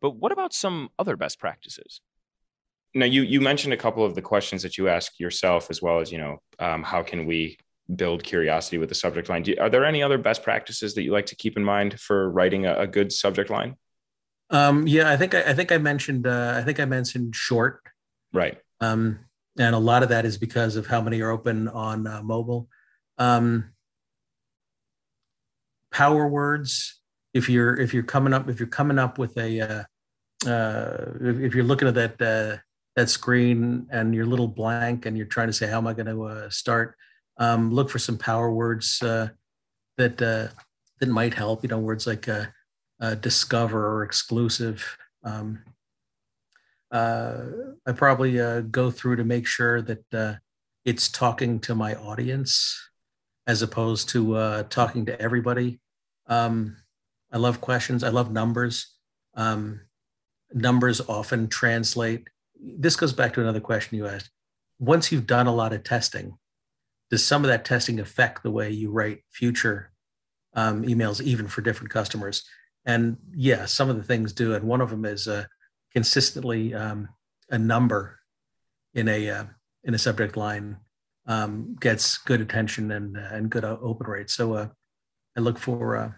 But 0.00 0.16
what 0.16 0.32
about 0.32 0.52
some 0.52 0.90
other 0.98 1.16
best 1.16 1.38
practices? 1.38 2.00
Now, 2.94 3.06
you 3.06 3.22
you 3.22 3.40
mentioned 3.40 3.74
a 3.74 3.76
couple 3.76 4.04
of 4.04 4.14
the 4.14 4.22
questions 4.22 4.62
that 4.62 4.78
you 4.78 4.88
ask 4.88 5.18
yourself, 5.20 5.70
as 5.70 5.82
well 5.82 6.00
as 6.00 6.10
you 6.10 6.18
know, 6.18 6.38
um, 6.58 6.82
how 6.82 7.02
can 7.02 7.26
we 7.26 7.58
build 7.94 8.24
curiosity 8.24 8.78
with 8.78 8.88
the 8.88 8.94
subject 8.94 9.28
line? 9.28 9.42
Do, 9.42 9.54
are 9.60 9.68
there 9.68 9.84
any 9.84 10.02
other 10.02 10.18
best 10.18 10.42
practices 10.42 10.94
that 10.94 11.02
you 11.02 11.12
like 11.12 11.26
to 11.26 11.36
keep 11.36 11.56
in 11.56 11.64
mind 11.64 12.00
for 12.00 12.30
writing 12.30 12.66
a, 12.66 12.74
a 12.80 12.86
good 12.86 13.12
subject 13.12 13.50
line? 13.50 13.76
Um, 14.50 14.86
yeah, 14.86 15.10
I 15.10 15.16
think 15.16 15.34
I, 15.34 15.42
I 15.42 15.54
think 15.54 15.72
I 15.72 15.78
mentioned 15.78 16.26
uh, 16.26 16.54
I 16.56 16.62
think 16.62 16.80
I 16.80 16.84
mentioned 16.84 17.34
short. 17.36 17.80
Right. 18.32 18.58
Um, 18.80 19.20
and 19.58 19.74
a 19.74 19.78
lot 19.78 20.02
of 20.02 20.10
that 20.10 20.24
is 20.24 20.36
because 20.38 20.76
of 20.76 20.86
how 20.86 21.00
many 21.00 21.20
are 21.20 21.30
open 21.30 21.68
on 21.68 22.06
uh, 22.06 22.22
mobile. 22.22 22.68
Um, 23.18 23.72
power 25.90 26.28
words. 26.28 27.00
If 27.32 27.48
you're 27.48 27.78
if 27.78 27.92
you're 27.92 28.02
coming 28.02 28.32
up 28.32 28.48
if 28.48 28.58
you're 28.58 28.68
coming 28.68 28.98
up 28.98 29.18
with 29.18 29.36
a 29.36 29.60
uh, 29.60 29.84
uh, 30.48 31.12
if, 31.20 31.38
if, 31.40 31.54
you're 31.54 31.64
looking 31.64 31.88
at 31.88 31.94
that 31.94 32.22
uh, 32.22 32.56
that 32.94 33.08
screen 33.08 33.86
and 33.90 34.14
you're 34.14 34.24
a 34.24 34.28
little 34.28 34.48
blank 34.48 35.06
and 35.06 35.16
you're 35.16 35.26
trying 35.26 35.46
to 35.46 35.52
say 35.52 35.66
how 35.66 35.78
am 35.78 35.86
I 35.86 35.94
going 35.94 36.06
to 36.06 36.24
uh, 36.24 36.50
start, 36.50 36.96
um, 37.38 37.72
look 37.72 37.90
for 37.90 37.98
some 37.98 38.18
power 38.18 38.50
words 38.52 39.02
uh, 39.02 39.28
that 39.96 40.20
uh, 40.20 40.48
that 41.00 41.08
might 41.08 41.34
help. 41.34 41.62
You 41.62 41.68
know, 41.68 41.78
words 41.78 42.06
like 42.06 42.28
discover 43.20 43.86
or 43.86 44.02
exclusive. 44.02 44.96
Um, 45.24 45.62
uh, 46.90 47.44
I 47.86 47.92
probably 47.92 48.62
go 48.62 48.90
through 48.90 49.16
to 49.16 49.24
make 49.24 49.46
sure 49.46 49.82
that 49.82 50.14
uh, 50.14 50.34
it's 50.84 51.08
talking 51.08 51.58
to 51.60 51.74
my 51.74 51.94
audience 51.94 52.78
as 53.46 53.62
opposed 53.62 54.08
to 54.10 54.36
uh, 54.36 54.62
talking 54.64 55.06
to 55.06 55.20
everybody. 55.20 55.80
Um, 56.26 56.76
I 57.32 57.38
love 57.38 57.60
questions. 57.60 58.02
I 58.02 58.08
love 58.08 58.32
numbers. 58.32 58.94
Um, 59.34 59.80
numbers 60.52 61.00
often 61.08 61.48
translate. 61.48 62.28
This 62.60 62.96
goes 62.96 63.12
back 63.12 63.34
to 63.34 63.40
another 63.40 63.60
question 63.60 63.98
you 63.98 64.06
asked. 64.06 64.30
Once 64.78 65.12
you've 65.12 65.26
done 65.26 65.46
a 65.46 65.54
lot 65.54 65.72
of 65.72 65.84
testing, 65.84 66.36
does 67.10 67.24
some 67.24 67.44
of 67.44 67.48
that 67.48 67.64
testing 67.64 68.00
affect 68.00 68.42
the 68.42 68.50
way 68.50 68.70
you 68.70 68.90
write 68.90 69.22
future 69.30 69.92
um, 70.54 70.82
emails, 70.82 71.20
even 71.20 71.46
for 71.46 71.60
different 71.60 71.90
customers? 71.90 72.44
And 72.84 73.16
yeah, 73.34 73.66
some 73.66 73.90
of 73.90 73.96
the 73.96 74.02
things 74.02 74.32
do. 74.32 74.54
And 74.54 74.64
one 74.64 74.80
of 74.80 74.90
them 74.90 75.04
is 75.04 75.28
uh, 75.28 75.44
consistently 75.92 76.74
um, 76.74 77.08
a 77.50 77.58
number 77.58 78.18
in 78.94 79.08
a 79.08 79.30
uh, 79.30 79.44
in 79.84 79.94
a 79.94 79.98
subject 79.98 80.36
line 80.36 80.78
um, 81.26 81.76
gets 81.80 82.18
good 82.18 82.40
attention 82.40 82.90
and 82.92 83.16
uh, 83.16 83.28
and 83.32 83.50
good 83.50 83.64
uh, 83.64 83.76
open 83.80 84.06
rate. 84.06 84.30
So 84.30 84.54
uh, 84.54 84.68
I 85.36 85.40
look 85.40 85.58
for 85.58 85.96
uh, 85.96 86.10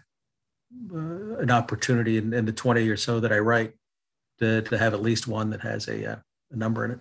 uh, 0.94 1.38
an 1.38 1.50
opportunity 1.50 2.18
in, 2.18 2.32
in, 2.32 2.44
the 2.44 2.52
twenty 2.52 2.88
or 2.88 2.96
so 2.96 3.20
that 3.20 3.32
I 3.32 3.38
write 3.38 3.72
to 4.38 4.62
to 4.62 4.78
have 4.78 4.94
at 4.94 5.02
least 5.02 5.26
one 5.26 5.50
that 5.50 5.62
has 5.62 5.88
a, 5.88 6.04
a 6.50 6.56
number 6.56 6.84
in 6.84 6.92
it. 6.92 7.00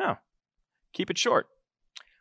Oh, 0.00 0.16
keep 0.92 1.10
it 1.10 1.18
short. 1.18 1.46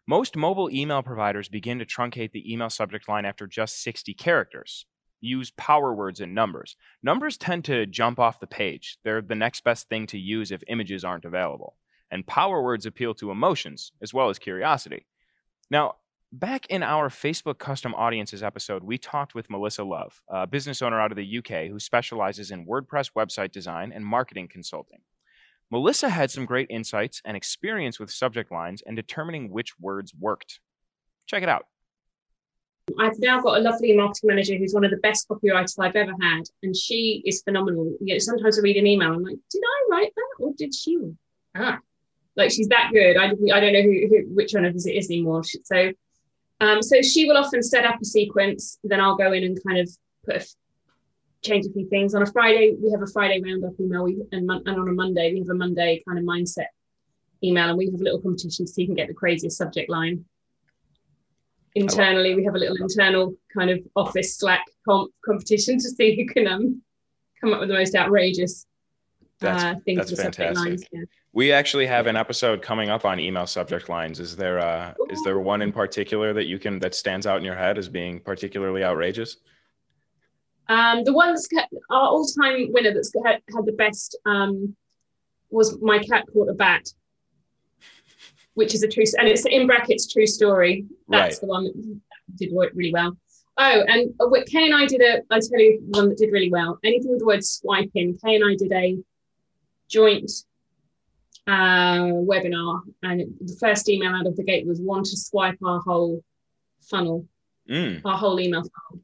Most 0.08 0.36
mobile 0.36 0.72
email 0.72 1.04
providers 1.04 1.50
begin 1.50 1.80
to 1.80 1.86
truncate 1.86 2.32
the 2.32 2.52
email 2.52 2.70
subject 2.70 3.08
line 3.08 3.26
after 3.26 3.46
just 3.46 3.84
60 3.84 4.16
characters 4.16 4.86
use 5.22 5.52
power 5.52 5.94
words 5.94 6.20
and 6.20 6.34
numbers. 6.34 6.76
Numbers 7.04 7.38
tend 7.38 7.66
to 7.66 7.86
jump 7.86 8.20
off 8.20 8.40
the 8.40 8.48
page. 8.48 8.98
They're 9.04 9.22
the 9.22 9.36
next 9.36 9.64
best 9.64 9.90
thing 9.90 10.08
to 10.08 10.18
use 10.18 10.52
if 10.52 10.64
images 10.68 11.04
aren't 11.04 11.26
available. 11.26 11.76
And 12.12 12.26
power 12.26 12.62
words 12.62 12.86
appeal 12.86 13.14
to 13.16 13.32
emotions 13.32 13.92
as 14.02 14.14
well 14.14 14.30
as 14.30 14.40
curiosity. 14.40 15.06
Now, 15.70 15.96
back 16.32 16.66
in 16.68 16.84
our 16.84 17.10
Facebook 17.10 17.60
custom 17.60 17.94
audiences 17.96 18.44
episode, 18.44 18.84
we 18.84 18.98
talked 18.98 19.36
with 19.36 19.50
Melissa 19.50 19.84
Love, 19.84 20.22
a 20.28 20.48
business 20.48 20.82
owner 20.82 21.00
out 21.00 21.12
of 21.12 21.18
the 21.18 21.38
UK 21.38 21.68
who 21.68 21.80
specializes 21.80 22.52
in 22.52 22.66
WordPress 22.66 23.12
website 23.16 23.52
design 23.52 23.92
and 23.94 24.06
marketing 24.06 24.48
consulting. 24.48 25.00
Melissa 25.72 26.10
had 26.10 26.32
some 26.32 26.46
great 26.46 26.68
insights 26.72 27.22
and 27.26 27.38
experience 27.38 28.00
with 28.00 28.10
subject 28.10 28.52
lines 28.52 28.82
and 28.86 28.96
determining 28.96 29.52
which 29.52 29.80
words 29.80 30.14
worked. 30.16 30.60
Check 31.28 31.44
it 31.44 31.50
out. 31.50 31.66
I've 33.00 33.20
now 33.20 33.40
got 33.40 33.60
a 33.60 33.62
lovely 33.62 33.96
marketing 33.96 34.30
manager 34.30 34.56
who's 34.56 34.74
one 34.74 34.84
of 34.84 34.90
the 34.90 34.98
best 34.98 35.28
copywriters 35.30 35.76
I've 35.80 35.96
ever 35.96 36.14
had, 36.20 36.42
and 36.64 36.76
she 36.76 37.22
is 37.24 37.44
phenomenal. 37.44 37.96
You 38.02 38.16
know, 38.16 38.20
sometimes 38.20 38.58
I 38.58 38.64
read 38.64 38.78
an 38.78 38.88
email, 38.88 39.14
I'm 39.14 39.24
like, 39.24 39.38
did 39.52 39.62
I 39.64 39.92
write 39.92 40.12
that 40.16 40.44
or 40.44 40.54
did 40.58 40.74
she? 40.74 40.98
Ah, 41.56 41.80
like 42.36 42.52
she's 42.52 42.68
that 42.70 42.90
good. 42.92 43.18
I, 43.18 43.26
I 43.26 43.60
don't 43.60 43.74
know 43.74 43.82
who, 43.82 44.08
who 44.08 44.34
which 44.34 44.54
one 44.54 44.66
of 44.66 44.76
us 44.76 44.86
it 44.86 44.96
is 44.96 45.10
anymore. 45.10 45.44
So, 45.44 45.92
um, 46.62 46.82
so 46.82 47.02
she 47.02 47.26
will 47.26 47.38
often 47.38 47.64
set 47.64 47.86
up 47.86 48.02
a 48.02 48.06
sequence, 48.06 48.80
then 48.84 49.00
I'll 49.00 49.18
go 49.18 49.32
in 49.32 49.44
and 49.44 49.58
kind 49.66 49.80
of 49.80 49.90
put 50.26 50.38
a, 50.38 50.46
change 51.44 51.66
a 51.66 51.72
few 51.72 51.88
things. 51.90 52.14
On 52.16 52.22
a 52.22 52.26
Friday, 52.26 52.76
we 52.82 52.92
have 52.92 53.02
a 53.02 53.08
Friday 53.08 53.42
roundup 53.42 53.80
email, 53.80 54.04
we, 54.04 54.22
and, 54.32 54.50
and 54.50 54.68
on 54.68 54.90
a 54.90 54.94
Monday, 54.94 55.34
we 55.34 55.40
have 55.40 55.50
a 55.50 55.56
Monday 55.56 56.04
kind 56.08 56.20
of 56.20 56.26
mindset 56.26 56.68
email, 57.44 57.70
and 57.70 57.78
we 57.78 57.86
have 57.86 58.00
a 58.00 58.04
little 58.04 58.22
competition 58.22 58.68
see 58.68 58.84
who 58.84 58.88
can 58.88 58.96
get 58.96 59.08
the 59.08 59.14
craziest 59.14 59.58
subject 59.58 59.90
line 59.90 60.26
internally 61.76 62.36
we 62.36 62.44
have 62.44 62.56
a 62.56 62.58
little 62.58 62.76
internal 62.78 63.34
kind 63.54 63.70
of 63.70 63.80
office 63.96 64.38
slack 64.38 64.66
comp 64.88 65.12
competition 65.24 65.78
to 65.78 65.90
see 65.90 66.16
who 66.16 66.26
can 66.26 66.48
um, 66.48 66.82
come 67.40 67.54
up 67.54 67.60
with 67.60 67.70
the 67.70 67.76
most 67.76 67.96
outrageous 67.96 68.66
that's, 69.40 69.64
uh, 69.64 69.76
that's 69.96 70.22
fantastic. 70.22 70.56
Lines, 70.56 70.84
yeah. 70.92 71.02
We 71.32 71.52
actually 71.52 71.86
have 71.86 72.08
an 72.08 72.16
episode 72.16 72.62
coming 72.62 72.90
up 72.90 73.06
on 73.06 73.20
email 73.20 73.48
subject 73.48 73.88
lines. 73.88 74.20
Is 74.20 74.36
there 74.36 74.60
uh, 74.60 74.94
is 75.10 75.22
there 75.24 75.40
one 75.40 75.62
in 75.62 75.72
particular 75.72 76.34
that 76.34 76.46
you 76.46 76.60
can 76.60 76.80
that 76.80 76.96
stands 76.96 77.28
out 77.28 77.38
in 77.38 77.44
your 77.44 77.56
head 77.56 77.78
as 77.78 77.88
being 77.88 78.20
particularly 78.20 78.84
outrageous? 78.84 79.38
Um, 80.68 81.04
the 81.04 81.14
one 81.14 81.30
that's 81.30 81.48
our 81.90 82.08
all-time 82.08 82.72
winner 82.72 82.94
that's 82.94 83.12
had, 83.26 83.42
had 83.56 83.66
the 83.66 83.72
best 83.72 84.18
um, 84.26 84.76
was 85.50 85.80
my 85.82 85.98
cat 86.00 86.26
caught 86.32 86.50
a 86.50 86.54
bat 86.54 86.88
which 88.60 88.76
is 88.76 88.84
a 88.84 88.88
true, 88.90 89.06
and 89.18 89.28
it's 89.28 89.46
in 89.46 89.66
brackets 89.66 90.12
true 90.12 90.28
story. 90.28 90.86
That's 91.08 91.36
right. 91.36 91.42
the 91.42 91.48
one 91.48 91.64
that 91.64 92.00
did 92.36 92.52
work 92.52 92.72
really 92.76 92.92
well. 92.92 93.16
Oh, 93.58 93.84
and 93.88 94.14
uh, 94.20 94.28
Kay 94.48 94.66
and 94.66 94.76
I 94.76 94.86
did 94.86 95.02
a, 95.02 95.22
I 95.32 95.40
tell 95.40 95.60
you 95.60 95.82
one 95.88 96.10
that 96.10 96.18
did 96.18 96.32
really 96.32 96.52
well. 96.52 96.78
Anything 96.84 97.12
with 97.12 97.20
the 97.20 97.26
word 97.26 97.44
swiping. 97.44 98.18
Kay 98.24 98.36
and 98.36 98.44
I 98.46 98.56
did 98.56 98.72
a 98.74 98.98
joint 99.90 100.32
uh, 101.48 102.14
webinar, 102.30 102.82
and 103.04 103.22
the 103.42 103.58
first 103.60 103.90
email 103.90 104.14
out 104.14 104.28
of 104.28 104.36
the 104.36 104.44
gate 104.44 104.68
was 104.68 104.80
one 104.80 105.04
to 105.04 105.18
swipe 105.18 105.58
our 105.66 105.80
whole 105.82 106.24
funnel, 106.82 107.26
mm. 107.70 108.02
our 108.06 108.18
whole 108.18 108.40
email 108.40 108.62
funnel. 108.62 109.04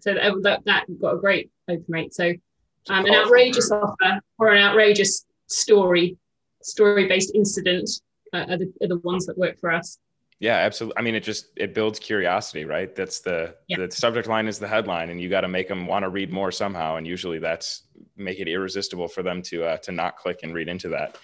So 0.00 0.14
that, 0.14 0.42
that, 0.42 0.64
that 0.66 1.00
got 1.00 1.14
a 1.14 1.18
great 1.18 1.50
open 1.68 1.84
rate. 1.88 2.14
So 2.14 2.32
um, 2.88 3.06
an 3.06 3.14
outrageous 3.14 3.70
offer 3.70 4.20
or 4.38 4.52
an 4.52 4.62
outrageous 4.62 5.26
story, 5.46 6.16
story 6.62 7.08
based 7.08 7.34
incident 7.34 7.90
uh, 8.32 8.44
are, 8.48 8.58
the, 8.58 8.72
are 8.82 8.88
the 8.88 8.98
ones 8.98 9.26
that 9.26 9.36
work 9.36 9.58
for 9.58 9.72
us 9.72 9.98
yeah 10.40 10.56
absolutely 10.56 10.96
i 10.98 11.02
mean 11.02 11.14
it 11.14 11.22
just 11.22 11.46
it 11.56 11.74
builds 11.74 11.98
curiosity 11.98 12.64
right 12.64 12.94
that's 12.94 13.20
the 13.20 13.54
yeah. 13.68 13.76
the 13.78 13.90
subject 13.90 14.28
line 14.28 14.46
is 14.46 14.58
the 14.58 14.68
headline 14.68 15.10
and 15.10 15.20
you 15.20 15.28
got 15.28 15.40
to 15.42 15.48
make 15.48 15.68
them 15.68 15.86
want 15.86 16.04
to 16.04 16.08
read 16.08 16.32
more 16.32 16.52
somehow 16.52 16.96
and 16.96 17.06
usually 17.06 17.38
that's 17.38 17.82
make 18.16 18.38
it 18.38 18.48
irresistible 18.48 19.08
for 19.08 19.22
them 19.22 19.42
to 19.42 19.64
uh, 19.64 19.76
to 19.78 19.92
not 19.92 20.16
click 20.16 20.40
and 20.42 20.54
read 20.54 20.68
into 20.68 20.88
that 20.88 21.16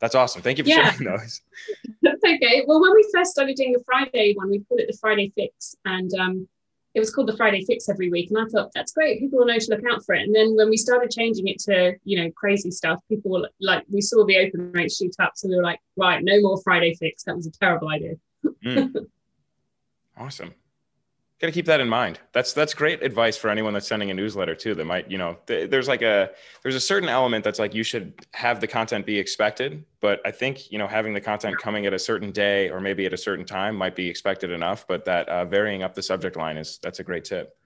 that's 0.00 0.14
awesome 0.14 0.42
thank 0.42 0.58
you 0.58 0.64
for 0.64 0.70
yeah. 0.70 0.90
sharing 0.90 1.16
those 1.16 1.40
that's 2.02 2.22
okay 2.24 2.64
well 2.66 2.80
when 2.80 2.92
we 2.94 3.08
first 3.12 3.30
started 3.30 3.56
doing 3.56 3.72
the 3.72 3.82
friday 3.84 4.34
one 4.36 4.50
we 4.50 4.60
called 4.60 4.80
it 4.80 4.88
the 4.90 4.98
friday 4.98 5.32
fix 5.36 5.74
and 5.84 6.12
um 6.14 6.48
it 6.94 7.00
was 7.00 7.14
called 7.14 7.28
the 7.28 7.36
Friday 7.36 7.62
Fix 7.64 7.88
every 7.88 8.10
week. 8.10 8.30
And 8.30 8.38
I 8.38 8.44
thought, 8.46 8.72
that's 8.74 8.92
great. 8.92 9.20
People 9.20 9.38
will 9.38 9.46
know 9.46 9.58
to 9.58 9.70
look 9.70 9.82
out 9.88 10.04
for 10.04 10.16
it. 10.16 10.22
And 10.22 10.34
then 10.34 10.56
when 10.56 10.68
we 10.68 10.76
started 10.76 11.10
changing 11.10 11.46
it 11.46 11.60
to, 11.60 11.94
you 12.02 12.20
know, 12.20 12.30
crazy 12.34 12.72
stuff, 12.72 12.98
people 13.08 13.30
were 13.30 13.48
like, 13.60 13.84
we 13.88 14.00
saw 14.00 14.24
the 14.24 14.38
open 14.38 14.72
rate 14.72 14.90
shoot 14.90 15.14
up. 15.20 15.32
So 15.36 15.48
we 15.48 15.56
were 15.56 15.62
like, 15.62 15.78
right, 15.96 16.24
no 16.24 16.40
more 16.40 16.60
Friday 16.62 16.94
Fix. 16.94 17.22
That 17.24 17.36
was 17.36 17.46
a 17.46 17.52
terrible 17.52 17.88
idea. 17.88 18.14
Mm. 18.64 19.06
Awesome. 20.16 20.54
Got 21.40 21.46
to 21.46 21.52
keep 21.52 21.66
that 21.66 21.78
in 21.80 21.88
mind. 21.88 22.18
That's 22.32 22.52
that's 22.52 22.74
great 22.74 23.00
advice 23.00 23.36
for 23.36 23.48
anyone 23.48 23.72
that's 23.72 23.86
sending 23.86 24.10
a 24.10 24.14
newsletter 24.14 24.56
too 24.56 24.74
that 24.74 24.84
might 24.84 25.08
you 25.08 25.18
know 25.18 25.36
th- 25.46 25.70
there's 25.70 25.86
like 25.86 26.02
a 26.02 26.30
there's 26.64 26.74
a 26.74 26.80
certain 26.80 27.08
element 27.08 27.44
that's 27.44 27.60
like 27.60 27.74
you 27.74 27.84
should 27.84 28.26
have 28.34 28.60
the 28.60 28.66
content 28.66 29.06
be 29.06 29.16
expected 29.16 29.84
but 30.00 30.20
i 30.26 30.32
think 30.32 30.72
you 30.72 30.78
know 30.78 30.88
having 30.88 31.14
the 31.14 31.20
content 31.20 31.56
coming 31.58 31.86
at 31.86 31.92
a 31.92 31.98
certain 31.98 32.32
day 32.32 32.68
or 32.70 32.80
maybe 32.80 33.06
at 33.06 33.12
a 33.12 33.16
certain 33.16 33.44
time 33.44 33.76
might 33.76 33.94
be 33.94 34.08
expected 34.08 34.50
enough 34.50 34.84
but 34.88 35.04
that 35.04 35.28
uh, 35.28 35.44
varying 35.44 35.84
up 35.84 35.94
the 35.94 36.02
subject 36.02 36.34
line 36.34 36.56
is 36.56 36.80
that's 36.82 36.98
a 36.98 37.04
great 37.04 37.24
tip. 37.24 37.56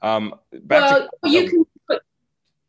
Um 0.00 0.34
well 0.50 1.10
to, 1.22 1.30
you 1.30 1.46
can 1.46 1.66
put, 1.86 2.02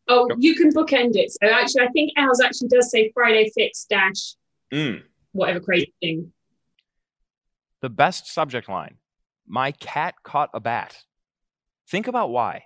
oh 0.10 0.28
you 0.38 0.54
can 0.56 0.74
bookend 0.74 1.16
it. 1.16 1.32
So 1.32 1.47
actually 1.47 1.84
i 1.84 1.88
think 1.93 2.12
ours 2.18 2.41
actually 2.43 2.68
does 2.68 2.91
say 2.91 3.10
friday 3.14 3.49
fix 3.56 3.86
dash 3.86 4.36
mm. 4.70 5.02
whatever 5.32 5.62
crazy 5.62 5.93
thing 6.02 6.34
The 7.82 7.89
best 7.89 8.32
subject 8.32 8.69
line 8.69 8.97
My 9.47 9.71
cat 9.71 10.15
caught 10.23 10.51
a 10.53 10.59
bat. 10.59 11.03
Think 11.88 12.07
about 12.07 12.29
why. 12.29 12.65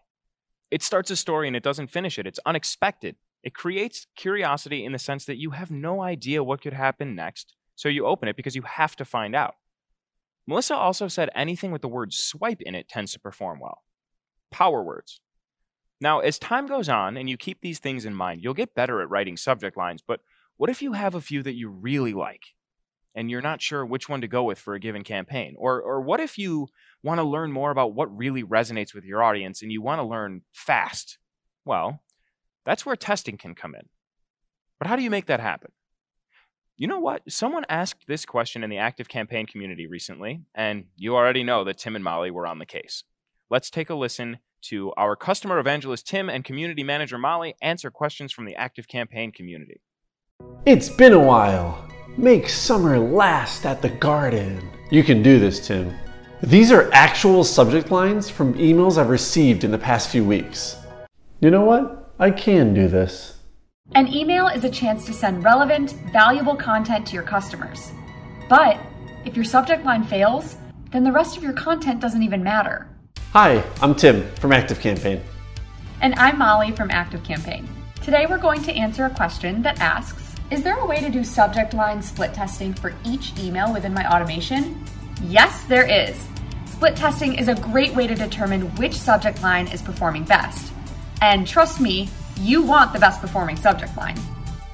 It 0.69 0.83
starts 0.83 1.09
a 1.09 1.15
story 1.15 1.47
and 1.47 1.55
it 1.55 1.63
doesn't 1.63 1.87
finish 1.87 2.19
it. 2.19 2.27
It's 2.27 2.39
unexpected. 2.45 3.15
It 3.41 3.53
creates 3.53 4.07
curiosity 4.17 4.83
in 4.83 4.91
the 4.91 4.99
sense 4.99 5.23
that 5.25 5.37
you 5.37 5.51
have 5.51 5.71
no 5.71 6.01
idea 6.01 6.43
what 6.43 6.61
could 6.61 6.73
happen 6.73 7.15
next, 7.15 7.55
so 7.75 7.87
you 7.87 8.05
open 8.05 8.27
it 8.27 8.35
because 8.35 8.55
you 8.55 8.63
have 8.63 8.95
to 8.97 9.05
find 9.05 9.35
out. 9.35 9.55
Melissa 10.47 10.75
also 10.75 11.07
said 11.07 11.29
anything 11.33 11.71
with 11.71 11.81
the 11.81 11.87
word 11.87 12.11
swipe 12.11 12.61
in 12.61 12.75
it 12.75 12.89
tends 12.89 13.13
to 13.13 13.19
perform 13.19 13.59
well. 13.59 13.83
Power 14.51 14.83
words. 14.83 15.21
Now, 16.01 16.19
as 16.19 16.37
time 16.37 16.67
goes 16.67 16.89
on 16.89 17.15
and 17.15 17.29
you 17.29 17.37
keep 17.37 17.61
these 17.61 17.79
things 17.79 18.03
in 18.03 18.13
mind, 18.13 18.43
you'll 18.43 18.53
get 18.53 18.75
better 18.75 19.01
at 19.01 19.09
writing 19.09 19.37
subject 19.37 19.77
lines, 19.77 20.03
but 20.05 20.19
what 20.57 20.69
if 20.69 20.81
you 20.81 20.93
have 20.93 21.15
a 21.15 21.21
few 21.21 21.41
that 21.43 21.55
you 21.55 21.69
really 21.69 22.13
like 22.13 22.55
and 23.15 23.31
you're 23.31 23.41
not 23.41 23.61
sure 23.61 23.85
which 23.85 24.09
one 24.09 24.21
to 24.21 24.27
go 24.27 24.43
with 24.43 24.59
for 24.59 24.75
a 24.75 24.79
given 24.79 25.03
campaign? 25.03 25.55
Or, 25.57 25.81
or 25.81 26.01
what 26.01 26.19
if 26.19 26.37
you 26.37 26.67
want 27.01 27.19
to 27.19 27.23
learn 27.23 27.51
more 27.51 27.71
about 27.71 27.95
what 27.95 28.15
really 28.15 28.43
resonates 28.43 28.93
with 28.93 29.05
your 29.05 29.23
audience 29.23 29.61
and 29.61 29.71
you 29.71 29.81
want 29.81 29.99
to 29.99 30.05
learn 30.05 30.41
fast? 30.53 31.17
Well, 31.63 32.01
that's 32.65 32.85
where 32.85 32.95
testing 32.95 33.37
can 33.37 33.55
come 33.55 33.73
in. 33.73 33.87
But 34.77 34.87
how 34.87 34.95
do 34.95 35.03
you 35.03 35.09
make 35.09 35.27
that 35.27 35.39
happen? 35.39 35.71
You 36.77 36.87
know 36.87 36.99
what? 36.99 37.21
Someone 37.29 37.65
asked 37.69 38.05
this 38.05 38.25
question 38.25 38.61
in 38.61 38.69
the 38.69 38.75
ActiveCampaign 38.75 39.47
community 39.47 39.87
recently, 39.87 40.41
and 40.53 40.85
you 40.97 41.15
already 41.15 41.43
know 41.43 41.63
that 41.63 41.77
Tim 41.77 41.95
and 41.95 42.03
Molly 42.03 42.31
were 42.31 42.45
on 42.45 42.59
the 42.59 42.65
case. 42.65 43.03
Let's 43.49 43.69
take 43.69 43.89
a 43.89 43.95
listen 43.95 44.39
to 44.63 44.91
our 44.97 45.15
customer 45.15 45.59
evangelist 45.59 46.05
Tim 46.05 46.29
and 46.29 46.43
community 46.43 46.83
manager 46.83 47.17
Molly 47.17 47.55
answer 47.61 47.89
questions 47.91 48.33
from 48.33 48.45
the 48.45 48.55
ActiveCampaign 48.55 49.33
community. 49.33 49.79
It's 50.65 50.89
been 50.89 51.13
a 51.13 51.19
while. 51.19 51.87
Make 52.17 52.47
summer 52.47 52.97
last 52.97 53.65
at 53.65 53.81
the 53.81 53.89
garden. 53.89 54.71
You 54.89 55.03
can 55.03 55.21
do 55.21 55.37
this, 55.37 55.67
Tim. 55.67 55.93
These 56.41 56.71
are 56.71 56.89
actual 56.93 57.43
subject 57.43 57.91
lines 57.91 58.29
from 58.29 58.53
emails 58.53 58.97
I've 58.97 59.09
received 59.09 59.65
in 59.65 59.71
the 59.71 59.77
past 59.77 60.09
few 60.09 60.23
weeks. 60.23 60.77
You 61.41 61.51
know 61.51 61.65
what? 61.65 62.13
I 62.17 62.31
can 62.31 62.73
do 62.73 62.87
this. 62.87 63.39
An 63.95 64.07
email 64.07 64.47
is 64.47 64.63
a 64.63 64.69
chance 64.69 65.05
to 65.07 65.13
send 65.13 65.43
relevant, 65.43 65.91
valuable 66.13 66.55
content 66.55 67.05
to 67.07 67.13
your 67.13 67.23
customers. 67.23 67.91
But 68.47 68.79
if 69.25 69.35
your 69.35 69.43
subject 69.43 69.83
line 69.83 70.05
fails, 70.05 70.55
then 70.91 71.03
the 71.03 71.11
rest 71.11 71.35
of 71.35 71.43
your 71.43 71.51
content 71.51 71.99
doesn't 71.99 72.23
even 72.23 72.41
matter. 72.41 72.87
Hi, 73.33 73.61
I'm 73.81 73.93
Tim 73.93 74.25
from 74.35 74.51
ActiveCampaign. 74.51 75.19
And 75.99 76.15
I'm 76.15 76.37
Molly 76.37 76.71
from 76.71 76.87
ActiveCampaign. 76.87 77.67
Today 78.01 78.25
we're 78.25 78.37
going 78.37 78.63
to 78.63 78.71
answer 78.71 79.03
a 79.03 79.09
question 79.09 79.61
that 79.63 79.81
asks 79.81 80.24
Is 80.55 80.63
there 80.63 80.79
a 80.79 80.85
way 80.85 81.01
to 81.01 81.09
do 81.09 81.21
subject 81.25 81.73
line 81.73 82.01
split 82.01 82.33
testing 82.33 82.73
for 82.73 82.93
each 83.03 83.37
email 83.37 83.73
within 83.73 83.93
my 83.93 84.09
automation? 84.09 84.81
Yes, 85.21 85.65
there 85.65 85.85
is. 85.85 86.15
Split 86.63 86.95
testing 86.95 87.35
is 87.35 87.49
a 87.49 87.55
great 87.55 87.93
way 87.93 88.07
to 88.07 88.15
determine 88.15 88.73
which 88.77 88.93
subject 88.93 89.43
line 89.43 89.67
is 89.67 89.81
performing 89.81 90.23
best. 90.23 90.71
And 91.21 91.45
trust 91.45 91.81
me, 91.81 92.07
you 92.39 92.61
want 92.61 92.93
the 92.93 92.99
best 92.99 93.19
performing 93.19 93.57
subject 93.57 93.97
line. 93.97 94.17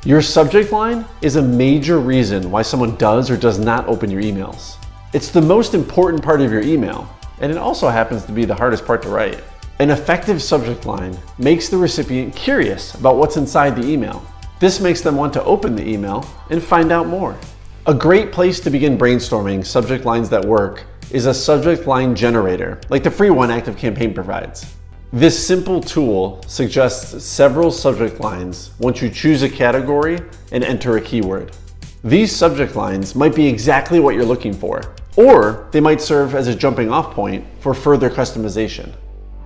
Your 0.05 0.21
subject 0.21 0.71
line 0.71 1.03
is 1.23 1.37
a 1.37 1.41
major 1.41 1.97
reason 1.97 2.51
why 2.51 2.61
someone 2.61 2.95
does 2.97 3.31
or 3.31 3.35
does 3.35 3.57
not 3.57 3.87
open 3.87 4.11
your 4.11 4.21
emails. 4.21 4.75
It's 5.13 5.31
the 5.31 5.41
most 5.41 5.73
important 5.73 6.21
part 6.21 6.41
of 6.41 6.51
your 6.51 6.61
email 6.61 7.09
and 7.39 7.51
it 7.51 7.57
also 7.57 7.89
happens 7.89 8.23
to 8.25 8.31
be 8.31 8.45
the 8.45 8.53
hardest 8.53 8.85
part 8.85 9.01
to 9.01 9.09
write. 9.09 9.43
An 9.79 9.89
effective 9.89 10.43
subject 10.43 10.85
line 10.85 11.17
makes 11.39 11.69
the 11.69 11.77
recipient 11.77 12.35
curious 12.35 12.93
about 12.93 13.15
what's 13.15 13.37
inside 13.37 13.75
the 13.75 13.89
email. 13.89 14.23
This 14.61 14.79
makes 14.79 15.01
them 15.01 15.15
want 15.15 15.33
to 15.33 15.43
open 15.43 15.75
the 15.75 15.89
email 15.89 16.23
and 16.51 16.63
find 16.63 16.91
out 16.91 17.07
more. 17.07 17.35
A 17.87 17.95
great 17.95 18.31
place 18.31 18.59
to 18.59 18.69
begin 18.69 18.95
brainstorming 18.95 19.65
subject 19.65 20.05
lines 20.05 20.29
that 20.29 20.45
work 20.45 20.83
is 21.09 21.25
a 21.25 21.33
subject 21.33 21.87
line 21.87 22.15
generator, 22.15 22.79
like 22.89 23.01
the 23.01 23.09
free 23.09 23.31
one 23.31 23.49
ActiveCampaign 23.49 24.13
provides. 24.13 24.75
This 25.11 25.47
simple 25.47 25.81
tool 25.81 26.43
suggests 26.45 27.25
several 27.25 27.71
subject 27.71 28.19
lines 28.19 28.69
once 28.77 29.01
you 29.01 29.09
choose 29.09 29.41
a 29.41 29.49
category 29.49 30.19
and 30.51 30.63
enter 30.63 30.95
a 30.95 31.01
keyword. 31.01 31.57
These 32.03 32.31
subject 32.31 32.75
lines 32.75 33.15
might 33.15 33.33
be 33.33 33.47
exactly 33.47 33.99
what 33.99 34.13
you're 34.13 34.23
looking 34.23 34.53
for, 34.53 34.93
or 35.15 35.69
they 35.71 35.81
might 35.81 36.01
serve 36.01 36.35
as 36.35 36.47
a 36.47 36.53
jumping 36.53 36.91
off 36.91 37.15
point 37.15 37.47
for 37.61 37.73
further 37.73 38.11
customization. 38.11 38.93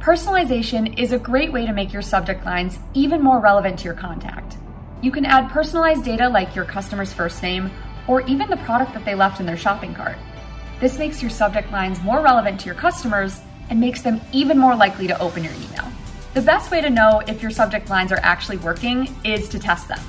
Personalization 0.02 1.00
is 1.00 1.14
a 1.14 1.18
great 1.18 1.54
way 1.54 1.66
to 1.66 1.72
make 1.72 1.94
your 1.94 2.02
subject 2.02 2.46
lines 2.46 2.80
even 2.94 3.24
more 3.24 3.40
relevant 3.40 3.80
to 3.80 3.86
your 3.86 3.94
contact. 3.94 4.58
You 5.02 5.12
can 5.12 5.26
add 5.26 5.50
personalized 5.50 6.04
data 6.04 6.28
like 6.30 6.56
your 6.56 6.66
customer's 6.66 7.14
first 7.14 7.42
name 7.44 7.72
or 8.08 8.22
even 8.22 8.50
the 8.50 8.58
product 8.58 8.94
that 8.94 9.06
they 9.06 9.16
left 9.16 9.40
in 9.40 9.46
their 9.46 9.58
shopping 9.58 9.94
cart. 9.94 10.18
This 10.80 10.98
makes 10.98 11.22
your 11.22 11.32
subject 11.32 11.72
lines 11.72 12.02
more 12.02 12.22
relevant 12.22 12.60
to 12.62 12.66
your 12.66 12.76
customers 12.76 13.40
and 13.70 13.80
makes 13.80 14.02
them 14.02 14.22
even 14.32 14.58
more 14.58 14.76
likely 14.76 15.08
to 15.08 15.20
open 15.20 15.44
your 15.44 15.54
email. 15.54 15.92
The 16.34 16.42
best 16.42 16.70
way 16.70 16.82
to 16.82 16.90
know 16.90 17.22
if 17.28 17.42
your 17.42 17.52
subject 17.52 17.90
lines 17.90 18.12
are 18.12 18.20
actually 18.22 18.58
working 18.58 19.14
is 19.24 19.48
to 19.50 19.60
test 19.60 19.88
them. 19.88 20.00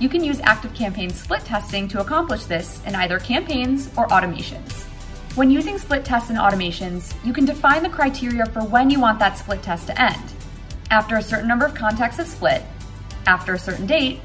You 0.00 0.08
can 0.08 0.24
use 0.24 0.38
ActiveCampaign 0.38 1.12
split 1.12 1.44
testing 1.44 1.88
to 1.88 2.00
accomplish 2.00 2.44
this 2.44 2.82
in 2.86 2.94
either 2.94 3.18
campaigns 3.18 3.90
or 3.96 4.08
automations. 4.08 4.84
When 5.34 5.50
using 5.50 5.76
split 5.78 6.04
tests 6.04 6.30
and 6.30 6.38
automations, 6.38 7.14
you 7.24 7.32
can 7.32 7.44
define 7.44 7.82
the 7.82 7.88
criteria 7.88 8.46
for 8.46 8.64
when 8.64 8.90
you 8.90 8.98
want 8.98 9.18
that 9.18 9.38
split 9.38 9.62
test 9.62 9.88
to 9.88 10.00
end. 10.00 10.32
After 10.90 11.16
a 11.16 11.22
certain 11.22 11.48
number 11.48 11.66
of 11.66 11.74
contacts 11.74 12.16
have 12.16 12.26
split, 12.26 12.62
after 13.28 13.52
a 13.52 13.58
certain 13.58 13.86
date, 13.86 14.20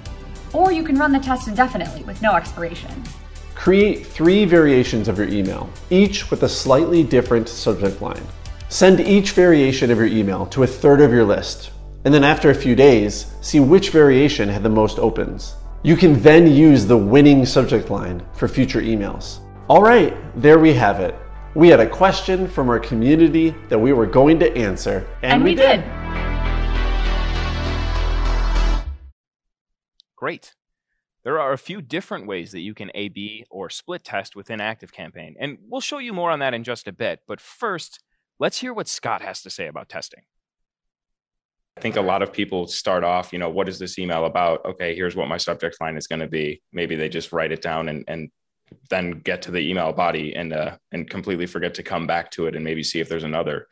or 0.54 0.72
you 0.72 0.82
can 0.82 0.98
run 0.98 1.12
the 1.12 1.20
test 1.20 1.50
indefinitely 1.50 2.04
with 2.04 2.22
no 2.22 2.36
expiration. 2.36 3.04
Create 3.54 4.06
three 4.06 4.46
variations 4.46 5.10
of 5.10 5.18
your 5.18 5.28
email, 5.28 5.70
each 5.90 6.32
with 6.32 6.44
a 6.44 6.50
slightly 6.50 7.04
different 7.04 7.50
subject 7.50 8.02
line. 8.02 8.26
Send 8.70 9.02
each 9.02 9.32
variation 9.32 9.92
of 9.92 9.98
your 9.98 10.08
email 10.08 10.46
to 10.48 10.64
a 10.64 10.68
third 10.68 11.02
of 11.02 11.12
your 11.12 11.26
list, 11.26 11.72
and 12.06 12.14
then 12.14 12.24
after 12.24 12.50
a 12.50 12.56
few 12.56 12.76
days, 12.76 13.34
see 13.42 13.60
which 13.60 13.90
variation 13.90 14.48
had 14.48 14.64
the 14.64 14.70
most 14.70 15.00
opens. 15.00 15.56
You 15.84 15.98
can 15.98 16.22
then 16.22 16.48
use 16.48 16.86
the 16.86 16.98
winning 16.98 17.46
subject 17.46 17.90
line 17.90 18.26
for 18.34 18.48
future 18.48 18.82
emails. 18.82 19.40
All 19.68 19.84
right, 19.84 20.16
there 20.42 20.60
we 20.60 20.74
have 20.74 21.02
it. 21.02 21.14
We 21.56 21.68
had 21.68 21.82
a 21.82 21.90
question 21.90 22.48
from 22.48 22.70
our 22.70 22.80
community 22.80 23.54
that 23.68 23.78
we 23.78 23.92
were 23.92 24.08
going 24.08 24.40
to 24.40 24.58
answer, 24.58 25.06
and, 25.22 25.34
and 25.34 25.44
we, 25.44 25.52
we 25.52 25.56
did. 25.56 25.82
did. 25.82 26.33
Great. 30.24 30.54
There 31.26 31.38
are 31.38 31.52
a 31.52 31.58
few 31.58 31.82
different 31.82 32.28
ways 32.28 32.54
that 32.54 32.62
you 32.62 32.74
can 32.74 32.90
A 32.96 33.10
B 33.10 33.44
or 33.50 33.70
split 33.70 34.06
test 34.06 34.38
within 34.38 34.62
ActiveCampaign, 34.62 35.34
and 35.38 35.58
we'll 35.68 35.82
show 35.82 35.98
you 35.98 36.14
more 36.14 36.32
on 36.32 36.40
that 36.40 36.54
in 36.54 36.64
just 36.64 36.88
a 36.88 36.94
bit. 36.94 37.20
But 37.28 37.42
first, 37.42 38.00
let's 38.40 38.58
hear 38.58 38.74
what 38.74 38.88
Scott 38.88 39.22
has 39.22 39.42
to 39.42 39.50
say 39.50 39.68
about 39.68 39.90
testing. 39.90 40.22
I 41.76 41.82
think 41.82 41.98
a 41.98 42.02
lot 42.02 42.22
of 42.22 42.32
people 42.32 42.68
start 42.68 43.04
off, 43.04 43.34
you 43.34 43.40
know, 43.40 43.50
what 43.50 43.68
is 43.68 43.80
this 43.80 44.00
email 44.00 44.24
about? 44.24 44.64
Okay, 44.64 44.96
here's 44.96 45.18
what 45.18 45.28
my 45.28 45.36
subject 45.36 45.76
line 45.82 45.98
is 45.98 46.08
going 46.08 46.22
to 46.22 46.30
be. 46.30 46.62
Maybe 46.72 46.96
they 46.96 47.10
just 47.10 47.34
write 47.34 47.52
it 47.52 47.62
down 47.62 47.90
and, 47.90 48.06
and 48.08 48.32
then 48.90 49.20
get 49.26 49.42
to 49.42 49.52
the 49.52 49.60
email 49.60 49.92
body 49.92 50.34
and 50.38 50.54
uh, 50.54 50.78
and 50.94 51.10
completely 51.10 51.48
forget 51.48 51.74
to 51.74 51.84
come 51.84 52.08
back 52.08 52.32
to 52.32 52.46
it 52.48 52.56
and 52.56 52.64
maybe 52.64 52.82
see 52.82 53.02
if 53.02 53.10
there's 53.10 53.26
another 53.26 53.68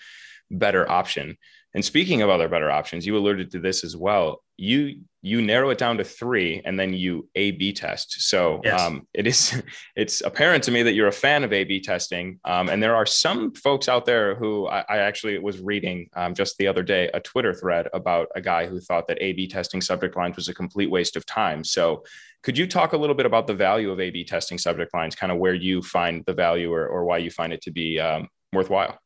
better 0.50 0.92
option. 0.92 1.38
And 1.74 1.86
speaking 1.86 2.22
of 2.22 2.30
other 2.30 2.50
better 2.50 2.70
options, 2.70 3.06
you 3.06 3.16
alluded 3.16 3.52
to 3.52 3.60
this 3.60 3.86
as 3.86 3.96
well. 3.96 4.44
You 4.62 5.02
you 5.24 5.42
narrow 5.42 5.70
it 5.70 5.78
down 5.78 5.98
to 5.98 6.04
three, 6.04 6.62
and 6.66 6.80
then 6.80 6.94
you 6.94 7.30
A 7.36 7.52
B 7.52 7.74
test. 7.74 8.22
So 8.22 8.60
yes. 8.64 8.82
um, 8.82 9.08
it 9.14 9.28
is 9.28 9.62
it's 9.96 10.22
apparent 10.22 10.64
to 10.66 10.72
me 10.72 10.84
that 10.84 10.94
you're 10.94 11.08
a 11.08 11.12
fan 11.12 11.44
of 11.44 11.54
A 11.54 11.64
B 11.64 11.80
testing. 11.80 12.40
Um, 12.44 12.70
and 12.70 12.82
there 12.82 12.96
are 12.96 13.06
some 13.06 13.54
folks 13.54 13.88
out 13.88 14.06
there 14.06 14.36
who 14.36 14.68
I, 14.68 14.84
I 14.90 14.98
actually 14.98 15.38
was 15.40 15.60
reading 15.60 16.10
um, 16.16 16.34
just 16.34 16.58
the 16.58 16.68
other 16.68 16.84
day 16.84 17.10
a 17.14 17.20
Twitter 17.20 17.54
thread 17.54 17.88
about 17.94 18.28
a 18.36 18.42
guy 18.42 18.66
who 18.66 18.80
thought 18.80 19.08
that 19.08 19.18
A 19.22 19.34
B 19.34 19.48
testing 19.48 19.82
subject 19.82 20.16
lines 20.16 20.36
was 20.36 20.48
a 20.48 20.54
complete 20.54 20.90
waste 20.90 21.16
of 21.16 21.26
time. 21.26 21.64
So 21.64 22.04
could 22.44 22.58
you 22.58 22.66
talk 22.66 22.94
a 22.94 22.98
little 22.98 23.16
bit 23.16 23.28
about 23.28 23.46
the 23.46 23.54
value 23.54 23.92
of 23.92 24.00
A 24.00 24.10
B 24.10 24.24
testing 24.24 24.58
subject 24.58 24.94
lines, 24.94 25.16
kind 25.16 25.32
of 25.32 25.38
where 25.38 25.54
you 25.54 25.82
find 25.82 26.24
the 26.26 26.34
value 26.34 26.74
or, 26.74 26.88
or 26.88 27.06
why 27.06 27.20
you 27.20 27.30
find 27.30 27.54
it 27.54 27.62
to 27.64 27.72
be 27.72 28.00
um, 28.00 28.28
worthwhile? 28.54 28.98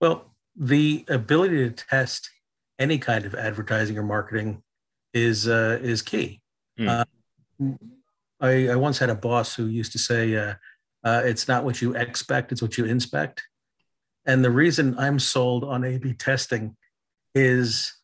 Well, 0.00 0.34
the 0.56 1.04
ability 1.08 1.68
to 1.68 1.70
test 1.70 2.30
any 2.78 2.98
kind 2.98 3.24
of 3.24 3.34
advertising 3.34 3.98
or 3.98 4.02
marketing 4.02 4.62
is 5.14 5.48
uh, 5.48 5.78
is 5.80 6.02
key. 6.02 6.40
Mm. 6.78 6.88
Uh, 6.88 7.74
I, 8.40 8.68
I, 8.68 8.76
once 8.76 8.98
had 8.98 9.10
a 9.10 9.14
boss 9.14 9.54
who 9.54 9.66
used 9.66 9.92
to 9.92 9.98
say, 9.98 10.36
uh, 10.36 10.54
uh, 11.04 11.22
"It's 11.24 11.48
not 11.48 11.64
what 11.64 11.80
you 11.80 11.94
expect; 11.94 12.52
it's 12.52 12.60
what 12.60 12.76
you 12.76 12.84
inspect." 12.84 13.42
And 14.26 14.44
the 14.44 14.50
reason 14.50 14.98
I'm 14.98 15.18
sold 15.18 15.64
on 15.64 15.84
A/B 15.84 16.14
testing 16.14 16.76
is 17.34 17.94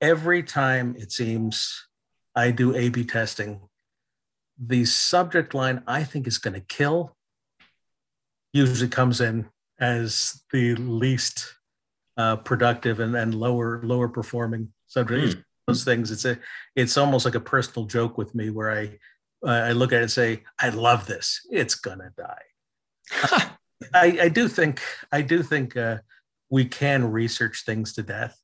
every 0.00 0.42
time 0.42 0.96
it 0.98 1.12
seems 1.12 1.86
I 2.34 2.50
do 2.50 2.74
A/B 2.74 3.04
testing, 3.04 3.60
the 4.58 4.86
subject 4.86 5.54
line 5.54 5.82
I 5.86 6.02
think 6.02 6.26
is 6.26 6.38
going 6.38 6.54
to 6.54 6.60
kill 6.60 7.14
usually 8.52 8.88
comes 8.88 9.20
in 9.20 9.46
as 9.78 10.42
the 10.50 10.74
least 10.76 11.54
uh, 12.16 12.36
productive 12.36 13.00
and, 13.00 13.14
and 13.14 13.34
lower 13.34 13.80
lower 13.82 14.08
performing 14.08 14.72
subject. 14.86 15.36
Mm. 15.36 15.44
Those 15.68 15.84
things. 15.84 16.10
It's 16.10 16.24
a 16.24 16.38
it's 16.74 16.96
almost 16.96 17.24
like 17.24 17.34
a 17.34 17.40
personal 17.40 17.86
joke 17.86 18.18
with 18.18 18.34
me 18.34 18.50
where 18.50 18.72
I 18.72 18.98
I 19.46 19.72
look 19.72 19.92
at 19.92 19.98
it 19.98 20.02
and 20.02 20.10
say 20.10 20.42
I 20.58 20.70
love 20.70 21.06
this. 21.06 21.46
It's 21.50 21.74
gonna 21.74 22.10
die. 22.16 23.50
I, 23.94 24.18
I 24.22 24.28
do 24.28 24.48
think 24.48 24.80
I 25.12 25.22
do 25.22 25.42
think 25.42 25.76
uh, 25.76 25.98
we 26.50 26.64
can 26.64 27.12
research 27.12 27.64
things 27.64 27.92
to 27.94 28.02
death, 28.02 28.40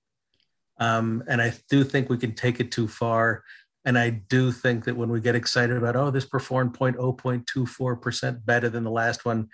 um, 0.79 1.25
and 1.27 1.43
I 1.43 1.55
do 1.71 1.83
think 1.83 2.09
we 2.09 2.19
can 2.19 2.35
take 2.35 2.61
it 2.61 2.71
too 2.71 2.89
far. 2.89 3.43
And 3.87 3.99
I 3.99 4.11
do 4.11 4.53
think 4.53 4.85
that 4.85 4.97
when 4.97 5.11
we 5.11 5.21
get 5.21 5.35
excited 5.35 5.77
about, 5.77 5.97
oh, 5.97 6.11
this 6.11 6.25
performed 6.25 6.73
0.024% 6.73 8.47
better 8.47 8.71
than 8.71 8.83
the 8.83 8.91
last 8.91 9.27
one, 9.27 9.49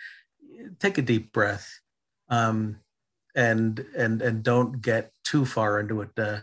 take 0.79 0.99
a 0.99 1.03
deep 1.03 1.33
breath 1.33 1.81
um, 2.29 2.77
and 3.35 3.85
and 3.97 4.23
and 4.23 4.43
don't 4.43 4.81
get 4.81 5.13
too 5.25 5.45
far 5.45 5.81
into 5.81 6.01
it. 6.03 6.11
Uh, 6.17 6.41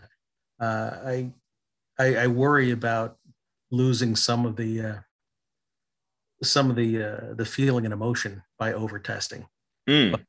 uh, 0.60 0.90
I, 1.04 1.32
I, 1.98 2.14
I 2.16 2.26
worry 2.26 2.70
about 2.70 3.16
losing 3.70 4.16
some 4.16 4.46
of 4.46 4.56
the 4.56 4.80
uh, 4.80 4.96
some 6.42 6.70
of 6.70 6.76
the 6.76 7.02
uh, 7.02 7.34
the 7.34 7.44
feeling 7.44 7.84
and 7.84 7.92
emotion 7.92 8.42
by 8.58 8.72
over 8.72 8.98
testing. 8.98 9.46
Mm. 9.88 10.24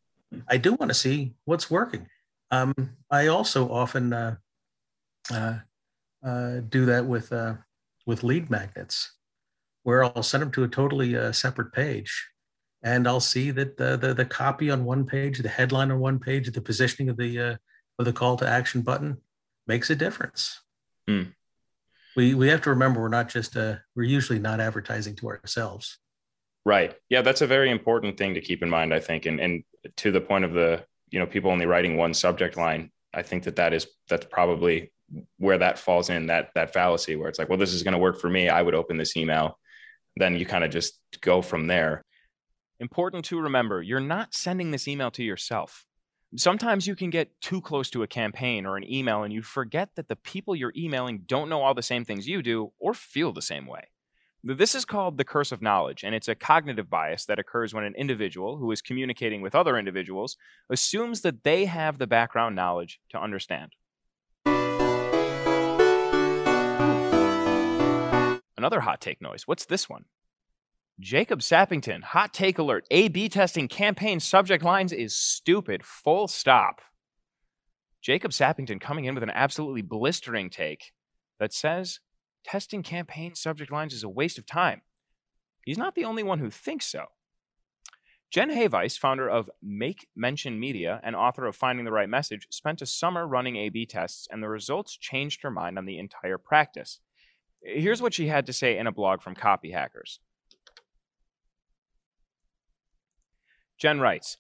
I 0.48 0.58
do 0.58 0.74
want 0.74 0.90
to 0.90 0.96
see 0.96 1.34
what's 1.46 1.70
working. 1.70 2.08
Um, 2.52 2.74
I 3.12 3.28
also 3.28 3.72
often 3.72 4.14
uh, 4.14 4.36
uh, 5.32 5.60
uh, 6.26 6.60
do 6.68 6.86
that 6.86 7.06
with 7.06 7.32
uh, 7.32 7.56
with 8.06 8.24
lead 8.24 8.50
magnets, 8.50 9.14
where 9.84 10.04
I'll 10.04 10.24
send 10.24 10.42
them 10.42 10.52
to 10.52 10.64
a 10.64 10.68
totally 10.68 11.16
uh, 11.16 11.32
separate 11.32 11.74
page, 11.74 12.28
and 12.84 13.08
I'll 13.08 13.20
see 13.20 13.52
that 13.52 13.78
the, 13.78 13.98
the, 13.98 14.14
the 14.14 14.26
copy 14.26 14.72
on 14.72 14.86
one 14.86 15.06
page, 15.06 15.40
the 15.40 15.50
headline 15.50 15.92
on 15.92 16.00
one 16.00 16.20
page, 16.20 16.52
the 16.52 16.62
positioning 16.62 17.10
of 17.10 17.18
the 17.18 17.40
uh, 17.40 17.56
of 18.00 18.06
the 18.06 18.14
call 18.14 18.38
to 18.38 18.48
action 18.48 18.82
button 18.82 19.18
makes 19.70 19.90
a 19.90 19.96
difference. 19.96 20.60
Mm. 21.10 21.34
We 22.18 22.34
we 22.34 22.50
have 22.50 22.62
to 22.64 22.72
remember 22.72 23.00
we're 23.00 23.08
not 23.08 23.30
just 23.30 23.56
uh, 23.56 23.76
we're 23.96 24.04
usually 24.04 24.40
not 24.40 24.60
advertising 24.60 25.16
to 25.18 25.28
ourselves. 25.28 26.00
Right. 26.66 26.98
Yeah, 27.08 27.22
that's 27.22 27.42
a 27.42 27.48
very 27.48 27.70
important 27.72 28.18
thing 28.18 28.34
to 28.34 28.42
keep 28.42 28.62
in 28.62 28.70
mind. 28.70 28.94
I 28.94 29.00
think, 29.00 29.26
and 29.26 29.40
and 29.40 29.64
to 29.98 30.12
the 30.12 30.20
point 30.20 30.44
of 30.44 30.54
the 30.54 30.84
you 31.12 31.20
know 31.20 31.26
people 31.26 31.52
only 31.52 31.68
writing 31.68 31.96
one 31.96 32.14
subject 32.14 32.58
line, 32.58 32.92
I 33.14 33.22
think 33.22 33.44
that 33.44 33.56
that 33.56 33.74
is 33.74 33.88
that's 34.10 34.26
probably 34.26 34.92
where 35.38 35.58
that 35.60 35.80
falls 35.80 36.10
in 36.10 36.28
that 36.28 36.50
that 36.56 36.74
fallacy 36.74 37.16
where 37.16 37.30
it's 37.30 37.40
like, 37.40 37.48
well, 37.48 37.58
this 37.58 37.74
is 37.74 37.84
going 37.84 37.94
to 37.94 38.00
work 38.00 38.20
for 38.20 38.30
me. 38.30 38.50
I 38.50 38.62
would 38.62 38.76
open 38.76 38.98
this 38.98 39.16
email. 39.16 39.58
Then 40.18 40.36
you 40.36 40.46
kind 40.46 40.64
of 40.64 40.72
just 40.72 41.00
go 41.22 41.42
from 41.42 41.68
there. 41.68 42.04
Important 42.80 43.26
to 43.26 43.40
remember, 43.40 43.82
you're 43.82 44.00
not 44.00 44.34
sending 44.34 44.72
this 44.72 44.88
email 44.88 45.12
to 45.12 45.24
yourself. 45.24 45.86
Sometimes 46.36 46.86
you 46.86 46.96
can 46.96 47.10
get 47.10 47.42
too 47.42 47.60
close 47.60 47.90
to 47.90 48.04
a 48.04 48.08
campaign 48.08 48.68
or 48.68 48.78
an 48.78 48.88
email 48.88 49.24
and 49.24 49.34
you 49.34 49.42
forget 49.42 49.96
that 49.96 50.10
the 50.10 50.16
people 50.16 50.56
you're 50.56 50.74
emailing 50.78 51.24
don't 51.26 51.50
know 51.50 51.64
all 51.64 51.74
the 51.74 51.82
same 51.82 52.06
things 52.06 52.28
you 52.28 52.44
do 52.44 52.72
or 52.78 52.94
feel 52.94 53.34
the 53.34 53.42
same 53.42 53.66
way. 53.66 53.88
This 54.44 54.76
is 54.76 54.86
called 54.86 55.18
the 55.18 55.26
curse 55.26 55.52
of 55.52 55.62
knowledge, 55.62 56.04
and 56.04 56.14
it's 56.14 56.28
a 56.28 56.36
cognitive 56.36 56.88
bias 56.88 57.26
that 57.26 57.40
occurs 57.40 57.74
when 57.74 57.84
an 57.84 57.96
individual 57.98 58.58
who 58.58 58.72
is 58.72 58.82
communicating 58.82 59.42
with 59.42 59.56
other 59.56 59.76
individuals 59.76 60.38
assumes 60.70 61.22
that 61.22 61.44
they 61.44 61.66
have 61.66 61.98
the 61.98 62.06
background 62.08 62.56
knowledge 62.56 63.02
to 63.10 63.20
understand. 63.20 63.74
Another 68.56 68.82
hot 68.82 69.02
take 69.02 69.20
noise. 69.20 69.48
What's 69.48 69.66
this 69.66 69.90
one? 69.90 70.06
Jacob 71.00 71.40
Sappington, 71.40 72.04
hot 72.04 72.34
take 72.34 72.58
alert. 72.58 72.86
A 72.92 73.08
B 73.08 73.30
testing 73.30 73.70
campaign 73.70 74.20
subject 74.20 74.64
lines 74.64 74.92
is 74.92 75.16
stupid. 75.16 75.86
Full 75.86 76.28
stop. 76.28 76.82
Jacob 78.02 78.32
Sappington 78.32 78.82
coming 78.82 79.06
in 79.06 79.14
with 79.14 79.24
an 79.24 79.30
absolutely 79.30 79.82
blistering 79.82 80.50
take 80.50 80.92
that 81.40 81.54
says 81.54 82.02
testing 82.44 82.84
campaign 82.84 83.34
subject 83.34 83.72
lines 83.72 83.94
is 83.94 84.04
a 84.04 84.10
waste 84.10 84.38
of 84.38 84.46
time. 84.46 84.82
He's 85.64 85.78
not 85.78 85.96
the 85.96 86.04
only 86.04 86.24
one 86.24 86.40
who 86.40 86.50
thinks 86.50 86.86
so. 86.86 87.06
Jen 88.30 88.50
Havice, 88.50 88.98
founder 88.98 89.30
of 89.30 89.50
Make 89.62 90.08
Mention 90.16 90.60
Media 90.60 91.00
and 91.02 91.16
author 91.16 91.46
of 91.46 91.56
Finding 91.56 91.86
the 91.86 91.92
Right 91.92 92.10
Message, 92.10 92.46
spent 92.52 92.82
a 92.82 92.86
summer 92.86 93.26
running 93.26 93.56
A 93.56 93.70
B 93.70 93.86
tests, 93.86 94.28
and 94.30 94.44
the 94.44 94.50
results 94.50 94.98
changed 94.98 95.44
her 95.44 95.52
mind 95.52 95.78
on 95.78 95.86
the 95.86 95.98
entire 95.98 96.38
practice. 96.38 97.00
Here's 97.64 98.02
what 98.02 98.14
she 98.14 98.28
had 98.28 98.46
to 98.48 98.54
say 98.54 98.78
in 98.78 98.86
a 98.86 98.92
blog 98.92 99.22
from 99.22 99.34
Copy 99.34 99.72
Hackers. 99.72 100.20
Jen 103.80 104.00
writes 104.00 104.38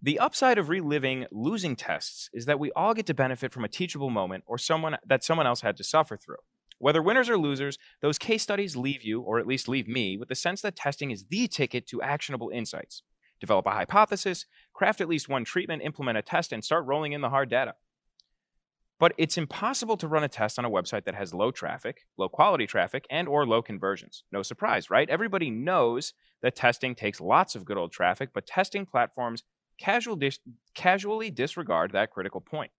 The 0.00 0.18
upside 0.18 0.56
of 0.56 0.68
reliving 0.68 1.26
losing 1.30 1.76
tests 1.76 2.30
is 2.32 2.46
that 2.46 2.60
we 2.60 2.70
all 2.72 2.94
get 2.94 3.06
to 3.06 3.14
benefit 3.14 3.52
from 3.52 3.64
a 3.64 3.68
teachable 3.68 4.10
moment 4.10 4.44
or 4.46 4.56
someone 4.56 4.96
that 5.04 5.24
someone 5.24 5.46
else 5.46 5.60
had 5.60 5.76
to 5.76 5.84
suffer 5.84 6.16
through. 6.16 6.36
Whether 6.78 7.02
winners 7.02 7.28
or 7.28 7.38
losers, 7.38 7.78
those 8.02 8.18
case 8.18 8.42
studies 8.42 8.76
leave 8.76 9.02
you, 9.02 9.20
or 9.20 9.38
at 9.38 9.46
least 9.46 9.66
leave 9.66 9.88
me, 9.88 10.16
with 10.16 10.28
the 10.28 10.34
sense 10.34 10.60
that 10.60 10.76
testing 10.76 11.10
is 11.10 11.24
the 11.24 11.48
ticket 11.48 11.86
to 11.88 12.02
actionable 12.02 12.50
insights. 12.50 13.02
Develop 13.40 13.66
a 13.66 13.70
hypothesis, 13.70 14.44
craft 14.74 15.00
at 15.00 15.08
least 15.08 15.28
one 15.28 15.44
treatment, 15.44 15.82
implement 15.82 16.18
a 16.18 16.22
test, 16.22 16.52
and 16.52 16.62
start 16.62 16.86
rolling 16.86 17.12
in 17.12 17.22
the 17.22 17.30
hard 17.30 17.48
data. 17.48 17.74
But 18.98 19.12
it's 19.18 19.36
impossible 19.36 19.98
to 19.98 20.08
run 20.08 20.24
a 20.24 20.28
test 20.28 20.58
on 20.58 20.64
a 20.64 20.70
website 20.70 21.04
that 21.04 21.14
has 21.14 21.34
low 21.34 21.50
traffic, 21.50 22.06
low 22.16 22.28
quality 22.28 22.66
traffic, 22.66 23.06
and 23.10 23.28
or 23.28 23.46
low 23.46 23.60
conversions. 23.60 24.24
No 24.32 24.42
surprise, 24.42 24.88
right? 24.90 25.08
Everybody 25.10 25.50
knows 25.50 26.14
that 26.42 26.56
testing 26.56 26.94
takes 26.94 27.20
lots 27.20 27.54
of 27.54 27.66
good 27.66 27.76
old 27.76 27.92
traffic, 27.92 28.30
but 28.32 28.46
testing 28.46 28.86
platforms 28.86 29.42
casual 29.78 30.16
dis- 30.16 30.38
casually 30.74 31.30
disregard 31.30 31.92
that 31.92 32.10
critical 32.10 32.40
point. 32.40 32.70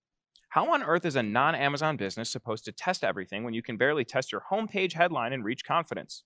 How 0.49 0.73
on 0.73 0.81
earth 0.81 1.05
is 1.05 1.15
a 1.15 1.23
non 1.23 1.53
Amazon 1.53 1.97
business 1.97 2.29
supposed 2.29 2.65
to 2.65 2.71
test 2.71 3.03
everything 3.03 3.43
when 3.43 3.53
you 3.53 3.61
can 3.61 3.77
barely 3.77 4.05
test 4.05 4.31
your 4.31 4.43
homepage 4.51 4.93
headline 4.93 5.33
and 5.33 5.43
reach 5.43 5.65
confidence? 5.65 6.23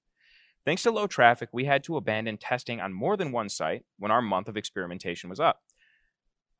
Thanks 0.64 0.84
to 0.84 0.92
low 0.92 1.08
traffic, 1.08 1.50
we 1.52 1.66
had 1.66 1.84
to 1.86 1.98
abandon 1.98 2.38
testing 2.38 2.80
on 2.80 2.94
more 2.94 3.18
than 3.18 3.32
one 3.32 3.50
site 3.50 3.84
when 3.98 4.12
our 4.12 4.22
month 4.22 4.48
of 4.48 4.56
experimentation 4.56 5.30
was 5.30 5.40
up. 5.40 5.62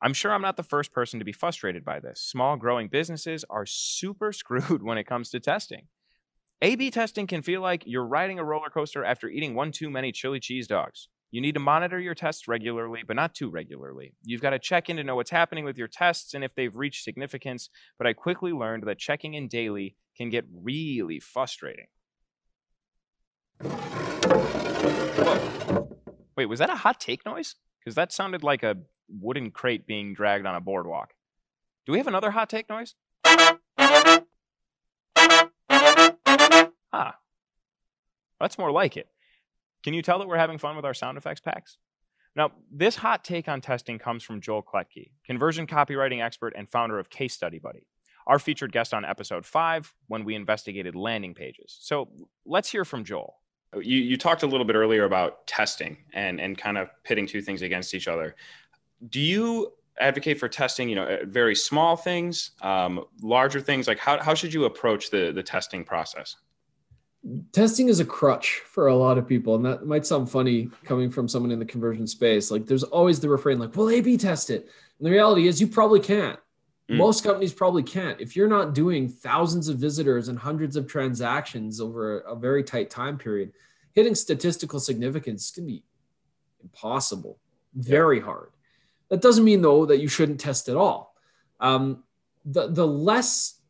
I'm 0.02 0.12
sure 0.12 0.32
I'm 0.32 0.42
not 0.42 0.56
the 0.56 0.64
first 0.64 0.92
person 0.92 1.20
to 1.20 1.24
be 1.24 1.30
frustrated 1.30 1.84
by 1.84 2.00
this. 2.00 2.20
Small 2.20 2.56
growing 2.56 2.88
businesses 2.88 3.44
are 3.48 3.64
super 3.64 4.32
screwed 4.32 4.82
when 4.82 4.98
it 4.98 5.06
comes 5.06 5.30
to 5.30 5.40
testing. 5.40 5.86
A 6.60 6.74
B 6.74 6.90
testing 6.90 7.26
can 7.26 7.42
feel 7.42 7.60
like 7.60 7.84
you're 7.86 8.06
riding 8.06 8.38
a 8.38 8.44
roller 8.44 8.68
coaster 8.68 9.04
after 9.04 9.28
eating 9.28 9.54
one 9.54 9.72
too 9.72 9.90
many 9.90 10.12
chili 10.12 10.40
cheese 10.40 10.66
dogs. 10.66 11.08
You 11.30 11.40
need 11.40 11.54
to 11.54 11.60
monitor 11.60 11.98
your 11.98 12.14
tests 12.14 12.46
regularly, 12.46 13.02
but 13.06 13.16
not 13.16 13.34
too 13.34 13.48
regularly. 13.48 14.14
You've 14.22 14.42
got 14.42 14.50
to 14.50 14.58
check 14.58 14.90
in 14.90 14.96
to 14.96 15.04
know 15.04 15.16
what's 15.16 15.30
happening 15.30 15.64
with 15.64 15.78
your 15.78 15.88
tests 15.88 16.34
and 16.34 16.44
if 16.44 16.54
they've 16.54 16.76
reached 16.76 17.04
significance, 17.04 17.70
but 17.96 18.06
I 18.06 18.12
quickly 18.12 18.52
learned 18.52 18.82
that 18.86 18.98
checking 18.98 19.34
in 19.34 19.48
daily 19.48 19.96
can 20.16 20.28
get 20.28 20.44
really 20.52 21.20
frustrating. 21.20 21.86
Whoa. 25.22 25.96
Wait, 26.36 26.46
was 26.46 26.58
that 26.58 26.70
a 26.70 26.76
hot 26.76 27.00
take 27.00 27.24
noise? 27.24 27.54
Because 27.80 27.94
that 27.94 28.12
sounded 28.12 28.42
like 28.42 28.62
a 28.62 28.76
wooden 29.20 29.50
crate 29.50 29.86
being 29.86 30.14
dragged 30.14 30.46
on 30.46 30.54
a 30.54 30.60
boardwalk. 30.60 31.14
Do 31.86 31.92
we 31.92 31.98
have 31.98 32.06
another 32.06 32.30
hot 32.30 32.48
take 32.48 32.68
noise? 32.68 32.94
Ah, 36.92 37.16
that's 38.40 38.58
more 38.58 38.70
like 38.70 38.96
it. 38.96 39.08
Can 39.82 39.94
you 39.94 40.02
tell 40.02 40.18
that 40.18 40.28
we're 40.28 40.36
having 40.36 40.58
fun 40.58 40.76
with 40.76 40.84
our 40.84 40.94
sound 40.94 41.18
effects 41.18 41.40
packs? 41.40 41.78
Now, 42.34 42.52
this 42.70 42.96
hot 42.96 43.24
take 43.24 43.48
on 43.48 43.60
testing 43.60 43.98
comes 43.98 44.22
from 44.22 44.40
Joel 44.40 44.62
Klettke, 44.62 45.10
conversion 45.26 45.66
copywriting 45.66 46.24
expert 46.24 46.54
and 46.56 46.68
founder 46.68 46.98
of 46.98 47.10
Case 47.10 47.34
Study 47.34 47.58
Buddy, 47.58 47.86
our 48.26 48.38
featured 48.38 48.72
guest 48.72 48.94
on 48.94 49.04
episode 49.04 49.44
five 49.44 49.92
when 50.06 50.24
we 50.24 50.34
investigated 50.34 50.94
landing 50.94 51.34
pages. 51.34 51.76
So 51.80 52.08
let's 52.46 52.70
hear 52.70 52.84
from 52.84 53.04
Joel. 53.04 53.34
You, 53.74 53.98
you 53.98 54.16
talked 54.16 54.42
a 54.42 54.46
little 54.46 54.66
bit 54.66 54.76
earlier 54.76 55.04
about 55.04 55.46
testing 55.46 55.96
and, 56.12 56.40
and 56.40 56.56
kind 56.56 56.78
of 56.78 56.90
pitting 57.04 57.26
two 57.26 57.42
things 57.42 57.62
against 57.62 57.94
each 57.94 58.06
other. 58.08 58.34
Do 59.08 59.20
you 59.20 59.72
advocate 59.98 60.38
for 60.38 60.48
testing, 60.48 60.88
you 60.88 60.94
know, 60.94 61.04
uh, 61.04 61.18
very 61.24 61.54
small 61.54 61.96
things, 61.96 62.52
um, 62.62 63.04
larger 63.20 63.60
things? 63.60 63.86
Like 63.86 63.98
how, 63.98 64.22
how 64.22 64.34
should 64.34 64.54
you 64.54 64.64
approach 64.64 65.10
the, 65.10 65.32
the 65.32 65.42
testing 65.42 65.84
process? 65.84 66.36
testing 67.52 67.88
is 67.88 68.00
a 68.00 68.04
crutch 68.04 68.62
for 68.66 68.88
a 68.88 68.96
lot 68.96 69.16
of 69.16 69.28
people 69.28 69.54
and 69.54 69.64
that 69.64 69.86
might 69.86 70.04
sound 70.04 70.28
funny 70.28 70.68
coming 70.84 71.08
from 71.10 71.28
someone 71.28 71.52
in 71.52 71.58
the 71.58 71.64
conversion 71.64 72.06
space 72.06 72.50
like 72.50 72.66
there's 72.66 72.82
always 72.82 73.20
the 73.20 73.28
refrain 73.28 73.58
like 73.58 73.76
well 73.76 73.90
a 73.90 74.00
b 74.00 74.16
test 74.16 74.50
it 74.50 74.68
and 74.98 75.06
the 75.06 75.10
reality 75.10 75.46
is 75.46 75.60
you 75.60 75.68
probably 75.68 76.00
can't 76.00 76.38
mm. 76.90 76.96
most 76.96 77.22
companies 77.22 77.52
probably 77.52 77.82
can't 77.82 78.20
if 78.20 78.34
you're 78.34 78.48
not 78.48 78.74
doing 78.74 79.08
thousands 79.08 79.68
of 79.68 79.78
visitors 79.78 80.28
and 80.28 80.38
hundreds 80.38 80.74
of 80.74 80.88
transactions 80.88 81.80
over 81.80 82.20
a, 82.22 82.32
a 82.32 82.36
very 82.36 82.64
tight 82.64 82.90
time 82.90 83.16
period 83.16 83.52
hitting 83.92 84.16
statistical 84.16 84.80
significance 84.80 85.52
can 85.52 85.64
be 85.64 85.84
impossible 86.60 87.38
very 87.74 88.18
yeah. 88.18 88.24
hard 88.24 88.50
that 89.12 89.20
doesn't 89.20 89.44
mean 89.44 89.60
though 89.60 89.84
that 89.86 90.00
you 90.00 90.08
shouldn't 90.08 90.40
test 90.40 90.68
at 90.68 90.76
all 90.76 91.14
um, 91.60 92.02
the, 92.44 92.66
the 92.68 92.86
less 92.86 93.60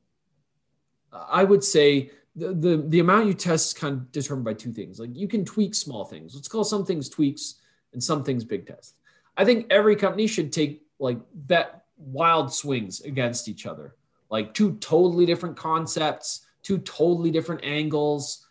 i 1.13 1.45
would 1.45 1.63
say 1.63 2.11
the, 2.35 2.53
the 2.55 2.77
the 2.89 3.01
amount 3.01 3.27
you 3.27 3.35
test 3.35 3.69
is 3.69 3.81
kind 3.81 3.95
of 3.95 4.13
determined 4.13 4.45
by 4.45 4.55
two 4.55 4.73
things. 4.73 4.99
Like 4.99 5.15
you 5.15 5.29
can 5.29 5.45
tweak 5.45 5.75
small 5.75 6.05
things. 6.05 6.35
Let's 6.35 6.49
call 6.49 6.65
some 6.65 6.85
things 6.85 7.09
tweaks 7.09 7.57
and 7.93 8.03
some 8.03 8.25
things 8.25 8.45
big 8.45 8.67
tests. 8.67 8.95
I 9.37 9.45
think 9.45 9.67
every 9.71 9.97
company 9.97 10.27
should 10.27 10.53
take 10.53 10.83
like 10.99 11.19
bet 11.35 11.85
wild 11.99 12.53
swings 12.53 13.01
against 13.03 13.49
each 13.49 13.67
other. 13.67 13.97
Like 14.31 14.55
two 14.55 14.77
totally 14.77 15.27
different 15.27 15.57
concepts, 15.57 16.47
two 16.63 16.79
totally 16.79 17.31
different 17.31 17.65
angles, 17.65 18.47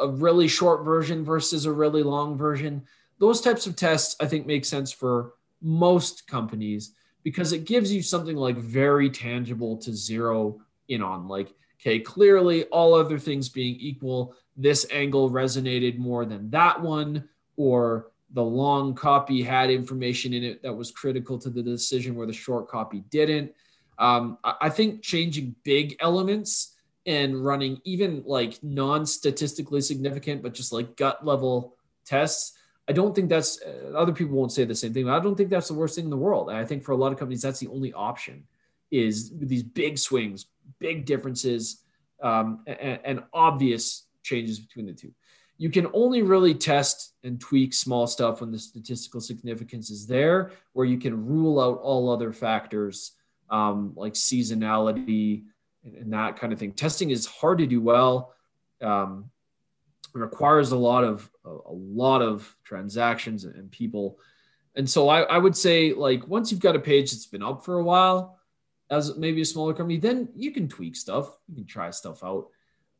a 0.00 0.08
really 0.08 0.48
short 0.48 0.84
version 0.84 1.24
versus 1.24 1.64
a 1.64 1.72
really 1.72 2.02
long 2.02 2.36
version. 2.36 2.84
those 3.18 3.40
types 3.40 3.66
of 3.66 3.76
tests 3.76 4.16
I 4.20 4.26
think 4.26 4.46
make 4.46 4.64
sense 4.64 4.92
for 4.92 5.34
most 5.66 6.26
companies 6.28 6.92
because 7.24 7.52
it 7.52 7.64
gives 7.64 7.92
you 7.92 8.02
something 8.02 8.36
like 8.36 8.56
very 8.56 9.10
tangible 9.10 9.76
to 9.78 9.92
zero 9.92 10.60
in 10.88 11.02
on. 11.02 11.26
Like, 11.26 11.52
okay, 11.80 11.98
clearly 11.98 12.64
all 12.66 12.94
other 12.94 13.18
things 13.18 13.48
being 13.48 13.74
equal, 13.80 14.34
this 14.56 14.86
angle 14.92 15.30
resonated 15.30 15.98
more 15.98 16.24
than 16.24 16.48
that 16.50 16.80
one, 16.80 17.28
or 17.56 18.12
the 18.32 18.42
long 18.42 18.94
copy 18.94 19.42
had 19.42 19.70
information 19.70 20.32
in 20.32 20.44
it 20.44 20.62
that 20.62 20.72
was 20.72 20.90
critical 20.90 21.38
to 21.38 21.50
the 21.50 21.62
decision 21.62 22.14
where 22.14 22.26
the 22.26 22.32
short 22.32 22.68
copy 22.68 23.00
didn't. 23.10 23.52
Um, 23.98 24.38
I 24.44 24.68
think 24.68 25.02
changing 25.02 25.56
big 25.64 25.96
elements 26.00 26.76
and 27.06 27.44
running 27.44 27.80
even 27.84 28.22
like 28.26 28.62
non 28.62 29.06
statistically 29.06 29.80
significant, 29.80 30.42
but 30.42 30.54
just 30.54 30.72
like 30.72 30.96
gut 30.96 31.24
level 31.24 31.76
tests. 32.04 32.55
I 32.88 32.92
don't 32.92 33.14
think 33.14 33.28
that's 33.28 33.60
uh, 33.62 33.92
other 33.96 34.12
people 34.12 34.36
won't 34.36 34.52
say 34.52 34.64
the 34.64 34.74
same 34.74 34.94
thing, 34.94 35.08
I 35.08 35.18
don't 35.18 35.34
think 35.34 35.50
that's 35.50 35.68
the 35.68 35.74
worst 35.74 35.96
thing 35.96 36.04
in 36.04 36.10
the 36.10 36.16
world. 36.16 36.48
And 36.48 36.58
I 36.58 36.64
think 36.64 36.84
for 36.84 36.92
a 36.92 36.96
lot 36.96 37.12
of 37.12 37.18
companies, 37.18 37.42
that's 37.42 37.60
the 37.60 37.68
only 37.68 37.92
option 37.92 38.44
is 38.90 39.32
these 39.36 39.64
big 39.64 39.98
swings, 39.98 40.46
big 40.78 41.04
differences, 41.06 41.82
um, 42.22 42.62
and, 42.66 43.00
and 43.04 43.22
obvious 43.32 44.06
changes 44.22 44.60
between 44.60 44.86
the 44.86 44.92
two. 44.92 45.12
You 45.58 45.70
can 45.70 45.88
only 45.94 46.22
really 46.22 46.54
test 46.54 47.14
and 47.24 47.40
tweak 47.40 47.72
small 47.72 48.06
stuff 48.06 48.40
when 48.40 48.52
the 48.52 48.58
statistical 48.58 49.20
significance 49.20 49.90
is 49.90 50.06
there, 50.06 50.52
where 50.72 50.86
you 50.86 50.98
can 50.98 51.26
rule 51.26 51.58
out 51.58 51.80
all 51.80 52.10
other 52.10 52.32
factors 52.32 53.12
um, 53.50 53.92
like 53.96 54.14
seasonality, 54.14 55.44
and 55.84 56.12
that 56.12 56.38
kind 56.38 56.52
of 56.52 56.58
thing. 56.58 56.72
Testing 56.72 57.10
is 57.10 57.26
hard 57.26 57.58
to 57.58 57.66
do 57.66 57.80
well. 57.80 58.34
Um, 58.82 59.30
requires 60.12 60.72
a 60.72 60.76
lot 60.76 61.04
of 61.04 61.30
a, 61.46 61.50
a 61.50 61.72
lot 61.72 62.22
of 62.22 62.56
transactions 62.64 63.44
and 63.44 63.70
people. 63.70 64.18
And 64.74 64.88
so 64.88 65.08
I, 65.08 65.22
I 65.22 65.38
would 65.38 65.56
say 65.56 65.92
like 65.92 66.26
once 66.26 66.50
you've 66.50 66.60
got 66.60 66.76
a 66.76 66.80
page 66.80 67.12
that's 67.12 67.26
been 67.26 67.42
up 67.42 67.64
for 67.64 67.78
a 67.78 67.84
while, 67.84 68.38
as 68.90 69.16
maybe 69.16 69.40
a 69.40 69.44
smaller 69.44 69.74
company, 69.74 69.98
then 69.98 70.28
you 70.36 70.52
can 70.52 70.68
tweak 70.68 70.94
stuff. 70.94 71.36
You 71.48 71.56
can 71.56 71.66
try 71.66 71.90
stuff 71.90 72.22
out, 72.22 72.48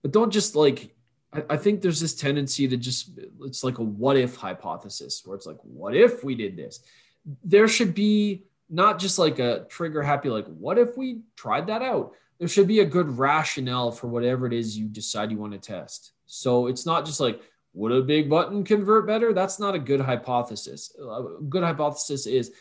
but 0.03 0.12
don't 0.12 0.32
just 0.32 0.57
like. 0.57 0.94
I, 1.32 1.44
I 1.51 1.57
think 1.57 1.80
there's 1.80 2.01
this 2.01 2.14
tendency 2.14 2.66
to 2.68 2.76
just 2.76 3.11
it's 3.42 3.64
like 3.64 3.78
a 3.78 3.82
what 3.82 4.16
if 4.16 4.36
hypothesis 4.36 5.22
where 5.24 5.36
it's 5.36 5.47
like 5.47 5.59
what 5.62 5.94
if 5.94 6.24
we 6.24 6.34
did 6.34 6.57
this. 6.57 6.80
There 7.44 7.68
should 7.68 7.94
be 7.94 8.44
not 8.70 8.99
just 8.99 9.18
like 9.18 9.38
a 9.38 9.64
trigger 9.68 10.03
happy 10.03 10.28
like 10.28 10.47
what 10.47 10.76
if 10.76 10.97
we 10.97 11.20
tried 11.36 11.68
that 11.68 11.82
out 11.82 12.14
there 12.38 12.49
should 12.49 12.68
be 12.68 12.80
a 12.80 12.84
good 12.84 13.18
rationale 13.18 13.90
for 13.90 14.09
whatever 14.09 14.47
it 14.47 14.53
is 14.53 14.76
you 14.76 14.86
decide 14.86 15.30
you 15.30 15.38
want 15.38 15.53
to 15.53 15.59
test. 15.59 16.12
So 16.26 16.66
it's 16.66 16.84
not 16.84 17.07
just 17.07 17.20
like, 17.20 17.40
would 17.77 17.93
a 17.93 18.01
big 18.01 18.31
button 18.31 18.64
convert 18.64 19.07
better? 19.07 19.35
That's 19.35 19.61
not 19.61 19.74
a 19.74 19.79
good 19.79 20.01
hypothesis. 20.01 20.97
A 20.99 21.43
good 21.47 21.62
hypothesis 21.62 22.27
is 22.27 22.53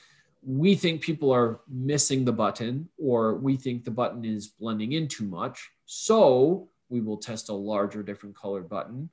we 0.44 0.76
think 0.76 1.02
people 1.02 1.32
are 1.32 1.62
missing 1.70 2.26
the 2.26 2.34
button 2.34 2.90
or 2.98 3.36
we 3.36 3.56
think 3.56 3.86
the 3.86 3.92
button 3.92 4.26
is 4.26 4.48
blending 4.48 4.92
in 4.92 5.08
too 5.08 5.24
much. 5.24 5.72
So 5.86 6.68
we 6.90 7.00
will 7.00 7.16
test 7.16 7.48
a 7.48 7.54
larger, 7.54 8.04
different 8.04 8.36
colored 8.36 8.68
button 8.68 9.10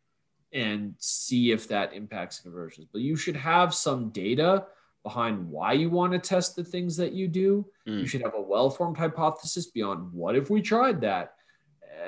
and 0.52 0.94
see 0.98 1.52
if 1.52 1.68
that 1.68 1.94
impacts 1.94 2.40
conversions. 2.40 2.88
But 2.92 3.02
you 3.02 3.14
should 3.14 3.36
have 3.36 3.72
some 3.72 4.10
data 4.10 4.66
behind 5.04 5.48
why 5.48 5.72
you 5.72 5.88
want 5.88 6.12
to 6.12 6.18
test 6.18 6.56
the 6.56 6.64
things 6.64 6.96
that 6.96 7.12
you 7.12 7.28
do. 7.28 7.64
Mm. 7.88 8.00
You 8.00 8.06
should 8.06 8.22
have 8.22 8.34
a 8.34 8.42
well 8.42 8.70
formed 8.70 8.96
hypothesis 8.96 9.66
beyond 9.66 10.12
what 10.12 10.34
if 10.34 10.50
we 10.50 10.60
tried 10.60 11.00
that? 11.02 11.36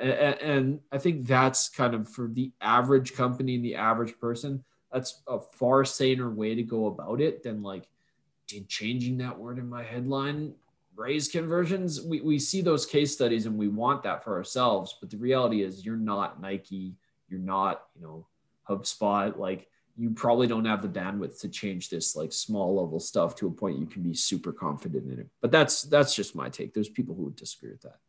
And, 0.01 0.79
I 0.91 0.97
think 0.97 1.25
that's 1.25 1.69
kind 1.69 1.93
of 1.93 2.09
for 2.09 2.27
the 2.27 2.51
average 2.61 3.13
company 3.13 3.55
and 3.55 3.65
the 3.65 3.75
average 3.75 4.19
person, 4.19 4.63
that's 4.91 5.21
a 5.27 5.39
far 5.39 5.85
saner 5.85 6.29
way 6.29 6.55
to 6.55 6.63
go 6.63 6.87
about 6.87 7.21
it 7.21 7.43
than 7.43 7.61
like, 7.61 7.87
did 8.47 8.67
changing 8.69 9.17
that 9.17 9.37
word 9.37 9.57
in 9.57 9.69
my 9.69 9.83
headline 9.83 10.53
raise 10.95 11.27
conversions? 11.27 12.01
We, 12.01 12.21
we 12.21 12.39
see 12.39 12.61
those 12.61 12.85
case 12.85 13.11
studies 13.11 13.45
and 13.45 13.57
we 13.57 13.67
want 13.67 14.03
that 14.03 14.23
for 14.23 14.35
ourselves. 14.35 14.95
But 14.99 15.09
the 15.09 15.17
reality 15.17 15.63
is, 15.63 15.85
you're 15.85 15.97
not 15.97 16.41
Nike, 16.41 16.95
you're 17.27 17.39
not, 17.39 17.85
you 17.95 18.01
know, 18.03 18.27
HubSpot. 18.69 19.37
Like, 19.37 19.67
you 19.97 20.11
probably 20.11 20.47
don't 20.47 20.65
have 20.65 20.81
the 20.81 20.87
bandwidth 20.87 21.39
to 21.41 21.49
change 21.49 21.89
this 21.89 22.15
like 22.15 22.33
small 22.33 22.75
level 22.75 22.99
stuff 22.99 23.35
to 23.35 23.47
a 23.47 23.51
point 23.51 23.79
you 23.79 23.85
can 23.85 24.03
be 24.03 24.13
super 24.13 24.51
confident 24.51 25.11
in 25.11 25.19
it. 25.19 25.29
But 25.41 25.51
that's 25.51 25.83
that's 25.83 26.13
just 26.13 26.35
my 26.35 26.49
take. 26.49 26.73
There's 26.73 26.89
people 26.89 27.15
who 27.15 27.23
would 27.23 27.35
disagree 27.35 27.71
with 27.71 27.81
that. 27.81 27.99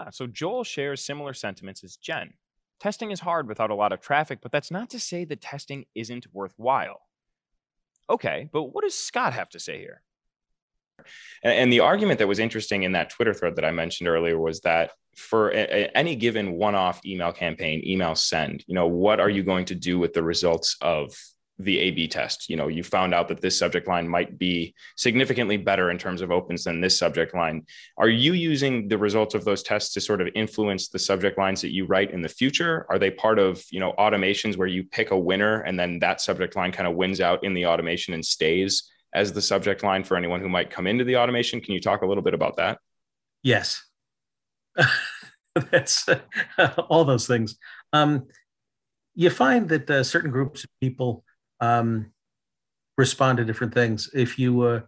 Ah, 0.00 0.08
so 0.10 0.26
Joel 0.26 0.64
shares 0.64 1.04
similar 1.04 1.34
sentiments 1.34 1.84
as 1.84 1.96
Jen. 1.96 2.32
Testing 2.78 3.10
is 3.10 3.20
hard 3.20 3.46
without 3.46 3.70
a 3.70 3.74
lot 3.74 3.92
of 3.92 4.00
traffic, 4.00 4.38
but 4.40 4.50
that's 4.50 4.70
not 4.70 4.88
to 4.90 4.98
say 4.98 5.24
that 5.26 5.42
testing 5.42 5.84
isn't 5.94 6.26
worthwhile. 6.32 7.02
Okay, 8.08 8.48
but 8.50 8.64
what 8.64 8.82
does 8.82 8.94
Scott 8.94 9.34
have 9.34 9.50
to 9.50 9.60
say 9.60 9.78
here? 9.78 10.02
And, 11.42 11.72
the 11.72 11.80
argument 11.80 12.18
that 12.18 12.28
was 12.28 12.38
interesting 12.38 12.82
in 12.82 12.92
that 12.92 13.10
Twitter 13.10 13.32
thread 13.32 13.56
that 13.56 13.64
I 13.64 13.70
mentioned 13.70 14.08
earlier 14.08 14.38
was 14.38 14.60
that 14.60 14.92
for 15.16 15.50
a, 15.50 15.90
any 15.94 16.14
given 16.14 16.52
one-off 16.52 17.04
email 17.06 17.32
campaign, 17.32 17.82
email 17.86 18.14
send, 18.14 18.64
you 18.66 18.74
know, 18.74 18.86
what 18.86 19.20
are 19.20 19.30
you 19.30 19.42
going 19.42 19.64
to 19.66 19.74
do 19.74 19.98
with 19.98 20.12
the 20.12 20.22
results 20.22 20.76
of 20.82 21.14
the 21.64 21.78
A/B 21.78 22.08
test? 22.08 22.48
You 22.48 22.56
know, 22.56 22.68
you 22.68 22.82
found 22.82 23.14
out 23.14 23.28
that 23.28 23.40
this 23.40 23.58
subject 23.58 23.88
line 23.88 24.08
might 24.08 24.38
be 24.38 24.74
significantly 24.96 25.56
better 25.56 25.90
in 25.90 25.98
terms 25.98 26.22
of 26.22 26.30
opens 26.30 26.64
than 26.64 26.80
this 26.80 26.98
subject 26.98 27.34
line. 27.34 27.66
Are 27.96 28.08
you 28.08 28.32
using 28.32 28.88
the 28.88 28.98
results 28.98 29.34
of 29.34 29.44
those 29.44 29.62
tests 29.62 29.94
to 29.94 30.00
sort 30.00 30.20
of 30.20 30.28
influence 30.34 30.88
the 30.88 30.98
subject 30.98 31.38
lines 31.38 31.60
that 31.62 31.72
you 31.72 31.86
write 31.86 32.10
in 32.10 32.22
the 32.22 32.28
future? 32.28 32.86
Are 32.88 32.98
they 32.98 33.10
part 33.10 33.38
of 33.38 33.64
you 33.70 33.80
know 33.80 33.94
automations 33.98 34.56
where 34.56 34.68
you 34.68 34.84
pick 34.84 35.10
a 35.10 35.18
winner 35.18 35.60
and 35.62 35.78
then 35.78 35.98
that 36.00 36.20
subject 36.20 36.56
line 36.56 36.72
kind 36.72 36.88
of 36.88 36.96
wins 36.96 37.20
out 37.20 37.44
in 37.44 37.54
the 37.54 37.66
automation 37.66 38.14
and 38.14 38.24
stays 38.24 38.90
as 39.12 39.32
the 39.32 39.42
subject 39.42 39.82
line 39.82 40.04
for 40.04 40.16
anyone 40.16 40.40
who 40.40 40.48
might 40.48 40.70
come 40.70 40.86
into 40.86 41.04
the 41.04 41.16
automation? 41.16 41.60
Can 41.60 41.74
you 41.74 41.80
talk 41.80 42.02
a 42.02 42.06
little 42.06 42.22
bit 42.22 42.34
about 42.34 42.56
that? 42.56 42.78
Yes. 43.42 43.84
That's 45.70 46.08
all 46.88 47.04
those 47.04 47.26
things. 47.26 47.56
Um, 47.92 48.26
you 49.14 49.30
find 49.30 49.68
that 49.68 49.90
uh, 49.90 50.04
certain 50.04 50.30
groups 50.30 50.64
of 50.64 50.70
people 50.80 51.24
um, 51.60 52.12
respond 52.96 53.38
to 53.38 53.44
different 53.44 53.74
things. 53.74 54.10
If 54.14 54.38
you 54.38 54.62
uh, 54.62 54.80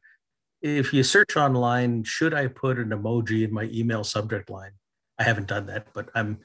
if 0.61 0.93
you 0.93 1.03
search 1.03 1.37
online, 1.37 2.05
should 2.05 2.35
I 2.35 2.47
put 2.47 2.79
an 2.79 2.91
emoji 2.91 3.45
in 3.45 3.53
my 3.53 3.65
email 3.73 4.05
subject 4.05 4.49
line? 4.49 4.73
I 5.19 5.25
haven't 5.25 5.49
done 5.49 5.67
that, 5.67 5.89
but 5.93 6.09
I'm 6.15 6.39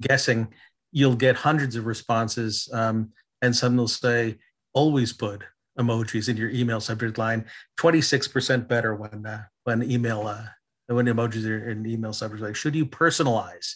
guessing 0.00 0.48
you'll 0.92 1.16
get 1.16 1.36
hundreds 1.36 1.76
of 1.76 1.86
responses, 1.86 2.68
um, 2.72 3.10
and 3.42 3.54
some 3.54 3.76
will 3.76 3.88
say 3.88 4.36
always 4.72 5.12
put 5.12 5.42
emojis 5.78 6.28
in 6.28 6.36
your 6.36 6.50
email 6.50 6.80
subject 6.80 7.18
line. 7.18 7.44
Twenty 7.76 8.00
six 8.00 8.28
percent 8.28 8.68
better 8.68 8.94
when 8.94 9.26
uh, 9.26 9.42
when 9.64 9.82
email 9.82 10.26
uh, 10.26 10.46
when 10.86 11.06
emojis 11.06 11.46
are 11.48 11.68
in 11.68 11.86
email 11.86 12.12
subject 12.12 12.42
like 12.42 12.56
should 12.56 12.74
you 12.74 12.86
personalize 12.86 13.74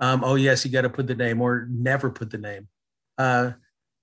um, 0.00 0.24
oh 0.24 0.34
yes 0.34 0.64
you 0.64 0.70
got 0.70 0.82
to 0.82 0.90
put 0.90 1.06
the 1.06 1.14
name 1.14 1.40
or 1.40 1.66
never 1.70 2.10
put 2.10 2.30
the 2.30 2.38
name 2.38 2.68
uh, 3.18 3.52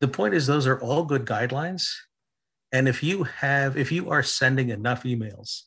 the 0.03 0.07
point 0.09 0.33
is 0.33 0.45
those 0.45 0.67
are 0.67 0.79
all 0.81 1.05
good 1.05 1.25
guidelines 1.25 1.89
and 2.73 2.89
if 2.89 3.01
you 3.01 3.23
have 3.23 3.77
if 3.77 3.89
you 3.91 4.09
are 4.09 4.21
sending 4.21 4.69
enough 4.69 5.03
emails 5.03 5.61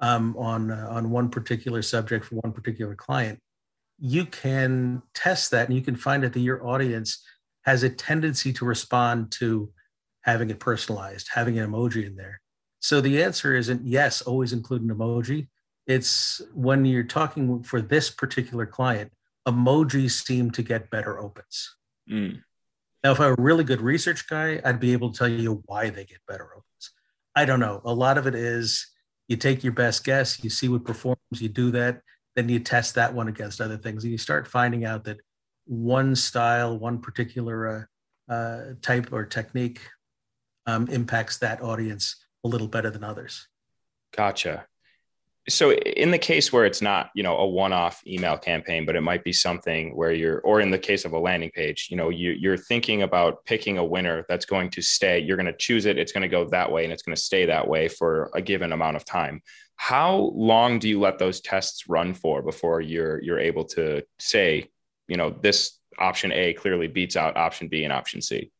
um, 0.00 0.36
on 0.36 0.70
uh, 0.70 0.86
on 0.90 1.10
one 1.10 1.30
particular 1.30 1.80
subject 1.80 2.26
for 2.26 2.34
one 2.36 2.52
particular 2.52 2.94
client 2.94 3.38
you 3.98 4.26
can 4.26 5.02
test 5.14 5.50
that 5.50 5.68
and 5.68 5.76
you 5.76 5.82
can 5.82 5.96
find 5.96 6.24
out 6.24 6.34
that 6.34 6.40
your 6.40 6.66
audience 6.66 7.24
has 7.62 7.82
a 7.82 7.88
tendency 7.88 8.52
to 8.52 8.66
respond 8.66 9.30
to 9.30 9.70
having 10.22 10.50
it 10.50 10.60
personalized 10.60 11.28
having 11.32 11.58
an 11.58 11.70
emoji 11.70 12.06
in 12.06 12.16
there 12.16 12.42
so 12.80 13.00
the 13.00 13.22
answer 13.22 13.56
isn't 13.56 13.86
yes 13.86 14.20
always 14.20 14.52
include 14.52 14.82
an 14.82 14.94
emoji 14.94 15.48
it's 15.86 16.40
when 16.54 16.84
you're 16.84 17.02
talking 17.02 17.64
for 17.64 17.80
this 17.80 18.10
particular 18.10 18.64
client, 18.64 19.12
emojis 19.46 20.24
seem 20.24 20.52
to 20.52 20.62
get 20.62 20.90
better 20.90 21.18
opens. 21.18 21.74
Mm. 22.08 22.42
Now, 23.02 23.12
if 23.12 23.20
I'm 23.20 23.32
a 23.32 23.42
really 23.42 23.64
good 23.64 23.80
research 23.80 24.28
guy, 24.28 24.60
I'd 24.64 24.80
be 24.80 24.92
able 24.92 25.10
to 25.10 25.18
tell 25.18 25.28
you 25.28 25.62
why 25.66 25.90
they 25.90 26.04
get 26.04 26.18
better 26.28 26.44
opens. 26.44 26.92
I 27.34 27.44
don't 27.44 27.60
know. 27.60 27.80
A 27.84 27.94
lot 27.94 28.18
of 28.18 28.26
it 28.26 28.34
is 28.34 28.86
you 29.28 29.36
take 29.36 29.64
your 29.64 29.72
best 29.72 30.04
guess, 30.04 30.42
you 30.44 30.50
see 30.50 30.68
what 30.68 30.84
performs, 30.84 31.18
you 31.32 31.48
do 31.48 31.70
that, 31.70 32.02
then 32.36 32.48
you 32.48 32.58
test 32.58 32.96
that 32.96 33.14
one 33.14 33.28
against 33.28 33.60
other 33.60 33.78
things, 33.78 34.04
and 34.04 34.12
you 34.12 34.18
start 34.18 34.46
finding 34.46 34.84
out 34.84 35.04
that 35.04 35.18
one 35.66 36.14
style, 36.14 36.78
one 36.78 37.00
particular 37.00 37.88
uh, 38.28 38.32
uh, 38.32 38.60
type 38.82 39.12
or 39.12 39.24
technique 39.24 39.80
um, 40.66 40.86
impacts 40.88 41.38
that 41.38 41.62
audience 41.62 42.16
a 42.44 42.48
little 42.48 42.68
better 42.68 42.90
than 42.90 43.04
others. 43.04 43.48
Gotcha 44.14 44.66
so 45.48 45.72
in 45.72 46.10
the 46.10 46.18
case 46.18 46.52
where 46.52 46.66
it's 46.66 46.82
not 46.82 47.10
you 47.14 47.22
know 47.22 47.36
a 47.38 47.46
one-off 47.46 48.02
email 48.06 48.36
campaign 48.36 48.84
but 48.84 48.94
it 48.94 49.00
might 49.00 49.24
be 49.24 49.32
something 49.32 49.96
where 49.96 50.12
you're 50.12 50.40
or 50.40 50.60
in 50.60 50.70
the 50.70 50.78
case 50.78 51.04
of 51.04 51.12
a 51.12 51.18
landing 51.18 51.50
page 51.54 51.88
you 51.90 51.96
know 51.96 52.10
you, 52.10 52.32
you're 52.32 52.56
thinking 52.56 53.02
about 53.02 53.44
picking 53.46 53.78
a 53.78 53.84
winner 53.84 54.24
that's 54.28 54.44
going 54.44 54.68
to 54.68 54.82
stay 54.82 55.18
you're 55.18 55.36
going 55.36 55.46
to 55.46 55.56
choose 55.56 55.86
it 55.86 55.98
it's 55.98 56.12
going 56.12 56.22
to 56.22 56.28
go 56.28 56.44
that 56.44 56.70
way 56.70 56.84
and 56.84 56.92
it's 56.92 57.02
going 57.02 57.16
to 57.16 57.20
stay 57.20 57.46
that 57.46 57.66
way 57.66 57.88
for 57.88 58.30
a 58.34 58.42
given 58.42 58.72
amount 58.72 58.96
of 58.96 59.04
time 59.04 59.40
how 59.76 60.30
long 60.34 60.78
do 60.78 60.88
you 60.88 61.00
let 61.00 61.18
those 61.18 61.40
tests 61.40 61.88
run 61.88 62.12
for 62.12 62.42
before 62.42 62.80
you're 62.80 63.22
you're 63.22 63.38
able 63.40 63.64
to 63.64 64.02
say 64.18 64.68
you 65.08 65.16
know 65.16 65.30
this 65.30 65.78
option 65.98 66.32
a 66.32 66.52
clearly 66.52 66.86
beats 66.86 67.16
out 67.16 67.36
option 67.36 67.66
b 67.66 67.84
and 67.84 67.92
option 67.92 68.20
c 68.20 68.50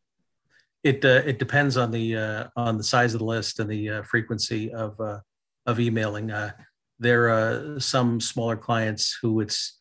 it 0.83 1.05
uh, 1.05 1.23
it 1.27 1.39
depends 1.39 1.77
on 1.77 1.91
the 1.91 2.17
uh, 2.17 2.45
on 2.57 2.79
the 2.79 2.85
size 2.85 3.13
of 3.13 3.19
the 3.19 3.27
list 3.27 3.61
and 3.61 3.69
the 3.69 3.91
uh, 3.91 4.03
frequency 4.03 4.73
of 4.73 4.99
uh, 4.99 5.21
of 5.67 5.81
emailing. 5.81 6.31
Uh, 6.31 6.53
there 7.01 7.29
are 7.31 7.81
some 7.81 8.21
smaller 8.21 8.57
clients 8.57 9.19
who 9.21 9.41
it's 9.41 9.79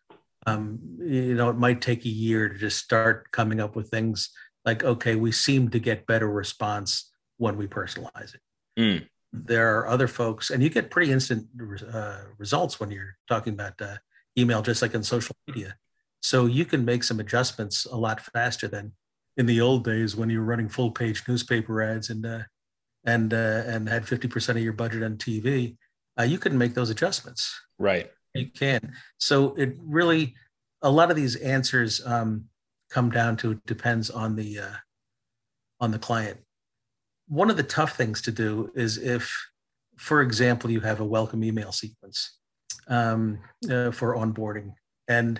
um, 0.47 0.79
you 0.99 1.35
know 1.35 1.49
it 1.49 1.57
might 1.57 1.81
take 1.81 2.05
a 2.05 2.09
year 2.09 2.49
to 2.49 2.57
just 2.57 2.79
start 2.79 3.29
coming 3.31 3.59
up 3.59 3.75
with 3.75 3.89
things 3.89 4.29
like 4.65 4.83
okay 4.83 5.15
we 5.15 5.31
seem 5.31 5.69
to 5.69 5.79
get 5.79 6.07
better 6.07 6.29
response 6.29 7.11
when 7.37 7.57
we 7.57 7.67
personalize 7.67 8.35
it. 8.35 8.41
Mm. 8.77 9.07
There 9.31 9.79
are 9.79 9.87
other 9.87 10.07
folks, 10.07 10.49
and 10.49 10.61
you 10.61 10.69
get 10.69 10.91
pretty 10.91 11.11
instant 11.11 11.47
uh, 11.91 12.19
results 12.37 12.79
when 12.79 12.91
you're 12.91 13.15
talking 13.27 13.53
about 13.53 13.81
uh, 13.81 13.97
email, 14.37 14.61
just 14.61 14.81
like 14.81 14.93
in 14.93 15.03
social 15.03 15.35
media. 15.47 15.75
So 16.21 16.45
you 16.45 16.65
can 16.65 16.83
make 16.83 17.03
some 17.03 17.19
adjustments 17.19 17.85
a 17.85 17.95
lot 17.95 18.21
faster 18.21 18.67
than 18.67 18.93
in 19.37 19.45
the 19.45 19.61
old 19.61 19.83
days 19.85 20.15
when 20.15 20.29
you 20.29 20.39
were 20.39 20.45
running 20.45 20.67
full 20.67 20.91
page 20.91 21.23
newspaper 21.27 21.81
ads 21.81 22.09
and 22.09 22.25
uh, 22.25 22.43
and 23.05 23.33
uh, 23.33 23.63
and 23.65 23.87
had 23.87 24.03
50% 24.03 24.49
of 24.49 24.57
your 24.57 24.73
budget 24.73 25.03
on 25.03 25.17
TV. 25.17 25.77
Uh, 26.19 26.23
you 26.23 26.37
can 26.37 26.57
make 26.57 26.73
those 26.73 26.89
adjustments. 26.89 27.59
Right. 27.77 28.11
You 28.35 28.47
can. 28.47 28.93
So 29.17 29.55
it 29.55 29.75
really, 29.81 30.35
a 30.81 30.89
lot 30.89 31.09
of 31.09 31.15
these 31.15 31.35
answers 31.37 32.05
um, 32.05 32.45
come 32.89 33.09
down 33.09 33.37
to 33.37 33.61
depends 33.65 34.09
on 34.09 34.35
the 34.35 34.59
uh, 34.59 34.75
on 35.79 35.91
the 35.91 35.99
client 35.99 36.39
one 37.29 37.51
of 37.51 37.57
the 37.57 37.63
tough 37.63 37.95
things 37.95 38.21
to 38.23 38.31
do 38.31 38.71
is 38.75 38.97
if, 38.97 39.31
for 39.97 40.21
example, 40.21 40.69
you 40.69 40.81
have 40.81 40.99
a 40.99 41.05
welcome 41.05 41.43
email 41.43 41.71
sequence 41.71 42.37
um, 42.87 43.39
uh, 43.69 43.91
for 43.91 44.15
onboarding, 44.15 44.73
and 45.07 45.39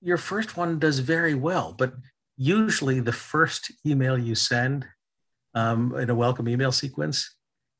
your 0.00 0.16
first 0.16 0.56
one 0.56 0.78
does 0.78 1.00
very 1.00 1.34
well, 1.34 1.74
but 1.76 1.94
usually 2.36 3.00
the 3.00 3.12
first 3.12 3.72
email 3.84 4.16
you 4.16 4.34
send 4.34 4.86
um, 5.54 5.94
in 5.96 6.08
a 6.08 6.14
welcome 6.14 6.48
email 6.48 6.72
sequence 6.72 7.36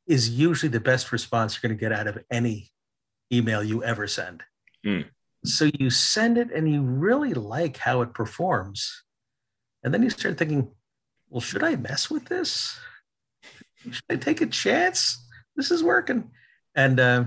is 0.06 0.30
usually 0.30 0.70
the 0.70 0.80
best 0.80 1.12
response 1.12 1.54
you're 1.54 1.68
going 1.68 1.78
to 1.78 1.80
get 1.80 1.92
out 1.92 2.06
of 2.06 2.22
any 2.30 2.70
email 3.32 3.62
you 3.62 3.82
ever 3.82 4.06
send. 4.06 4.42
Mm. 4.84 5.06
So 5.44 5.70
you 5.78 5.90
send 5.90 6.38
it 6.38 6.50
and 6.52 6.70
you 6.70 6.82
really 6.82 7.34
like 7.34 7.76
how 7.76 8.02
it 8.02 8.14
performs. 8.14 9.04
And 9.82 9.92
then 9.92 10.02
you 10.02 10.10
start 10.10 10.38
thinking, 10.38 10.70
well, 11.28 11.40
should 11.40 11.64
I 11.64 11.76
mess 11.76 12.10
with 12.10 12.26
this? 12.26 12.78
should 13.90 14.04
I 14.08 14.16
take 14.16 14.40
a 14.40 14.46
chance? 14.46 15.26
This 15.56 15.70
is 15.70 15.82
working. 15.82 16.30
And 16.74 17.00
uh, 17.00 17.24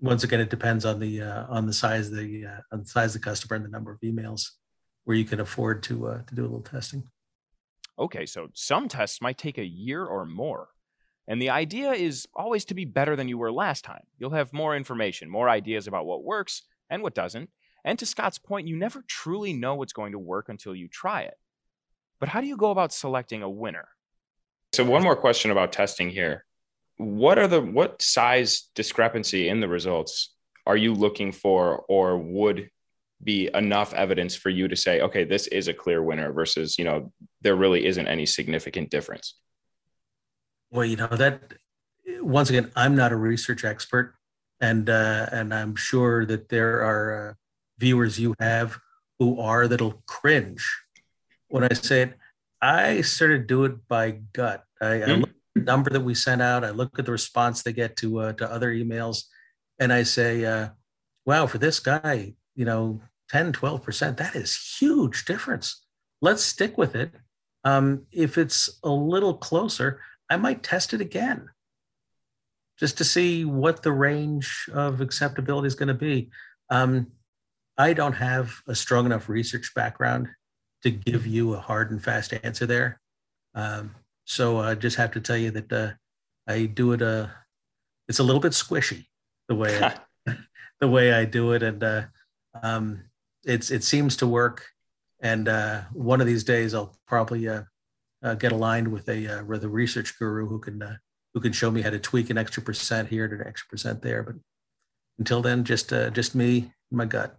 once 0.00 0.24
again, 0.24 0.40
it 0.40 0.50
depends 0.50 0.84
on 0.84 0.98
the 0.98 1.22
uh, 1.22 1.46
on 1.48 1.66
the 1.66 1.72
size 1.72 2.08
of 2.08 2.16
the 2.16 2.46
uh, 2.46 2.60
on 2.72 2.80
the 2.80 2.88
size 2.88 3.14
of 3.14 3.20
the 3.22 3.24
customer 3.24 3.56
and 3.56 3.64
the 3.64 3.70
number 3.70 3.92
of 3.92 4.00
emails 4.00 4.50
where 5.04 5.16
you 5.16 5.24
can 5.24 5.40
afford 5.40 5.82
to 5.84 6.08
uh, 6.08 6.22
to 6.22 6.34
do 6.34 6.42
a 6.42 6.44
little 6.44 6.60
testing. 6.60 7.04
Okay, 7.98 8.26
so 8.26 8.48
some 8.52 8.88
tests 8.88 9.22
might 9.22 9.38
take 9.38 9.56
a 9.56 9.64
year 9.64 10.04
or 10.04 10.26
more. 10.26 10.68
And 11.28 11.42
the 11.42 11.50
idea 11.50 11.92
is 11.92 12.26
always 12.34 12.64
to 12.66 12.74
be 12.74 12.84
better 12.84 13.16
than 13.16 13.28
you 13.28 13.38
were 13.38 13.52
last 13.52 13.84
time. 13.84 14.04
You'll 14.18 14.30
have 14.30 14.52
more 14.52 14.76
information, 14.76 15.28
more 15.28 15.48
ideas 15.48 15.86
about 15.86 16.06
what 16.06 16.24
works 16.24 16.62
and 16.88 17.02
what 17.02 17.14
doesn't. 17.14 17.50
And 17.84 17.98
to 17.98 18.06
Scott's 18.06 18.38
point, 18.38 18.68
you 18.68 18.76
never 18.76 19.04
truly 19.08 19.52
know 19.52 19.74
what's 19.74 19.92
going 19.92 20.12
to 20.12 20.18
work 20.18 20.48
until 20.48 20.74
you 20.74 20.88
try 20.88 21.22
it. 21.22 21.34
But 22.20 22.28
how 22.28 22.40
do 22.40 22.46
you 22.46 22.56
go 22.56 22.70
about 22.70 22.92
selecting 22.92 23.42
a 23.42 23.50
winner? 23.50 23.88
So 24.72 24.84
one 24.84 25.02
more 25.02 25.16
question 25.16 25.50
about 25.50 25.72
testing 25.72 26.10
here. 26.10 26.44
What 26.96 27.38
are 27.38 27.48
the 27.48 27.60
what 27.60 28.00
size 28.00 28.68
discrepancy 28.74 29.48
in 29.48 29.60
the 29.60 29.68
results 29.68 30.34
are 30.66 30.76
you 30.76 30.94
looking 30.94 31.30
for 31.32 31.84
or 31.88 32.18
would 32.18 32.70
be 33.22 33.48
enough 33.54 33.94
evidence 33.94 34.34
for 34.34 34.50
you 34.50 34.68
to 34.68 34.76
say, 34.76 35.00
okay, 35.00 35.24
this 35.24 35.46
is 35.48 35.68
a 35.68 35.74
clear 35.74 36.02
winner 36.02 36.32
versus, 36.32 36.78
you 36.78 36.84
know, 36.84 37.12
there 37.42 37.56
really 37.56 37.86
isn't 37.86 38.06
any 38.06 38.26
significant 38.26 38.90
difference? 38.90 39.34
Well, 40.70 40.84
you 40.84 40.96
know, 40.96 41.08
that 41.08 41.54
once 42.20 42.50
again, 42.50 42.70
I'm 42.76 42.96
not 42.96 43.12
a 43.12 43.16
research 43.16 43.64
expert 43.64 44.14
and 44.60 44.88
uh, 44.88 45.26
and 45.32 45.52
I'm 45.52 45.76
sure 45.76 46.24
that 46.26 46.48
there 46.48 46.82
are 46.82 47.30
uh, 47.30 47.34
viewers 47.78 48.18
you 48.18 48.34
have 48.40 48.78
who 49.18 49.40
are 49.40 49.68
that'll 49.68 50.02
cringe 50.06 50.66
when 51.48 51.64
I 51.64 51.72
say 51.74 52.02
it. 52.02 52.14
I 52.60 53.02
sort 53.02 53.32
of 53.32 53.46
do 53.46 53.64
it 53.64 53.86
by 53.86 54.22
gut. 54.32 54.64
I, 54.80 54.84
mm-hmm. 54.84 55.10
I 55.10 55.14
hmm. 55.14 55.20
look 55.20 55.30
at 55.30 55.36
the 55.54 55.60
number 55.62 55.90
that 55.90 56.00
we 56.00 56.14
sent 56.14 56.42
out. 56.42 56.64
I 56.64 56.70
look 56.70 56.98
at 56.98 57.06
the 57.06 57.12
response 57.12 57.62
they 57.62 57.72
get 57.72 57.96
to 57.96 58.20
uh, 58.20 58.32
to 58.34 58.50
other 58.50 58.72
emails, 58.72 59.24
and 59.78 59.92
I 59.92 60.02
say, 60.02 60.44
uh, 60.44 60.68
"Wow, 61.24 61.46
for 61.46 61.58
this 61.58 61.80
guy, 61.80 62.34
you 62.54 62.64
know, 62.64 63.00
10, 63.30 63.52
12 63.52 63.82
percent. 63.82 64.16
That 64.16 64.34
is 64.34 64.76
huge 64.78 65.24
difference. 65.24 65.84
Let's 66.22 66.42
stick 66.42 66.78
with 66.78 66.94
it. 66.94 67.12
Um, 67.64 68.06
if 68.12 68.38
it's 68.38 68.78
a 68.82 68.90
little 68.90 69.34
closer, 69.34 70.00
I 70.28 70.36
might 70.36 70.62
test 70.62 70.94
it 70.94 71.00
again, 71.00 71.48
just 72.78 72.98
to 72.98 73.04
see 73.04 73.44
what 73.44 73.82
the 73.82 73.92
range 73.92 74.68
of 74.72 75.00
acceptability 75.00 75.66
is 75.66 75.74
going 75.74 75.88
to 75.88 75.94
be." 75.94 76.30
Um, 76.70 77.12
I 77.78 77.92
don't 77.92 78.14
have 78.14 78.62
a 78.66 78.74
strong 78.74 79.06
enough 79.06 79.28
research 79.28 79.72
background 79.74 80.28
to 80.82 80.90
give 80.90 81.26
you 81.26 81.54
a 81.54 81.60
hard 81.60 81.90
and 81.90 82.02
fast 82.02 82.32
answer 82.42 82.66
there. 82.66 83.00
Um, 83.54 83.94
so 84.24 84.58
I 84.58 84.74
just 84.74 84.96
have 84.96 85.12
to 85.12 85.20
tell 85.20 85.36
you 85.36 85.50
that 85.52 85.72
uh, 85.72 85.90
I 86.46 86.66
do 86.66 86.92
it. 86.92 87.02
Uh, 87.02 87.28
it's 88.08 88.18
a 88.18 88.22
little 88.22 88.40
bit 88.40 88.52
squishy 88.52 89.06
the 89.48 89.54
way 89.54 89.78
I, 89.82 89.94
the 90.80 90.88
way 90.88 91.12
I 91.12 91.24
do 91.24 91.52
it, 91.52 91.62
and 91.62 91.82
uh, 91.82 92.02
um, 92.62 93.04
it's 93.44 93.70
it 93.70 93.84
seems 93.84 94.16
to 94.18 94.26
work. 94.26 94.66
And 95.20 95.48
uh, 95.48 95.82
one 95.92 96.20
of 96.20 96.26
these 96.26 96.44
days, 96.44 96.74
I'll 96.74 96.94
probably 97.06 97.48
uh, 98.22 98.28
uh, 98.28 98.34
get 98.34 98.52
aligned 98.52 98.88
with 98.88 99.08
a 99.08 99.42
with 99.42 99.64
a 99.64 99.68
research 99.68 100.18
guru 100.18 100.46
who 100.46 100.58
can 100.58 100.98
who 101.34 101.40
can 101.40 101.52
show 101.52 101.70
me 101.70 101.82
how 101.82 101.90
to 101.90 101.98
tweak 101.98 102.30
an 102.30 102.38
extra 102.38 102.62
percent 102.62 103.08
here 103.08 103.28
to 103.28 103.34
an 103.34 103.46
extra 103.46 103.68
percent 103.68 104.02
there. 104.02 104.22
But 104.22 104.36
until 105.18 105.42
then, 105.42 105.64
just 105.64 105.90
just 105.90 106.34
me, 106.34 106.72
my 106.90 107.04
gut. 107.04 107.38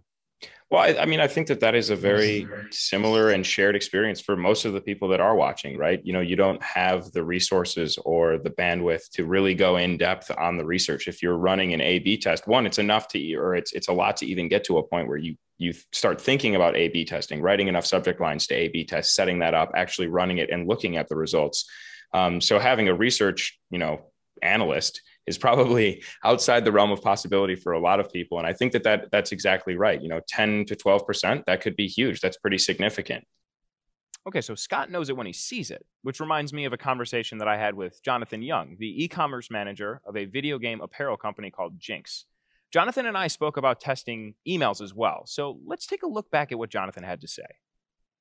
Well, 0.70 0.82
I, 0.82 1.02
I, 1.02 1.06
mean, 1.06 1.18
I 1.18 1.28
think 1.28 1.46
that 1.46 1.60
that 1.60 1.74
is 1.74 1.88
a 1.88 1.96
very 1.96 2.46
similar 2.70 3.30
and 3.30 3.44
shared 3.44 3.74
experience 3.74 4.20
for 4.20 4.36
most 4.36 4.66
of 4.66 4.74
the 4.74 4.82
people 4.82 5.08
that 5.08 5.20
are 5.20 5.34
watching, 5.34 5.78
right? 5.78 5.98
You 6.04 6.12
know, 6.12 6.20
you 6.20 6.36
don't 6.36 6.62
have 6.62 7.10
the 7.12 7.24
resources 7.24 7.98
or 8.04 8.36
the 8.36 8.50
bandwidth 8.50 9.08
to 9.12 9.24
really 9.24 9.54
go 9.54 9.78
in 9.78 9.96
depth 9.96 10.30
on 10.36 10.58
the 10.58 10.66
research. 10.66 11.08
If 11.08 11.22
you're 11.22 11.38
running 11.38 11.72
an 11.72 11.80
A/B 11.80 12.18
test, 12.18 12.46
one, 12.46 12.66
it's 12.66 12.78
enough 12.78 13.08
to, 13.08 13.34
or 13.36 13.54
it's 13.54 13.72
it's 13.72 13.88
a 13.88 13.94
lot 13.94 14.18
to 14.18 14.26
even 14.26 14.48
get 14.48 14.64
to 14.64 14.76
a 14.76 14.82
point 14.82 15.08
where 15.08 15.16
you 15.16 15.36
you 15.56 15.72
start 15.92 16.20
thinking 16.20 16.54
about 16.54 16.76
A/B 16.76 17.06
testing, 17.06 17.40
writing 17.40 17.68
enough 17.68 17.86
subject 17.86 18.20
lines 18.20 18.46
to 18.48 18.54
A/B 18.54 18.84
test, 18.84 19.14
setting 19.14 19.38
that 19.38 19.54
up, 19.54 19.72
actually 19.74 20.08
running 20.08 20.36
it, 20.36 20.50
and 20.50 20.68
looking 20.68 20.98
at 20.98 21.08
the 21.08 21.16
results. 21.16 21.66
Um, 22.12 22.42
so 22.42 22.58
having 22.58 22.88
a 22.88 22.94
research, 22.94 23.58
you 23.70 23.78
know, 23.78 24.02
analyst 24.42 25.00
is 25.28 25.38
probably 25.38 26.02
outside 26.24 26.64
the 26.64 26.72
realm 26.72 26.90
of 26.90 27.02
possibility 27.02 27.54
for 27.54 27.72
a 27.72 27.80
lot 27.80 28.00
of 28.00 28.12
people. 28.12 28.38
And 28.38 28.46
I 28.46 28.52
think 28.52 28.72
that, 28.72 28.82
that 28.84 29.10
that's 29.12 29.32
exactly 29.32 29.76
right. 29.76 30.00
You 30.02 30.08
know, 30.08 30.20
10 30.28 30.64
to 30.66 30.76
12%, 30.76 31.44
that 31.46 31.60
could 31.60 31.76
be 31.76 31.86
huge. 31.86 32.20
That's 32.20 32.36
pretty 32.36 32.58
significant. 32.58 33.24
Okay, 34.26 34.40
so 34.40 34.54
Scott 34.54 34.90
knows 34.90 35.08
it 35.08 35.16
when 35.16 35.26
he 35.26 35.32
sees 35.32 35.70
it, 35.70 35.86
which 36.02 36.20
reminds 36.20 36.52
me 36.52 36.66
of 36.66 36.72
a 36.72 36.76
conversation 36.76 37.38
that 37.38 37.48
I 37.48 37.56
had 37.56 37.74
with 37.74 38.02
Jonathan 38.02 38.42
Young, 38.42 38.76
the 38.78 39.04
e 39.04 39.08
commerce 39.08 39.50
manager 39.50 40.02
of 40.04 40.16
a 40.16 40.26
video 40.26 40.58
game 40.58 40.80
apparel 40.80 41.16
company 41.16 41.50
called 41.50 41.78
Jinx. 41.78 42.26
Jonathan 42.70 43.06
and 43.06 43.16
I 43.16 43.28
spoke 43.28 43.56
about 43.56 43.80
testing 43.80 44.34
emails 44.46 44.82
as 44.82 44.92
well. 44.92 45.22
So 45.24 45.58
let's 45.64 45.86
take 45.86 46.02
a 46.02 46.06
look 46.06 46.30
back 46.30 46.52
at 46.52 46.58
what 46.58 46.68
Jonathan 46.68 47.04
had 47.04 47.22
to 47.22 47.28
say. 47.28 47.46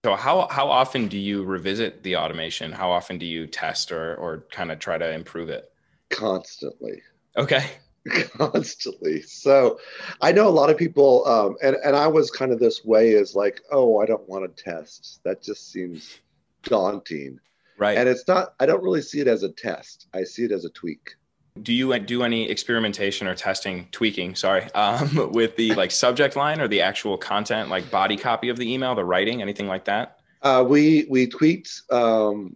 So 0.06 0.16
how 0.16 0.48
how 0.50 0.70
often 0.70 1.08
do 1.10 1.18
you 1.18 1.44
revisit 1.44 2.04
the 2.04 2.16
automation? 2.16 2.72
How 2.72 2.92
often 2.92 3.18
do 3.18 3.26
you 3.26 3.46
test 3.48 3.92
or 3.92 4.16
or 4.16 4.46
kind 4.52 4.72
of 4.72 4.80
try 4.80 4.98
to 4.98 5.12
improve 5.12 5.50
it? 5.50 5.70
Constantly. 6.10 7.02
Okay. 7.36 7.66
Constantly. 8.38 9.22
So 9.22 9.80
I 10.22 10.32
know 10.32 10.48
a 10.48 10.50
lot 10.50 10.70
of 10.70 10.78
people, 10.78 11.28
um, 11.28 11.58
and, 11.62 11.76
and 11.84 11.96
I 11.96 12.08
was 12.08 12.32
kind 12.32 12.54
of 12.54 12.60
this 12.60 12.86
way 12.86 13.10
is 13.10 13.36
like, 13.36 13.62
oh, 13.70 14.00
I 14.00 14.06
don't 14.06 14.28
want 14.30 14.56
to 14.56 14.64
test. 14.64 15.20
That 15.26 15.42
just 15.42 15.72
seems 15.72 16.20
daunting. 16.64 17.40
Right. 17.78 17.98
And 17.98 18.08
it's 18.08 18.28
not, 18.28 18.54
I 18.60 18.66
don't 18.66 18.82
really 18.82 19.02
see 19.02 19.20
it 19.20 19.28
as 19.28 19.44
a 19.44 19.50
test. 19.50 20.08
I 20.14 20.24
see 20.24 20.46
it 20.46 20.52
as 20.52 20.66
a 20.66 20.70
tweak. 20.70 21.16
Do 21.62 21.74
you 21.74 21.98
do 22.00 22.24
any 22.24 22.50
experimentation 22.50 23.28
or 23.28 23.36
testing, 23.36 23.88
tweaking, 23.92 24.36
sorry, 24.36 24.72
um, 24.74 25.32
with 25.32 25.56
the 25.56 25.74
like 25.74 25.92
subject 25.92 26.36
line 26.36 26.62
or 26.62 26.68
the 26.68 26.82
actual 26.82 27.18
content, 27.18 27.70
like 27.70 27.90
body 27.92 28.16
copy 28.16 28.50
of 28.50 28.58
the 28.58 28.72
email, 28.72 28.96
the 28.96 29.06
writing, 29.06 29.42
anything 29.42 29.68
like 29.68 29.86
that? 29.86 30.20
Uh, 30.44 30.64
we 30.68 31.08
we 31.10 31.28
tweaked 31.28 31.82
um, 31.92 32.56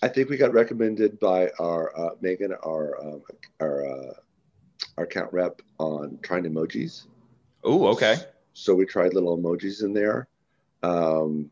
I 0.00 0.08
think 0.08 0.28
we 0.28 0.36
got 0.36 0.52
recommended 0.52 1.20
by 1.20 1.50
our 1.60 1.96
uh, 1.96 2.10
Megan, 2.20 2.52
our 2.64 3.00
um, 3.00 3.22
our 3.60 3.86
uh, 3.86 4.12
our 4.98 5.04
account 5.04 5.32
rep 5.32 5.62
on 5.78 6.18
trying 6.22 6.44
emojis. 6.44 7.06
Oh, 7.64 7.86
okay. 7.88 8.16
So 8.54 8.74
we 8.74 8.84
tried 8.84 9.14
little 9.14 9.38
emojis 9.38 9.82
in 9.82 9.92
there. 9.92 10.28
Um, 10.82 11.50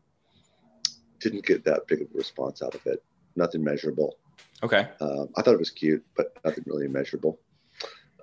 didn't 1.19 1.45
get 1.45 1.63
that 1.65 1.87
big 1.87 2.01
of 2.01 2.07
a 2.13 2.17
response 2.17 2.61
out 2.61 2.75
of 2.75 2.85
it. 2.85 3.03
Nothing 3.35 3.63
measurable. 3.63 4.17
Okay. 4.63 4.87
Um, 4.99 5.29
I 5.37 5.41
thought 5.41 5.53
it 5.53 5.59
was 5.59 5.69
cute, 5.69 6.03
but 6.15 6.35
nothing 6.43 6.63
really 6.67 6.87
measurable. 6.87 7.39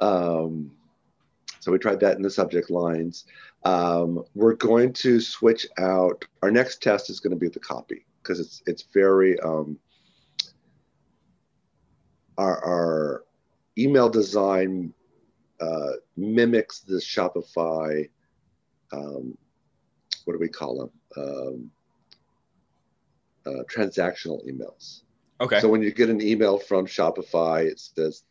Um, 0.01 0.73
so 1.61 1.73
we 1.73 1.79
tried 1.79 2.01
that 2.01 2.17
in 2.17 2.23
the 2.23 2.31
subject 2.31 2.71
lines. 2.71 3.25
Um, 3.65 4.25
we're 4.35 4.55
going 4.55 4.93
to 4.95 5.21
switch 5.21 5.67
out. 5.79 6.25
Our 6.43 6.51
next 6.51 6.83
test 6.83 7.11
is 7.11 7.21
going 7.21 7.33
to 7.33 7.37
be 7.37 7.49
the 7.49 7.61
copy 7.61 8.05
because 8.23 8.39
it's 8.39 8.63
it's 8.67 8.85
very 8.95 9.39
um, 9.41 9.79
our, 12.39 12.65
our 12.65 13.25
email 13.77 14.09
design 14.09 14.95
uh, 15.61 15.93
mimics 16.17 16.81
the 16.81 16.97
Shopify. 16.97 18.09
Um, 18.93 19.37
what 20.25 20.33
do 20.33 20.39
we 20.39 20.49
call 20.49 20.79
them? 20.79 20.91
Um, 21.17 21.71
uh, 23.45 23.63
transactional 23.65 24.47
emails. 24.49 25.03
Okay. 25.41 25.61
So 25.61 25.69
when 25.69 25.83
you 25.83 25.93
get 25.93 26.09
an 26.09 26.23
email 26.23 26.59
from 26.59 26.87
Shopify, 26.87 27.65
it 27.65 27.81
says 27.81 28.25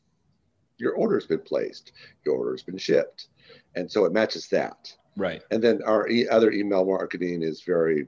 your 0.78 0.94
order's 0.94 1.26
been 1.26 1.40
placed, 1.40 1.92
your 2.26 2.36
order's 2.36 2.64
been 2.64 2.78
shipped, 2.78 3.28
and 3.76 3.92
so 3.92 4.06
it 4.06 4.14
matches 4.14 4.48
that. 4.50 4.94
Right. 5.16 5.42
And 5.52 5.64
then 5.64 5.82
our 5.84 6.08
e- 6.08 6.28
other 6.30 6.52
email 6.52 6.86
marketing 6.86 7.42
is 7.42 7.62
very 7.62 8.08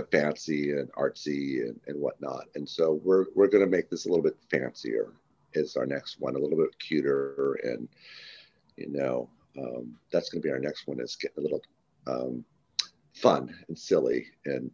fancy 0.00 0.72
and 0.72 0.90
artsy 0.92 1.60
and, 1.68 1.78
and 1.86 2.00
whatnot. 2.00 2.44
And 2.54 2.66
so 2.68 3.00
we're 3.04 3.26
we're 3.34 3.48
going 3.48 3.64
to 3.64 3.70
make 3.70 3.90
this 3.90 4.06
a 4.06 4.08
little 4.08 4.24
bit 4.24 4.36
fancier. 4.50 5.12
Is 5.54 5.76
our 5.76 5.84
next 5.84 6.18
one 6.18 6.34
a 6.34 6.38
little 6.38 6.56
bit 6.56 6.70
cuter 6.78 7.58
and 7.62 7.86
you 8.78 8.88
know 8.88 9.28
um, 9.58 9.94
that's 10.10 10.30
going 10.30 10.40
to 10.40 10.46
be 10.48 10.50
our 10.50 10.58
next 10.58 10.86
one. 10.86 10.98
Is 11.00 11.14
getting 11.16 11.38
a 11.38 11.42
little 11.42 11.62
um, 12.06 12.42
fun 13.14 13.54
and 13.68 13.78
silly 13.78 14.26
and 14.46 14.70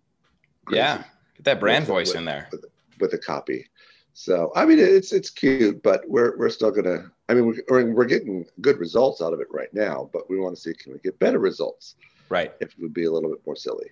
crazy 0.65 0.79
Yeah. 0.79 1.03
Get 1.37 1.45
that 1.45 1.61
brand 1.61 1.83
with- 1.83 1.89
voice 1.89 2.09
with- 2.09 2.19
in 2.19 2.25
there. 2.25 2.49
with, 2.53 2.65
with 3.01 3.11
the 3.11 3.19
copy. 3.19 3.67
So 4.15 4.53
I 4.57 4.65
mean, 4.67 4.79
it's 4.81 5.13
it's 5.13 5.31
cute, 5.31 5.83
but 5.83 6.03
we're 6.09 6.37
we're 6.39 6.49
still 6.51 6.71
gonna. 6.73 7.11
I 7.29 7.35
mean, 7.35 7.47
we're 7.47 7.63
we're- 7.69 7.93
we're 7.93 8.05
getting 8.05 8.47
good 8.61 8.79
results 8.79 9.21
out 9.23 9.33
of 9.33 9.41
it 9.41 9.47
right 9.51 9.73
now, 9.73 10.11
but 10.13 10.29
we 10.31 10.39
want 10.41 10.55
to 10.57 10.61
see 10.61 10.75
can 10.75 10.93
we 10.93 10.99
get 11.01 11.19
better 11.21 11.39
results 11.39 11.95
Right. 12.29 12.53
if 12.61 12.71
it 12.73 12.79
would 12.81 12.93
be 12.95 13.05
a 13.05 13.11
little 13.13 13.31
bit 13.31 13.41
more 13.47 13.55
silly. 13.57 13.87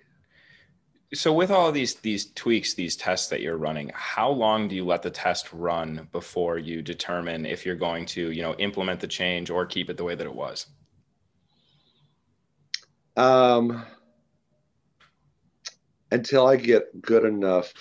So 1.13 1.31
with 1.31 1.51
all 1.51 1.71
these 1.71 1.95
these 1.95 2.31
tweaks, 2.33 2.73
these 2.73 2.97
tests 2.97 3.29
that 3.29 3.41
you're 3.41 3.57
running, 3.57 3.91
how 3.93 4.29
long 4.29 4.67
do 4.67 4.75
you 4.75 4.85
let 4.85 5.03
the 5.03 5.09
test 5.09 5.51
run 5.53 6.09
before 6.11 6.57
you 6.57 6.81
determine 6.81 7.45
if 7.45 7.65
you're 7.65 7.75
going 7.75 8.05
to, 8.07 8.31
you 8.31 8.41
know, 8.41 8.55
implement 8.55 8.99
the 8.99 9.07
change 9.07 9.49
or 9.49 9.65
keep 9.65 9.89
it 9.89 9.95
the 9.95 10.03
way 10.03 10.15
that 10.15 10.25
it 10.27 10.35
was? 10.35 10.67
Um, 13.15 13.85
until 16.11 16.45
I 16.45 16.57
get 16.57 17.01
good 17.01 17.23
enough. 17.23 17.73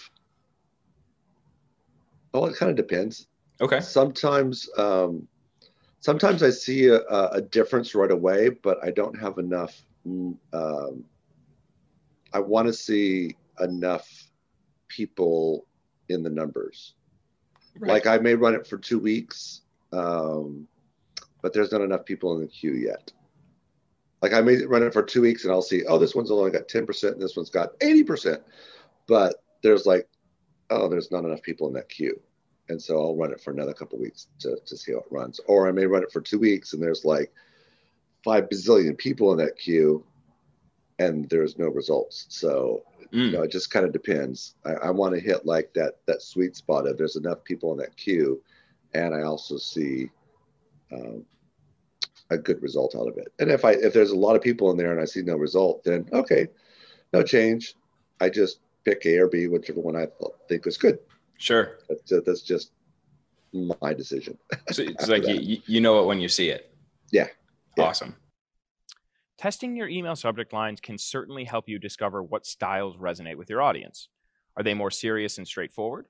Well, 2.33 2.47
it 2.47 2.57
kind 2.57 2.71
of 2.71 2.77
depends. 2.77 3.27
Okay. 3.61 3.81
Sometimes, 3.81 4.69
um, 4.79 5.27
sometimes 6.01 6.43
I 6.43 6.51
see 6.51 6.87
a, 6.89 7.01
a 7.01 7.41
difference 7.41 7.95
right 7.95 8.11
away, 8.11 8.51
but 8.51 8.79
I 8.85 8.91
don't 8.93 9.19
have 9.19 9.39
enough. 9.39 9.83
mm, 10.07 10.37
Um, 10.53 11.05
I 12.33 12.41
want 12.41 12.67
to 12.67 12.73
see 12.73 13.37
enough 13.61 14.09
people 14.89 15.67
in 16.09 16.23
the 16.23 16.31
numbers. 16.31 16.95
Right. 17.79 17.91
Like 17.91 18.07
I 18.07 18.19
may 18.19 18.35
run 18.35 18.55
it 18.55 18.67
for 18.67 18.79
two 18.79 18.99
weeks, 18.99 19.63
um, 19.93 20.67
but 21.43 21.53
there's 21.53 21.73
not 21.73 21.81
enough 21.81 22.05
people 22.05 22.35
in 22.35 22.41
the 22.41 22.47
queue 22.47 22.75
yet. 22.75 23.13
Like 24.23 24.33
I 24.33 24.41
may 24.41 24.65
run 24.65 24.83
it 24.83 24.93
for 24.93 25.03
two 25.03 25.21
weeks 25.21 25.45
and 25.45 25.53
I'll 25.53 25.63
see, 25.63 25.85
oh, 25.87 25.99
this 25.99 26.15
one's 26.15 26.31
only 26.31 26.51
got 26.51 26.69
10% 26.69 27.13
and 27.13 27.21
this 27.21 27.37
one's 27.37 27.51
got 27.51 27.79
80%. 27.81 28.41
But 29.07 29.37
there's 29.63 29.87
like, 29.87 30.09
oh, 30.71 30.89
there's 30.89 31.11
not 31.11 31.25
enough 31.25 31.43
people 31.43 31.69
in 31.69 31.75
that 31.75 31.89
queue. 31.89 32.21
And 32.69 32.81
so 32.81 32.99
I'll 32.99 33.17
run 33.17 33.31
it 33.31 33.41
for 33.41 33.53
another 33.53 33.75
couple 33.75 33.99
weeks 33.99 34.27
to, 34.41 34.57
to 34.65 34.77
see 34.77 34.93
how 34.93 34.99
it 34.99 35.05
runs. 35.11 35.39
Or 35.47 35.69
I 35.69 35.73
may 35.73 35.87
run 35.87 36.03
it 36.03 36.11
for 36.11 36.21
two 36.21 36.39
weeks 36.39 36.73
and 36.73 36.83
there's 36.83 37.05
like 37.05 37.33
five 38.25 38.49
bazillion 38.49 38.97
people 38.97 39.31
in 39.33 39.39
that 39.39 39.59
queue 39.59 40.05
and 40.99 41.29
there's 41.29 41.59
no 41.59 41.69
results. 41.69 42.27
So 42.29 42.83
Mm. 43.13 43.27
you 43.27 43.31
know, 43.33 43.43
it 43.43 43.51
just 43.51 43.71
kind 43.71 43.87
of 43.87 43.93
depends. 43.93 44.55
I, 44.65 44.73
I 44.75 44.91
want 44.91 45.15
to 45.15 45.21
hit 45.21 45.47
like 45.47 45.73
that 45.75 45.99
that 46.07 46.23
sweet 46.23 46.57
spot 46.57 46.87
of 46.87 46.99
there's 46.99 47.17
enough 47.17 47.45
people 47.45 47.73
in 47.73 47.79
that 47.79 47.97
queue, 47.97 48.43
and 48.95 49.15
I 49.15 49.23
also 49.23 49.57
see 49.57 50.11
um, 50.93 51.25
a 52.31 52.39
good 52.39 52.61
result 52.63 52.95
out 52.97 53.09
of 53.09 53.17
it. 53.17 53.33
And 53.39 53.51
if 53.51 53.65
I 53.65 53.73
if 53.73 53.93
there's 53.93 54.11
a 54.11 54.17
lot 54.17 54.37
of 54.37 54.43
people 54.43 54.71
in 54.71 54.77
there 54.77 54.93
and 54.93 55.01
I 55.01 55.05
see 55.05 55.23
no 55.23 55.37
result, 55.37 55.85
then 55.85 56.09
okay, 56.13 56.49
no 57.13 57.23
change. 57.23 57.75
I 58.21 58.29
just 58.29 58.61
pick 58.85 59.05
A 59.07 59.19
or 59.19 59.29
B, 59.29 59.47
whichever 59.47 59.81
one 59.81 59.97
I 59.97 60.09
think 60.49 60.65
was 60.65 60.77
good. 60.77 60.99
Sure. 61.39 61.79
That's, 61.89 62.11
uh, 62.13 62.21
that's 62.25 62.41
just 62.41 62.73
my 63.53 63.93
decision. 63.93 64.39
So 64.73 64.83
it's 64.87 65.09
like 65.09 65.27
you, 65.27 65.61
you 65.67 65.81
know 65.81 66.03
it 66.03 66.07
when 66.07 66.21
you 66.21 66.29
see 66.29 66.49
it. 66.49 66.75
Yeah. 67.13 67.29
Yeah. 67.77 67.85
Awesome. 67.85 68.17
Testing 69.39 69.77
your 69.77 69.89
email 69.89 70.17
subject 70.17 70.55
lines 70.55 70.81
can 70.81 70.97
certainly 70.97 71.45
help 71.45 71.69
you 71.69 71.79
discover 71.79 72.23
what 72.23 72.47
styles 72.47 72.97
resonate 72.97 73.37
with 73.37 73.51
your 73.51 73.61
audience. 73.61 74.09
Are 74.57 74.63
they 74.63 74.73
more 74.73 74.91
serious 74.91 75.37
and 75.37 75.47
straightforward? 75.47 76.07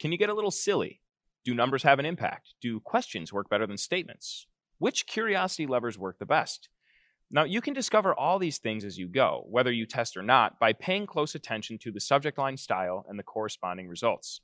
Can 0.00 0.10
you 0.10 0.18
get 0.18 0.30
a 0.30 0.34
little 0.34 0.50
silly? 0.50 1.00
Do 1.44 1.54
numbers 1.54 1.84
have 1.84 2.00
an 2.00 2.06
impact? 2.06 2.54
Do 2.60 2.80
questions 2.80 3.32
work 3.32 3.48
better 3.48 3.68
than 3.68 3.76
statements? 3.76 4.48
Which 4.78 5.06
curiosity 5.06 5.64
levers 5.64 5.96
work 5.96 6.18
the 6.18 6.26
best? 6.26 6.68
Now, 7.30 7.44
you 7.44 7.60
can 7.60 7.72
discover 7.72 8.12
all 8.12 8.40
these 8.40 8.58
things 8.58 8.84
as 8.84 8.98
you 8.98 9.06
go, 9.06 9.44
whether 9.48 9.70
you 9.70 9.86
test 9.86 10.16
or 10.16 10.22
not, 10.22 10.58
by 10.58 10.72
paying 10.72 11.06
close 11.06 11.36
attention 11.36 11.78
to 11.78 11.92
the 11.92 12.00
subject 12.00 12.36
line 12.36 12.56
style 12.56 13.06
and 13.08 13.16
the 13.16 13.24
corresponding 13.24 13.86
results. 13.86 14.40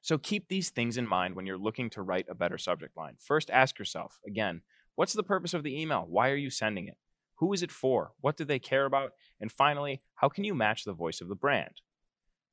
So 0.00 0.16
keep 0.16 0.48
these 0.48 0.70
things 0.70 0.96
in 0.96 1.08
mind 1.08 1.34
when 1.34 1.46
you're 1.46 1.58
looking 1.58 1.90
to 1.90 2.02
write 2.02 2.26
a 2.28 2.34
better 2.34 2.58
subject 2.58 2.96
line. 2.96 3.16
First, 3.18 3.50
ask 3.50 3.78
yourself 3.78 4.20
again, 4.26 4.62
what's 4.94 5.12
the 5.12 5.22
purpose 5.22 5.54
of 5.54 5.64
the 5.64 5.80
email? 5.80 6.06
Why 6.08 6.30
are 6.30 6.36
you 6.36 6.50
sending 6.50 6.86
it? 6.86 6.96
Who 7.42 7.52
is 7.52 7.64
it 7.64 7.72
for? 7.72 8.12
What 8.20 8.36
do 8.36 8.44
they 8.44 8.60
care 8.60 8.84
about? 8.84 9.14
And 9.40 9.50
finally, 9.50 10.00
how 10.14 10.28
can 10.28 10.44
you 10.44 10.54
match 10.54 10.84
the 10.84 10.92
voice 10.92 11.20
of 11.20 11.26
the 11.26 11.34
brand? 11.34 11.80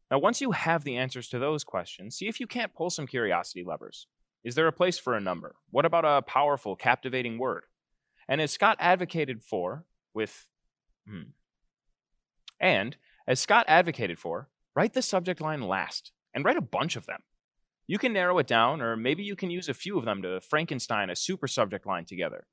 Now, 0.10 0.18
once 0.18 0.42
you 0.42 0.50
have 0.50 0.84
the 0.84 0.98
answers 0.98 1.30
to 1.30 1.38
those 1.38 1.64
questions, 1.64 2.16
see 2.16 2.28
if 2.28 2.40
you 2.40 2.48
can't 2.48 2.74
pull 2.74 2.90
some 2.90 3.06
curiosity 3.06 3.64
levers. 3.64 4.08
Is 4.44 4.56
there 4.56 4.66
a 4.66 4.72
place 4.72 4.98
for 4.98 5.14
a 5.14 5.22
number? 5.22 5.58
What 5.70 5.86
about 5.86 6.06
a 6.06 6.24
powerful, 6.24 6.76
captivating 6.76 7.38
word? 7.38 7.66
And 8.28 8.42
as 8.42 8.50
Scott 8.50 8.78
advocated 8.80 9.44
for, 9.44 9.86
with, 10.16 10.48
hmm, 11.08 11.34
and 12.60 12.98
as 13.28 13.40
Scott 13.40 13.66
advocated 13.68 14.18
for, 14.18 14.50
write 14.76 14.94
the 14.94 15.04
subject 15.04 15.40
line 15.40 15.62
last 15.62 16.14
and 16.34 16.44
write 16.44 16.58
a 16.58 16.62
bunch 16.62 16.96
of 16.96 17.06
them. 17.06 17.22
You 17.86 18.00
can 18.00 18.12
narrow 18.12 18.40
it 18.40 18.48
down, 18.48 18.82
or 18.82 18.98
maybe 18.98 19.22
you 19.22 19.36
can 19.36 19.52
use 19.52 19.70
a 19.70 19.76
few 19.76 20.00
of 20.00 20.06
them 20.06 20.24
to 20.24 20.42
Frankenstein 20.42 21.12
a 21.12 21.16
super 21.16 21.48
subject 21.48 21.86
line 21.86 22.06
together. 22.06 22.48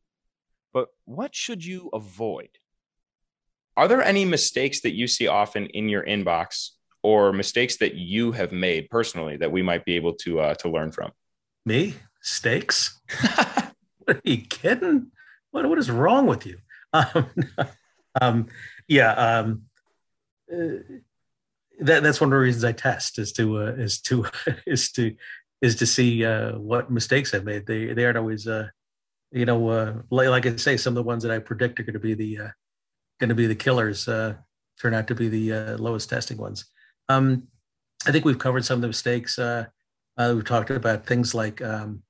But 0.76 0.88
what 1.06 1.34
should 1.34 1.64
you 1.64 1.88
avoid? 1.94 2.50
Are 3.78 3.88
there 3.88 4.02
any 4.02 4.26
mistakes 4.26 4.82
that 4.82 4.92
you 4.92 5.06
see 5.06 5.26
often 5.26 5.64
in 5.68 5.88
your 5.88 6.04
inbox 6.04 6.72
or 7.02 7.32
mistakes 7.32 7.78
that 7.78 7.94
you 7.94 8.32
have 8.32 8.52
made 8.52 8.90
personally 8.90 9.38
that 9.38 9.50
we 9.50 9.62
might 9.62 9.86
be 9.86 9.96
able 9.96 10.12
to 10.16 10.40
uh, 10.40 10.54
to 10.56 10.68
learn 10.68 10.92
from? 10.92 11.12
Me? 11.64 11.94
Steaks? 12.20 13.00
what 14.04 14.16
are 14.16 14.20
you 14.22 14.36
kidding? 14.36 15.12
What, 15.50 15.66
what 15.66 15.78
is 15.78 15.90
wrong 15.90 16.26
with 16.26 16.44
you? 16.44 16.58
Um, 16.92 17.30
um, 18.20 18.46
yeah, 18.86 19.12
um, 19.12 19.62
uh, 20.52 21.00
that, 21.80 22.02
that's 22.02 22.20
one 22.20 22.28
of 22.28 22.32
the 22.32 22.36
reasons 22.36 22.64
I 22.64 22.72
test 22.72 23.18
is 23.18 23.32
to 23.32 23.62
uh, 23.62 23.72
is 23.78 24.02
to 24.02 24.26
is 24.66 24.92
to 24.92 25.16
is 25.62 25.76
to 25.76 25.86
see 25.86 26.22
uh, 26.22 26.58
what 26.58 26.90
mistakes 26.90 27.32
I've 27.32 27.44
made. 27.44 27.64
They 27.64 27.94
they 27.94 28.04
aren't 28.04 28.18
always 28.18 28.46
uh, 28.46 28.68
you 29.32 29.44
know 29.44 29.68
uh, 29.68 29.94
like, 30.10 30.28
like 30.28 30.46
I 30.46 30.56
say, 30.56 30.76
some 30.76 30.92
of 30.92 30.96
the 30.96 31.02
ones 31.02 31.22
that 31.22 31.32
I 31.32 31.38
predict 31.38 31.80
are 31.80 31.82
going 31.82 31.94
to 31.94 32.00
be 32.00 32.14
the 32.14 32.38
uh, 32.38 32.50
going 33.20 33.28
to 33.28 33.34
be 33.34 33.46
the 33.46 33.54
killers 33.54 34.08
uh, 34.08 34.34
turn 34.80 34.94
out 34.94 35.06
to 35.08 35.14
be 35.14 35.28
the 35.28 35.52
uh, 35.52 35.78
lowest 35.78 36.10
testing 36.10 36.38
ones. 36.38 36.66
Um, 37.08 37.48
I 38.06 38.12
think 38.12 38.24
we've 38.24 38.38
covered 38.38 38.64
some 38.64 38.76
of 38.76 38.82
the 38.82 38.88
mistakes. 38.88 39.38
Uh, 39.38 39.66
uh, 40.16 40.32
we've 40.34 40.44
talked 40.44 40.70
about 40.70 41.06
things 41.06 41.34
like 41.34 41.62
um, 41.62 42.02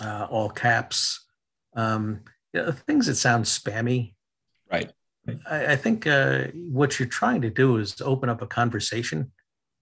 uh, 0.00 0.26
all 0.30 0.50
caps, 0.50 1.26
um, 1.74 2.20
you 2.52 2.62
know, 2.62 2.72
things 2.72 3.06
that 3.06 3.16
sound 3.16 3.44
spammy. 3.44 4.14
Right. 4.70 4.90
I, 5.48 5.72
I 5.72 5.76
think 5.76 6.06
uh, 6.06 6.44
what 6.54 6.98
you're 6.98 7.08
trying 7.08 7.42
to 7.42 7.50
do 7.50 7.76
is 7.76 8.00
open 8.00 8.28
up 8.28 8.42
a 8.42 8.46
conversation 8.46 9.32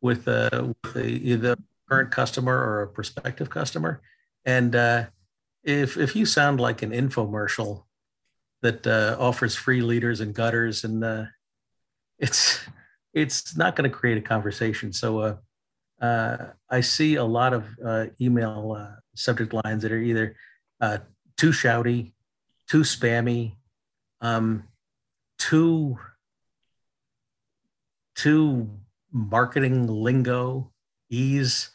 with, 0.01 0.28
uh, 0.28 0.72
with 0.84 0.97
a, 0.97 1.07
either 1.07 1.53
a 1.53 1.57
current 1.88 2.11
customer 2.11 2.55
or 2.55 2.82
a 2.82 2.88
prospective 2.88 3.51
customer. 3.51 4.03
And 4.45 4.76
uh, 4.76 5.07
if, 5.64 5.96
if 5.96 6.14
you 6.14 6.26
sound 6.26 6.60
like 6.60 6.82
an 6.82 6.90
infomercial 6.90 7.84
that 8.62 8.86
uh, 8.86 9.16
offers 9.18 9.54
free 9.54 9.80
leaders 9.82 10.20
and 10.20 10.34
gutters, 10.34 10.84
and 10.84 11.04
uh, 11.04 11.24
it's 12.18 12.60
it's 13.12 13.56
not 13.56 13.76
going 13.76 13.88
to 13.88 13.96
create 13.96 14.18
a 14.18 14.22
conversation. 14.22 14.92
So 14.92 15.18
uh, 15.20 15.36
uh, 16.00 16.36
I 16.70 16.80
see 16.80 17.16
a 17.16 17.24
lot 17.24 17.52
of 17.52 17.66
uh, 17.84 18.06
email 18.20 18.76
uh, 18.78 18.96
subject 19.14 19.52
lines 19.52 19.82
that 19.82 19.92
are 19.92 19.98
either 19.98 20.36
too 21.36 21.50
shouty, 21.50 22.12
too 22.68 22.82
spammy, 22.82 23.56
um, 24.20 24.64
too 25.38 25.98
too 28.14 28.70
marketing 29.12 29.86
lingo, 29.86 30.72
ease. 31.10 31.70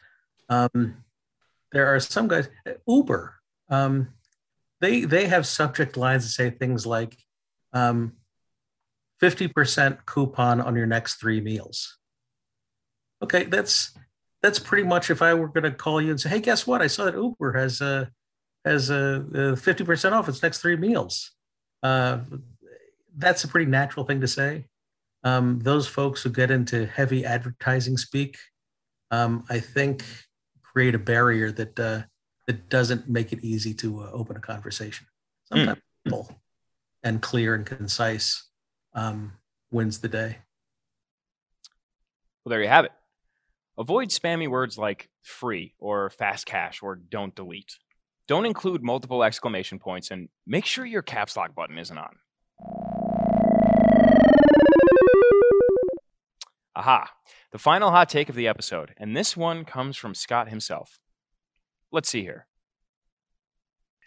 Um, 0.49 1.03
there 1.71 1.87
are 1.87 1.99
some 1.99 2.27
guys, 2.27 2.49
Uber. 2.87 3.38
Um, 3.69 4.13
they 4.81 5.01
they 5.01 5.27
have 5.27 5.45
subject 5.45 5.97
lines 5.97 6.23
that 6.23 6.29
say 6.29 6.49
things 6.49 6.85
like 6.85 7.17
um, 7.73 8.13
50% 9.21 10.05
coupon 10.05 10.61
on 10.61 10.75
your 10.75 10.85
next 10.85 11.15
three 11.15 11.41
meals. 11.41 11.97
Okay, 13.21 13.43
that's 13.43 13.91
that's 14.41 14.59
pretty 14.59 14.87
much 14.87 15.09
if 15.09 15.21
I 15.21 15.33
were 15.33 15.49
going 15.49 15.63
to 15.63 15.71
call 15.71 16.01
you 16.01 16.11
and 16.11 16.19
say, 16.19 16.29
"Hey, 16.29 16.39
guess 16.39 16.65
what? 16.65 16.81
I 16.81 16.87
saw 16.87 17.05
that 17.05 17.15
Uber 17.15 17.53
has 17.53 17.81
a 17.81 18.09
has 18.63 18.89
a 18.89 19.55
fifty 19.57 19.83
percent 19.83 20.15
off 20.15 20.29
its 20.29 20.41
next 20.41 20.59
three 20.59 20.77
meals." 20.77 21.31
Uh, 21.83 22.19
that's 23.17 23.43
a 23.43 23.47
pretty 23.47 23.69
natural 23.69 24.05
thing 24.05 24.21
to 24.21 24.27
say. 24.27 24.65
Um, 25.23 25.59
those 25.59 25.87
folks 25.87 26.23
who 26.23 26.29
get 26.29 26.49
into 26.49 26.85
heavy 26.85 27.25
advertising 27.25 27.97
speak, 27.97 28.37
um, 29.11 29.43
I 29.49 29.59
think, 29.59 30.05
create 30.63 30.95
a 30.95 30.99
barrier 30.99 31.51
that 31.51 31.79
uh, 31.79 32.03
that 32.49 32.67
doesn't 32.67 33.07
make 33.07 33.31
it 33.31 33.43
easy 33.43 33.75
to 33.75 34.01
uh, 34.01 34.09
open 34.11 34.35
a 34.35 34.39
conversation. 34.39 35.05
Sometimes 35.45 35.77
mm. 35.77 35.81
simple 36.03 36.41
and 37.03 37.21
clear 37.21 37.53
and 37.53 37.63
concise 37.63 38.49
um, 38.95 39.33
wins 39.69 39.99
the 39.99 40.07
day. 40.07 40.39
Well, 42.43 42.49
there 42.49 42.63
you 42.63 42.67
have 42.67 42.85
it. 42.85 42.91
Avoid 43.77 44.09
spammy 44.09 44.47
words 44.47 44.79
like 44.79 45.09
free 45.21 45.75
or 45.77 46.09
fast 46.09 46.47
cash 46.47 46.81
or 46.81 46.95
don't 46.95 47.35
delete. 47.35 47.77
Don't 48.27 48.47
include 48.47 48.81
multiple 48.81 49.23
exclamation 49.23 49.77
points 49.77 50.09
and 50.09 50.27
make 50.47 50.65
sure 50.65 50.87
your 50.87 51.03
caps 51.03 51.37
lock 51.37 51.53
button 51.53 51.77
isn't 51.77 51.99
on. 51.99 52.15
Aha, 56.75 57.11
the 57.51 57.59
final 57.59 57.91
hot 57.91 58.09
take 58.09 58.27
of 58.27 58.35
the 58.35 58.47
episode, 58.47 58.95
and 58.97 59.15
this 59.15 59.37
one 59.37 59.65
comes 59.65 59.97
from 59.97 60.15
Scott 60.15 60.49
himself. 60.49 60.99
Let's 61.91 62.09
see 62.09 62.21
here. 62.21 62.45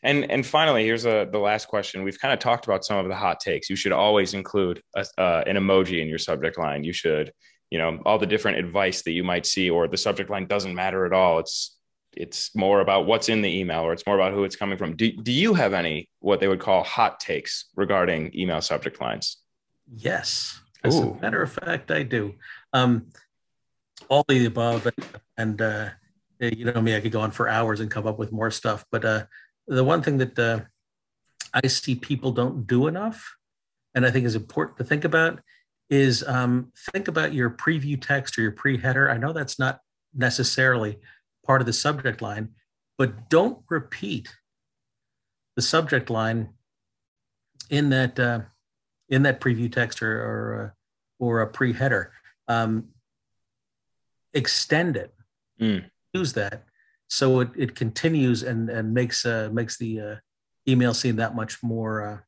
And 0.04 0.30
and 0.30 0.44
finally, 0.44 0.84
here's 0.84 1.06
a, 1.06 1.28
the 1.30 1.38
last 1.38 1.68
question. 1.68 2.02
We've 2.02 2.18
kind 2.18 2.32
of 2.32 2.40
talked 2.40 2.64
about 2.64 2.84
some 2.84 2.98
of 2.98 3.08
the 3.08 3.14
hot 3.14 3.38
takes. 3.38 3.70
You 3.70 3.76
should 3.76 3.92
always 3.92 4.34
include 4.34 4.82
a, 4.96 5.06
uh, 5.16 5.44
an 5.46 5.56
emoji 5.56 6.00
in 6.02 6.08
your 6.08 6.18
subject 6.18 6.58
line. 6.58 6.82
You 6.82 6.92
should 6.92 7.32
you 7.72 7.78
know 7.78 7.98
all 8.04 8.18
the 8.18 8.26
different 8.26 8.58
advice 8.58 9.00
that 9.02 9.12
you 9.12 9.24
might 9.24 9.46
see 9.46 9.70
or 9.70 9.88
the 9.88 9.96
subject 9.96 10.28
line 10.28 10.46
doesn't 10.46 10.74
matter 10.74 11.06
at 11.06 11.14
all 11.14 11.38
it's 11.38 11.78
it's 12.14 12.54
more 12.54 12.80
about 12.80 13.06
what's 13.06 13.30
in 13.30 13.40
the 13.40 13.48
email 13.48 13.80
or 13.80 13.94
it's 13.94 14.06
more 14.06 14.14
about 14.14 14.34
who 14.34 14.44
it's 14.44 14.56
coming 14.56 14.76
from 14.76 14.94
do, 14.94 15.10
do 15.10 15.32
you 15.32 15.54
have 15.54 15.72
any 15.72 16.06
what 16.20 16.38
they 16.38 16.48
would 16.48 16.60
call 16.60 16.84
hot 16.84 17.18
takes 17.18 17.70
regarding 17.74 18.30
email 18.38 18.60
subject 18.60 19.00
lines 19.00 19.38
yes 19.96 20.60
as 20.84 21.00
Ooh. 21.00 21.12
a 21.12 21.22
matter 21.22 21.40
of 21.40 21.50
fact 21.50 21.90
i 21.90 22.02
do 22.02 22.34
um, 22.74 23.06
all 24.10 24.22
the 24.28 24.44
above 24.44 24.86
and, 24.86 25.06
and 25.38 25.62
uh, 25.62 25.88
you 26.42 26.64
know 26.64 26.80
me 26.80 26.96
i 26.96 27.00
could 27.00 27.12
go 27.12 27.20
on 27.20 27.30
for 27.30 27.48
hours 27.48 27.80
and 27.80 27.90
come 27.90 28.06
up 28.06 28.18
with 28.18 28.32
more 28.32 28.50
stuff 28.50 28.84
but 28.90 29.04
uh, 29.04 29.24
the 29.66 29.84
one 29.84 30.02
thing 30.02 30.18
that 30.18 30.38
uh, 30.38 30.60
i 31.54 31.66
see 31.66 31.94
people 31.94 32.32
don't 32.32 32.66
do 32.66 32.86
enough 32.86 33.36
and 33.94 34.04
i 34.04 34.10
think 34.10 34.26
is 34.26 34.34
important 34.34 34.76
to 34.76 34.84
think 34.84 35.04
about 35.04 35.40
is 35.92 36.24
um, 36.26 36.72
think 36.90 37.06
about 37.06 37.34
your 37.34 37.50
preview 37.50 38.00
text 38.00 38.38
or 38.38 38.40
your 38.40 38.52
pre-header. 38.52 39.10
I 39.10 39.18
know 39.18 39.34
that's 39.34 39.58
not 39.58 39.80
necessarily 40.14 40.98
part 41.44 41.60
of 41.60 41.66
the 41.66 41.74
subject 41.74 42.22
line, 42.22 42.54
but 42.96 43.28
don't 43.28 43.58
repeat 43.68 44.34
the 45.54 45.60
subject 45.60 46.08
line 46.08 46.48
in 47.68 47.90
that 47.90 48.18
uh, 48.18 48.40
in 49.10 49.24
that 49.24 49.38
preview 49.38 49.70
text 49.70 50.02
or 50.02 50.22
or, 50.22 50.64
uh, 50.64 50.70
or 51.22 51.42
a 51.42 51.46
pre-header. 51.46 52.10
Um, 52.48 52.88
extend 54.32 54.96
it. 54.96 55.14
Mm. 55.60 55.90
Use 56.12 56.32
that 56.34 56.64
so 57.08 57.40
it, 57.40 57.50
it 57.56 57.74
continues 57.74 58.42
and 58.42 58.70
and 58.70 58.94
makes 58.94 59.26
uh, 59.26 59.50
makes 59.52 59.76
the 59.76 60.00
uh, 60.00 60.16
email 60.66 60.94
seem 60.94 61.16
that 61.16 61.34
much 61.34 61.62
more 61.62 62.06
uh, 62.06 62.18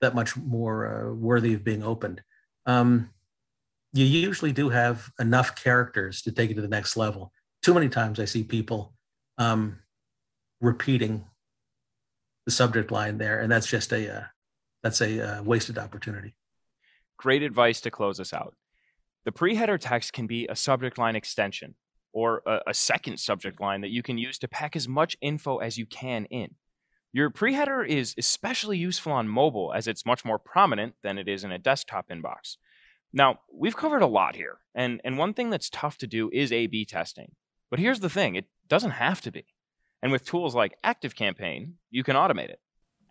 that 0.00 0.14
much 0.14 0.36
more 0.36 0.86
uh, 0.86 1.14
worthy 1.14 1.54
of 1.54 1.62
being 1.62 1.82
opened 1.82 2.20
um, 2.66 3.10
you 3.92 4.04
usually 4.04 4.52
do 4.52 4.68
have 4.68 5.10
enough 5.18 5.56
characters 5.56 6.22
to 6.22 6.32
take 6.32 6.50
it 6.50 6.54
to 6.54 6.60
the 6.60 6.68
next 6.68 6.96
level. 6.96 7.32
Too 7.62 7.72
many 7.72 7.88
times 7.88 8.20
I 8.20 8.26
see 8.26 8.44
people 8.44 8.94
um, 9.38 9.78
repeating 10.60 11.24
the 12.44 12.52
subject 12.52 12.90
line 12.90 13.18
there, 13.18 13.40
and 13.40 13.50
that's 13.50 13.66
just 13.66 13.92
a 13.92 14.16
uh, 14.18 14.24
that's 14.82 15.00
a 15.00 15.38
uh, 15.38 15.42
wasted 15.42 15.78
opportunity. 15.78 16.34
Great 17.16 17.42
advice 17.42 17.80
to 17.82 17.90
close 17.90 18.20
us 18.20 18.32
out. 18.32 18.54
The 19.24 19.32
pre-header 19.32 19.78
text 19.78 20.12
can 20.12 20.26
be 20.26 20.46
a 20.46 20.56
subject 20.56 20.98
line 20.98 21.16
extension 21.16 21.74
or 22.12 22.42
a, 22.46 22.60
a 22.68 22.74
second 22.74 23.18
subject 23.18 23.60
line 23.60 23.80
that 23.80 23.90
you 23.90 24.02
can 24.02 24.18
use 24.18 24.38
to 24.38 24.48
pack 24.48 24.76
as 24.76 24.88
much 24.88 25.16
info 25.20 25.58
as 25.58 25.78
you 25.78 25.86
can 25.86 26.24
in. 26.26 26.54
Your 27.12 27.30
preheader 27.30 27.86
is 27.86 28.14
especially 28.18 28.78
useful 28.78 29.12
on 29.12 29.28
mobile 29.28 29.72
as 29.74 29.88
it's 29.88 30.06
much 30.06 30.24
more 30.24 30.38
prominent 30.38 30.94
than 31.02 31.18
it 31.18 31.28
is 31.28 31.44
in 31.44 31.52
a 31.52 31.58
desktop 31.58 32.08
inbox. 32.10 32.56
Now, 33.12 33.40
we've 33.52 33.76
covered 33.76 34.02
a 34.02 34.06
lot 34.06 34.36
here, 34.36 34.58
and, 34.74 35.00
and 35.02 35.16
one 35.16 35.32
thing 35.32 35.48
that's 35.48 35.70
tough 35.70 35.96
to 35.98 36.06
do 36.06 36.30
is 36.32 36.52
A 36.52 36.66
B 36.66 36.84
testing. 36.84 37.32
But 37.70 37.80
here's 37.80 38.00
the 38.00 38.10
thing 38.10 38.34
it 38.34 38.46
doesn't 38.68 38.92
have 38.92 39.20
to 39.22 39.30
be. 39.30 39.46
And 40.02 40.12
with 40.12 40.24
tools 40.24 40.54
like 40.54 40.80
ActiveCampaign, 40.84 41.72
you 41.90 42.04
can 42.04 42.16
automate 42.16 42.50
it. 42.50 42.60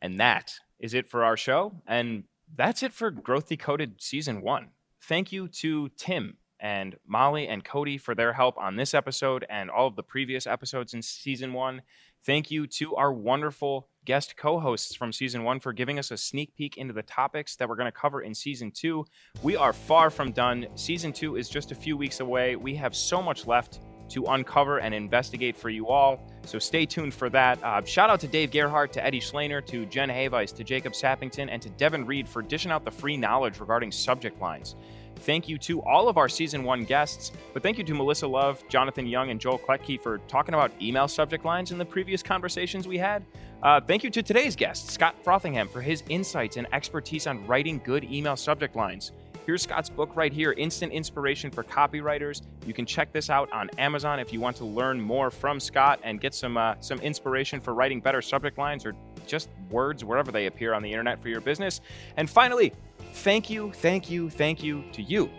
And 0.01 0.19
that 0.19 0.53
is 0.79 0.93
it 0.93 1.09
for 1.09 1.23
our 1.23 1.35
show. 1.35 1.81
And 1.87 2.25
that's 2.55 2.83
it 2.83 2.93
for 2.93 3.11
Growth 3.11 3.49
Decoded 3.49 4.01
Season 4.01 4.41
1. 4.41 4.69
Thank 5.01 5.31
you 5.31 5.47
to 5.47 5.89
Tim 5.97 6.37
and 6.59 6.95
Molly 7.05 7.47
and 7.47 7.63
Cody 7.63 7.97
for 7.97 8.15
their 8.15 8.33
help 8.33 8.57
on 8.57 8.75
this 8.75 8.93
episode 8.93 9.45
and 9.49 9.69
all 9.69 9.87
of 9.87 9.95
the 9.95 10.03
previous 10.03 10.47
episodes 10.47 10.93
in 10.93 11.01
Season 11.01 11.53
1. 11.53 11.81
Thank 12.25 12.51
you 12.51 12.67
to 12.67 12.95
our 12.95 13.13
wonderful 13.13 13.87
guest 14.05 14.37
co 14.37 14.59
hosts 14.59 14.95
from 14.95 15.11
season 15.11 15.43
one 15.43 15.59
for 15.59 15.73
giving 15.73 15.99
us 15.99 16.11
a 16.11 16.17
sneak 16.17 16.55
peek 16.55 16.77
into 16.77 16.93
the 16.93 17.03
topics 17.03 17.55
that 17.57 17.67
we're 17.67 17.75
going 17.75 17.91
to 17.91 17.91
cover 17.91 18.21
in 18.21 18.33
season 18.33 18.71
two. 18.71 19.05
We 19.43 19.55
are 19.55 19.73
far 19.73 20.09
from 20.09 20.31
done. 20.31 20.67
Season 20.75 21.13
two 21.13 21.35
is 21.35 21.49
just 21.49 21.71
a 21.71 21.75
few 21.75 21.95
weeks 21.97 22.21
away. 22.21 22.55
We 22.55 22.73
have 22.75 22.95
so 22.95 23.21
much 23.21 23.47
left 23.47 23.79
to 24.09 24.23
uncover 24.25 24.79
and 24.79 24.93
investigate 24.93 25.57
for 25.57 25.69
you 25.69 25.87
all. 25.87 26.25
So 26.45 26.59
stay 26.59 26.85
tuned 26.85 27.13
for 27.13 27.29
that. 27.29 27.61
Uh, 27.61 27.83
shout 27.83 28.09
out 28.09 28.21
to 28.21 28.27
Dave 28.27 28.51
Gerhardt, 28.51 28.93
to 28.93 29.05
Eddie 29.05 29.19
Shleyner, 29.19 29.65
to 29.67 29.85
Jen 29.85 30.09
Havice, 30.09 30.53
to 30.53 30.63
Jacob 30.63 30.93
Sappington, 30.93 31.49
and 31.51 31.61
to 31.61 31.69
Devin 31.71 32.05
Reed 32.05 32.27
for 32.27 32.41
dishing 32.41 32.71
out 32.71 32.85
the 32.85 32.91
free 32.91 33.17
knowledge 33.17 33.59
regarding 33.59 33.91
subject 33.91 34.39
lines. 34.41 34.75
Thank 35.19 35.49
you 35.49 35.57
to 35.59 35.81
all 35.81 36.07
of 36.07 36.17
our 36.17 36.29
season 36.29 36.63
one 36.63 36.85
guests, 36.85 37.31
but 37.53 37.61
thank 37.63 37.77
you 37.77 37.83
to 37.83 37.93
Melissa 37.93 38.27
Love, 38.27 38.63
Jonathan 38.69 39.05
Young, 39.05 39.29
and 39.29 39.39
Joel 39.39 39.59
Klettke 39.59 39.99
for 39.99 40.19
talking 40.29 40.53
about 40.53 40.71
email 40.81 41.07
subject 41.07 41.43
lines 41.43 41.71
in 41.71 41.77
the 41.77 41.85
previous 41.85 42.23
conversations 42.23 42.87
we 42.87 42.97
had. 42.97 43.25
Uh, 43.61 43.81
thank 43.81 44.03
you 44.03 44.09
to 44.09 44.21
today's 44.21 44.55
guest, 44.55 44.89
Scott 44.91 45.15
Frothingham, 45.23 45.69
for 45.69 45.81
his 45.81 46.03
insights 46.09 46.57
and 46.57 46.67
expertise 46.73 47.27
on 47.27 47.45
writing 47.47 47.81
good 47.83 48.03
email 48.03 48.35
subject 48.35 48.75
lines. 48.75 49.11
Here's 49.47 49.63
Scott's 49.63 49.89
book 49.89 50.11
right 50.13 50.33
here, 50.33 50.51
Instant 50.51 50.91
Inspiration 50.91 51.49
for 51.49 51.63
Copywriters. 51.63 52.41
You 52.65 52.73
can 52.73 52.85
check 52.85 53.13
this 53.13 53.29
out 53.29 53.49
on 53.53 53.69
Amazon 53.77 54.19
if 54.19 54.33
you 54.33 54.41
want 54.41 54.57
to 54.57 54.65
learn 54.65 54.99
more 54.99 55.31
from 55.31 55.61
Scott 55.61 56.01
and 56.03 56.19
get 56.19 56.33
some 56.33 56.57
uh, 56.57 56.75
some 56.81 56.99
inspiration 56.99 57.61
for 57.61 57.73
writing 57.73 58.01
better 58.01 58.21
subject 58.21 58.57
lines 58.57 58.85
or 58.85 58.93
just 59.25 59.47
words 59.69 60.03
wherever 60.03 60.33
they 60.33 60.47
appear 60.47 60.73
on 60.73 60.83
the 60.83 60.91
internet 60.91 61.21
for 61.21 61.29
your 61.29 61.39
business. 61.39 61.79
And 62.17 62.29
finally, 62.29 62.73
Thank 63.17 63.49
you, 63.49 63.71
thank 63.73 64.09
you, 64.11 64.29
thank 64.29 64.63
you 64.63 64.83
to 64.93 65.01
you 65.01 65.29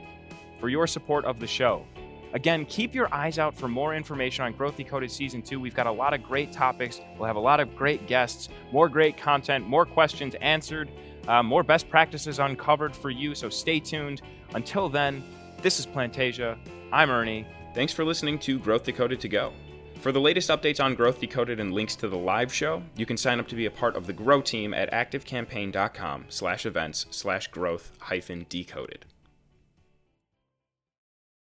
for 0.59 0.69
your 0.69 0.87
support 0.87 1.25
of 1.25 1.39
the 1.39 1.47
show. 1.47 1.87
Again, 2.33 2.67
keep 2.67 2.95
your 2.95 3.13
eyes 3.15 3.39
out 3.39 3.57
for 3.57 3.69
more 3.69 3.95
information 3.95 4.45
on 4.45 4.53
Growth 4.53 4.77
Decoded 4.77 5.11
Season 5.11 5.41
2. 5.41 5.61
We've 5.61 5.77
got 5.77 5.87
a 5.87 5.93
lot 5.93 6.13
of 6.13 6.23
great 6.23 6.53
topics. 6.53 7.01
We'll 7.17 7.29
have 7.29 7.37
a 7.37 7.41
lot 7.41 7.61
of 7.61 7.75
great 7.77 8.07
guests, 8.07 8.49
more 8.73 8.89
great 8.89 9.17
content, 9.17 9.67
more 9.67 9.87
questions 9.87 10.35
answered, 10.43 10.91
uh, 11.29 11.43
more 11.43 11.63
best 11.63 11.89
practices 11.89 12.41
uncovered 12.41 12.95
for 12.95 13.11
you. 13.11 13.35
So 13.35 13.49
stay 13.49 13.79
tuned. 13.81 14.23
Until 14.55 14.89
then, 14.89 15.23
this 15.63 15.79
is 15.79 15.87
Plantasia. 15.87 16.59
I'm 16.93 17.11
Ernie. 17.11 17.47
Thanks 17.75 17.93
for 17.93 18.05
listening 18.05 18.41
to 18.41 18.59
Growth 18.59 18.85
Decoded 18.85 19.21
to 19.21 19.29
Go. 19.29 19.53
For 20.01 20.13
the 20.13 20.21
latest 20.21 20.49
updates 20.49 20.83
on 20.83 20.95
Growth 20.95 21.21
Decoded 21.21 21.59
and 21.59 21.75
links 21.75 21.97
to 21.97 22.09
the 22.09 22.17
live 22.17 22.55
show, 22.55 22.85
you 22.97 23.05
can 23.05 23.17
sign 23.17 23.41
up 23.41 23.49
to 23.49 23.57
be 23.57 23.67
a 23.67 23.71
part 23.71 23.97
of 23.97 24.07
the 24.07 24.13
Grow 24.13 24.41
team 24.41 24.73
at 24.73 24.93
activecampaign.com 24.93 26.27
slash 26.29 26.65
events 26.65 27.07
slash 27.11 27.49
growth 27.49 27.91
hyphen 27.99 28.47
decoded. 28.49 29.05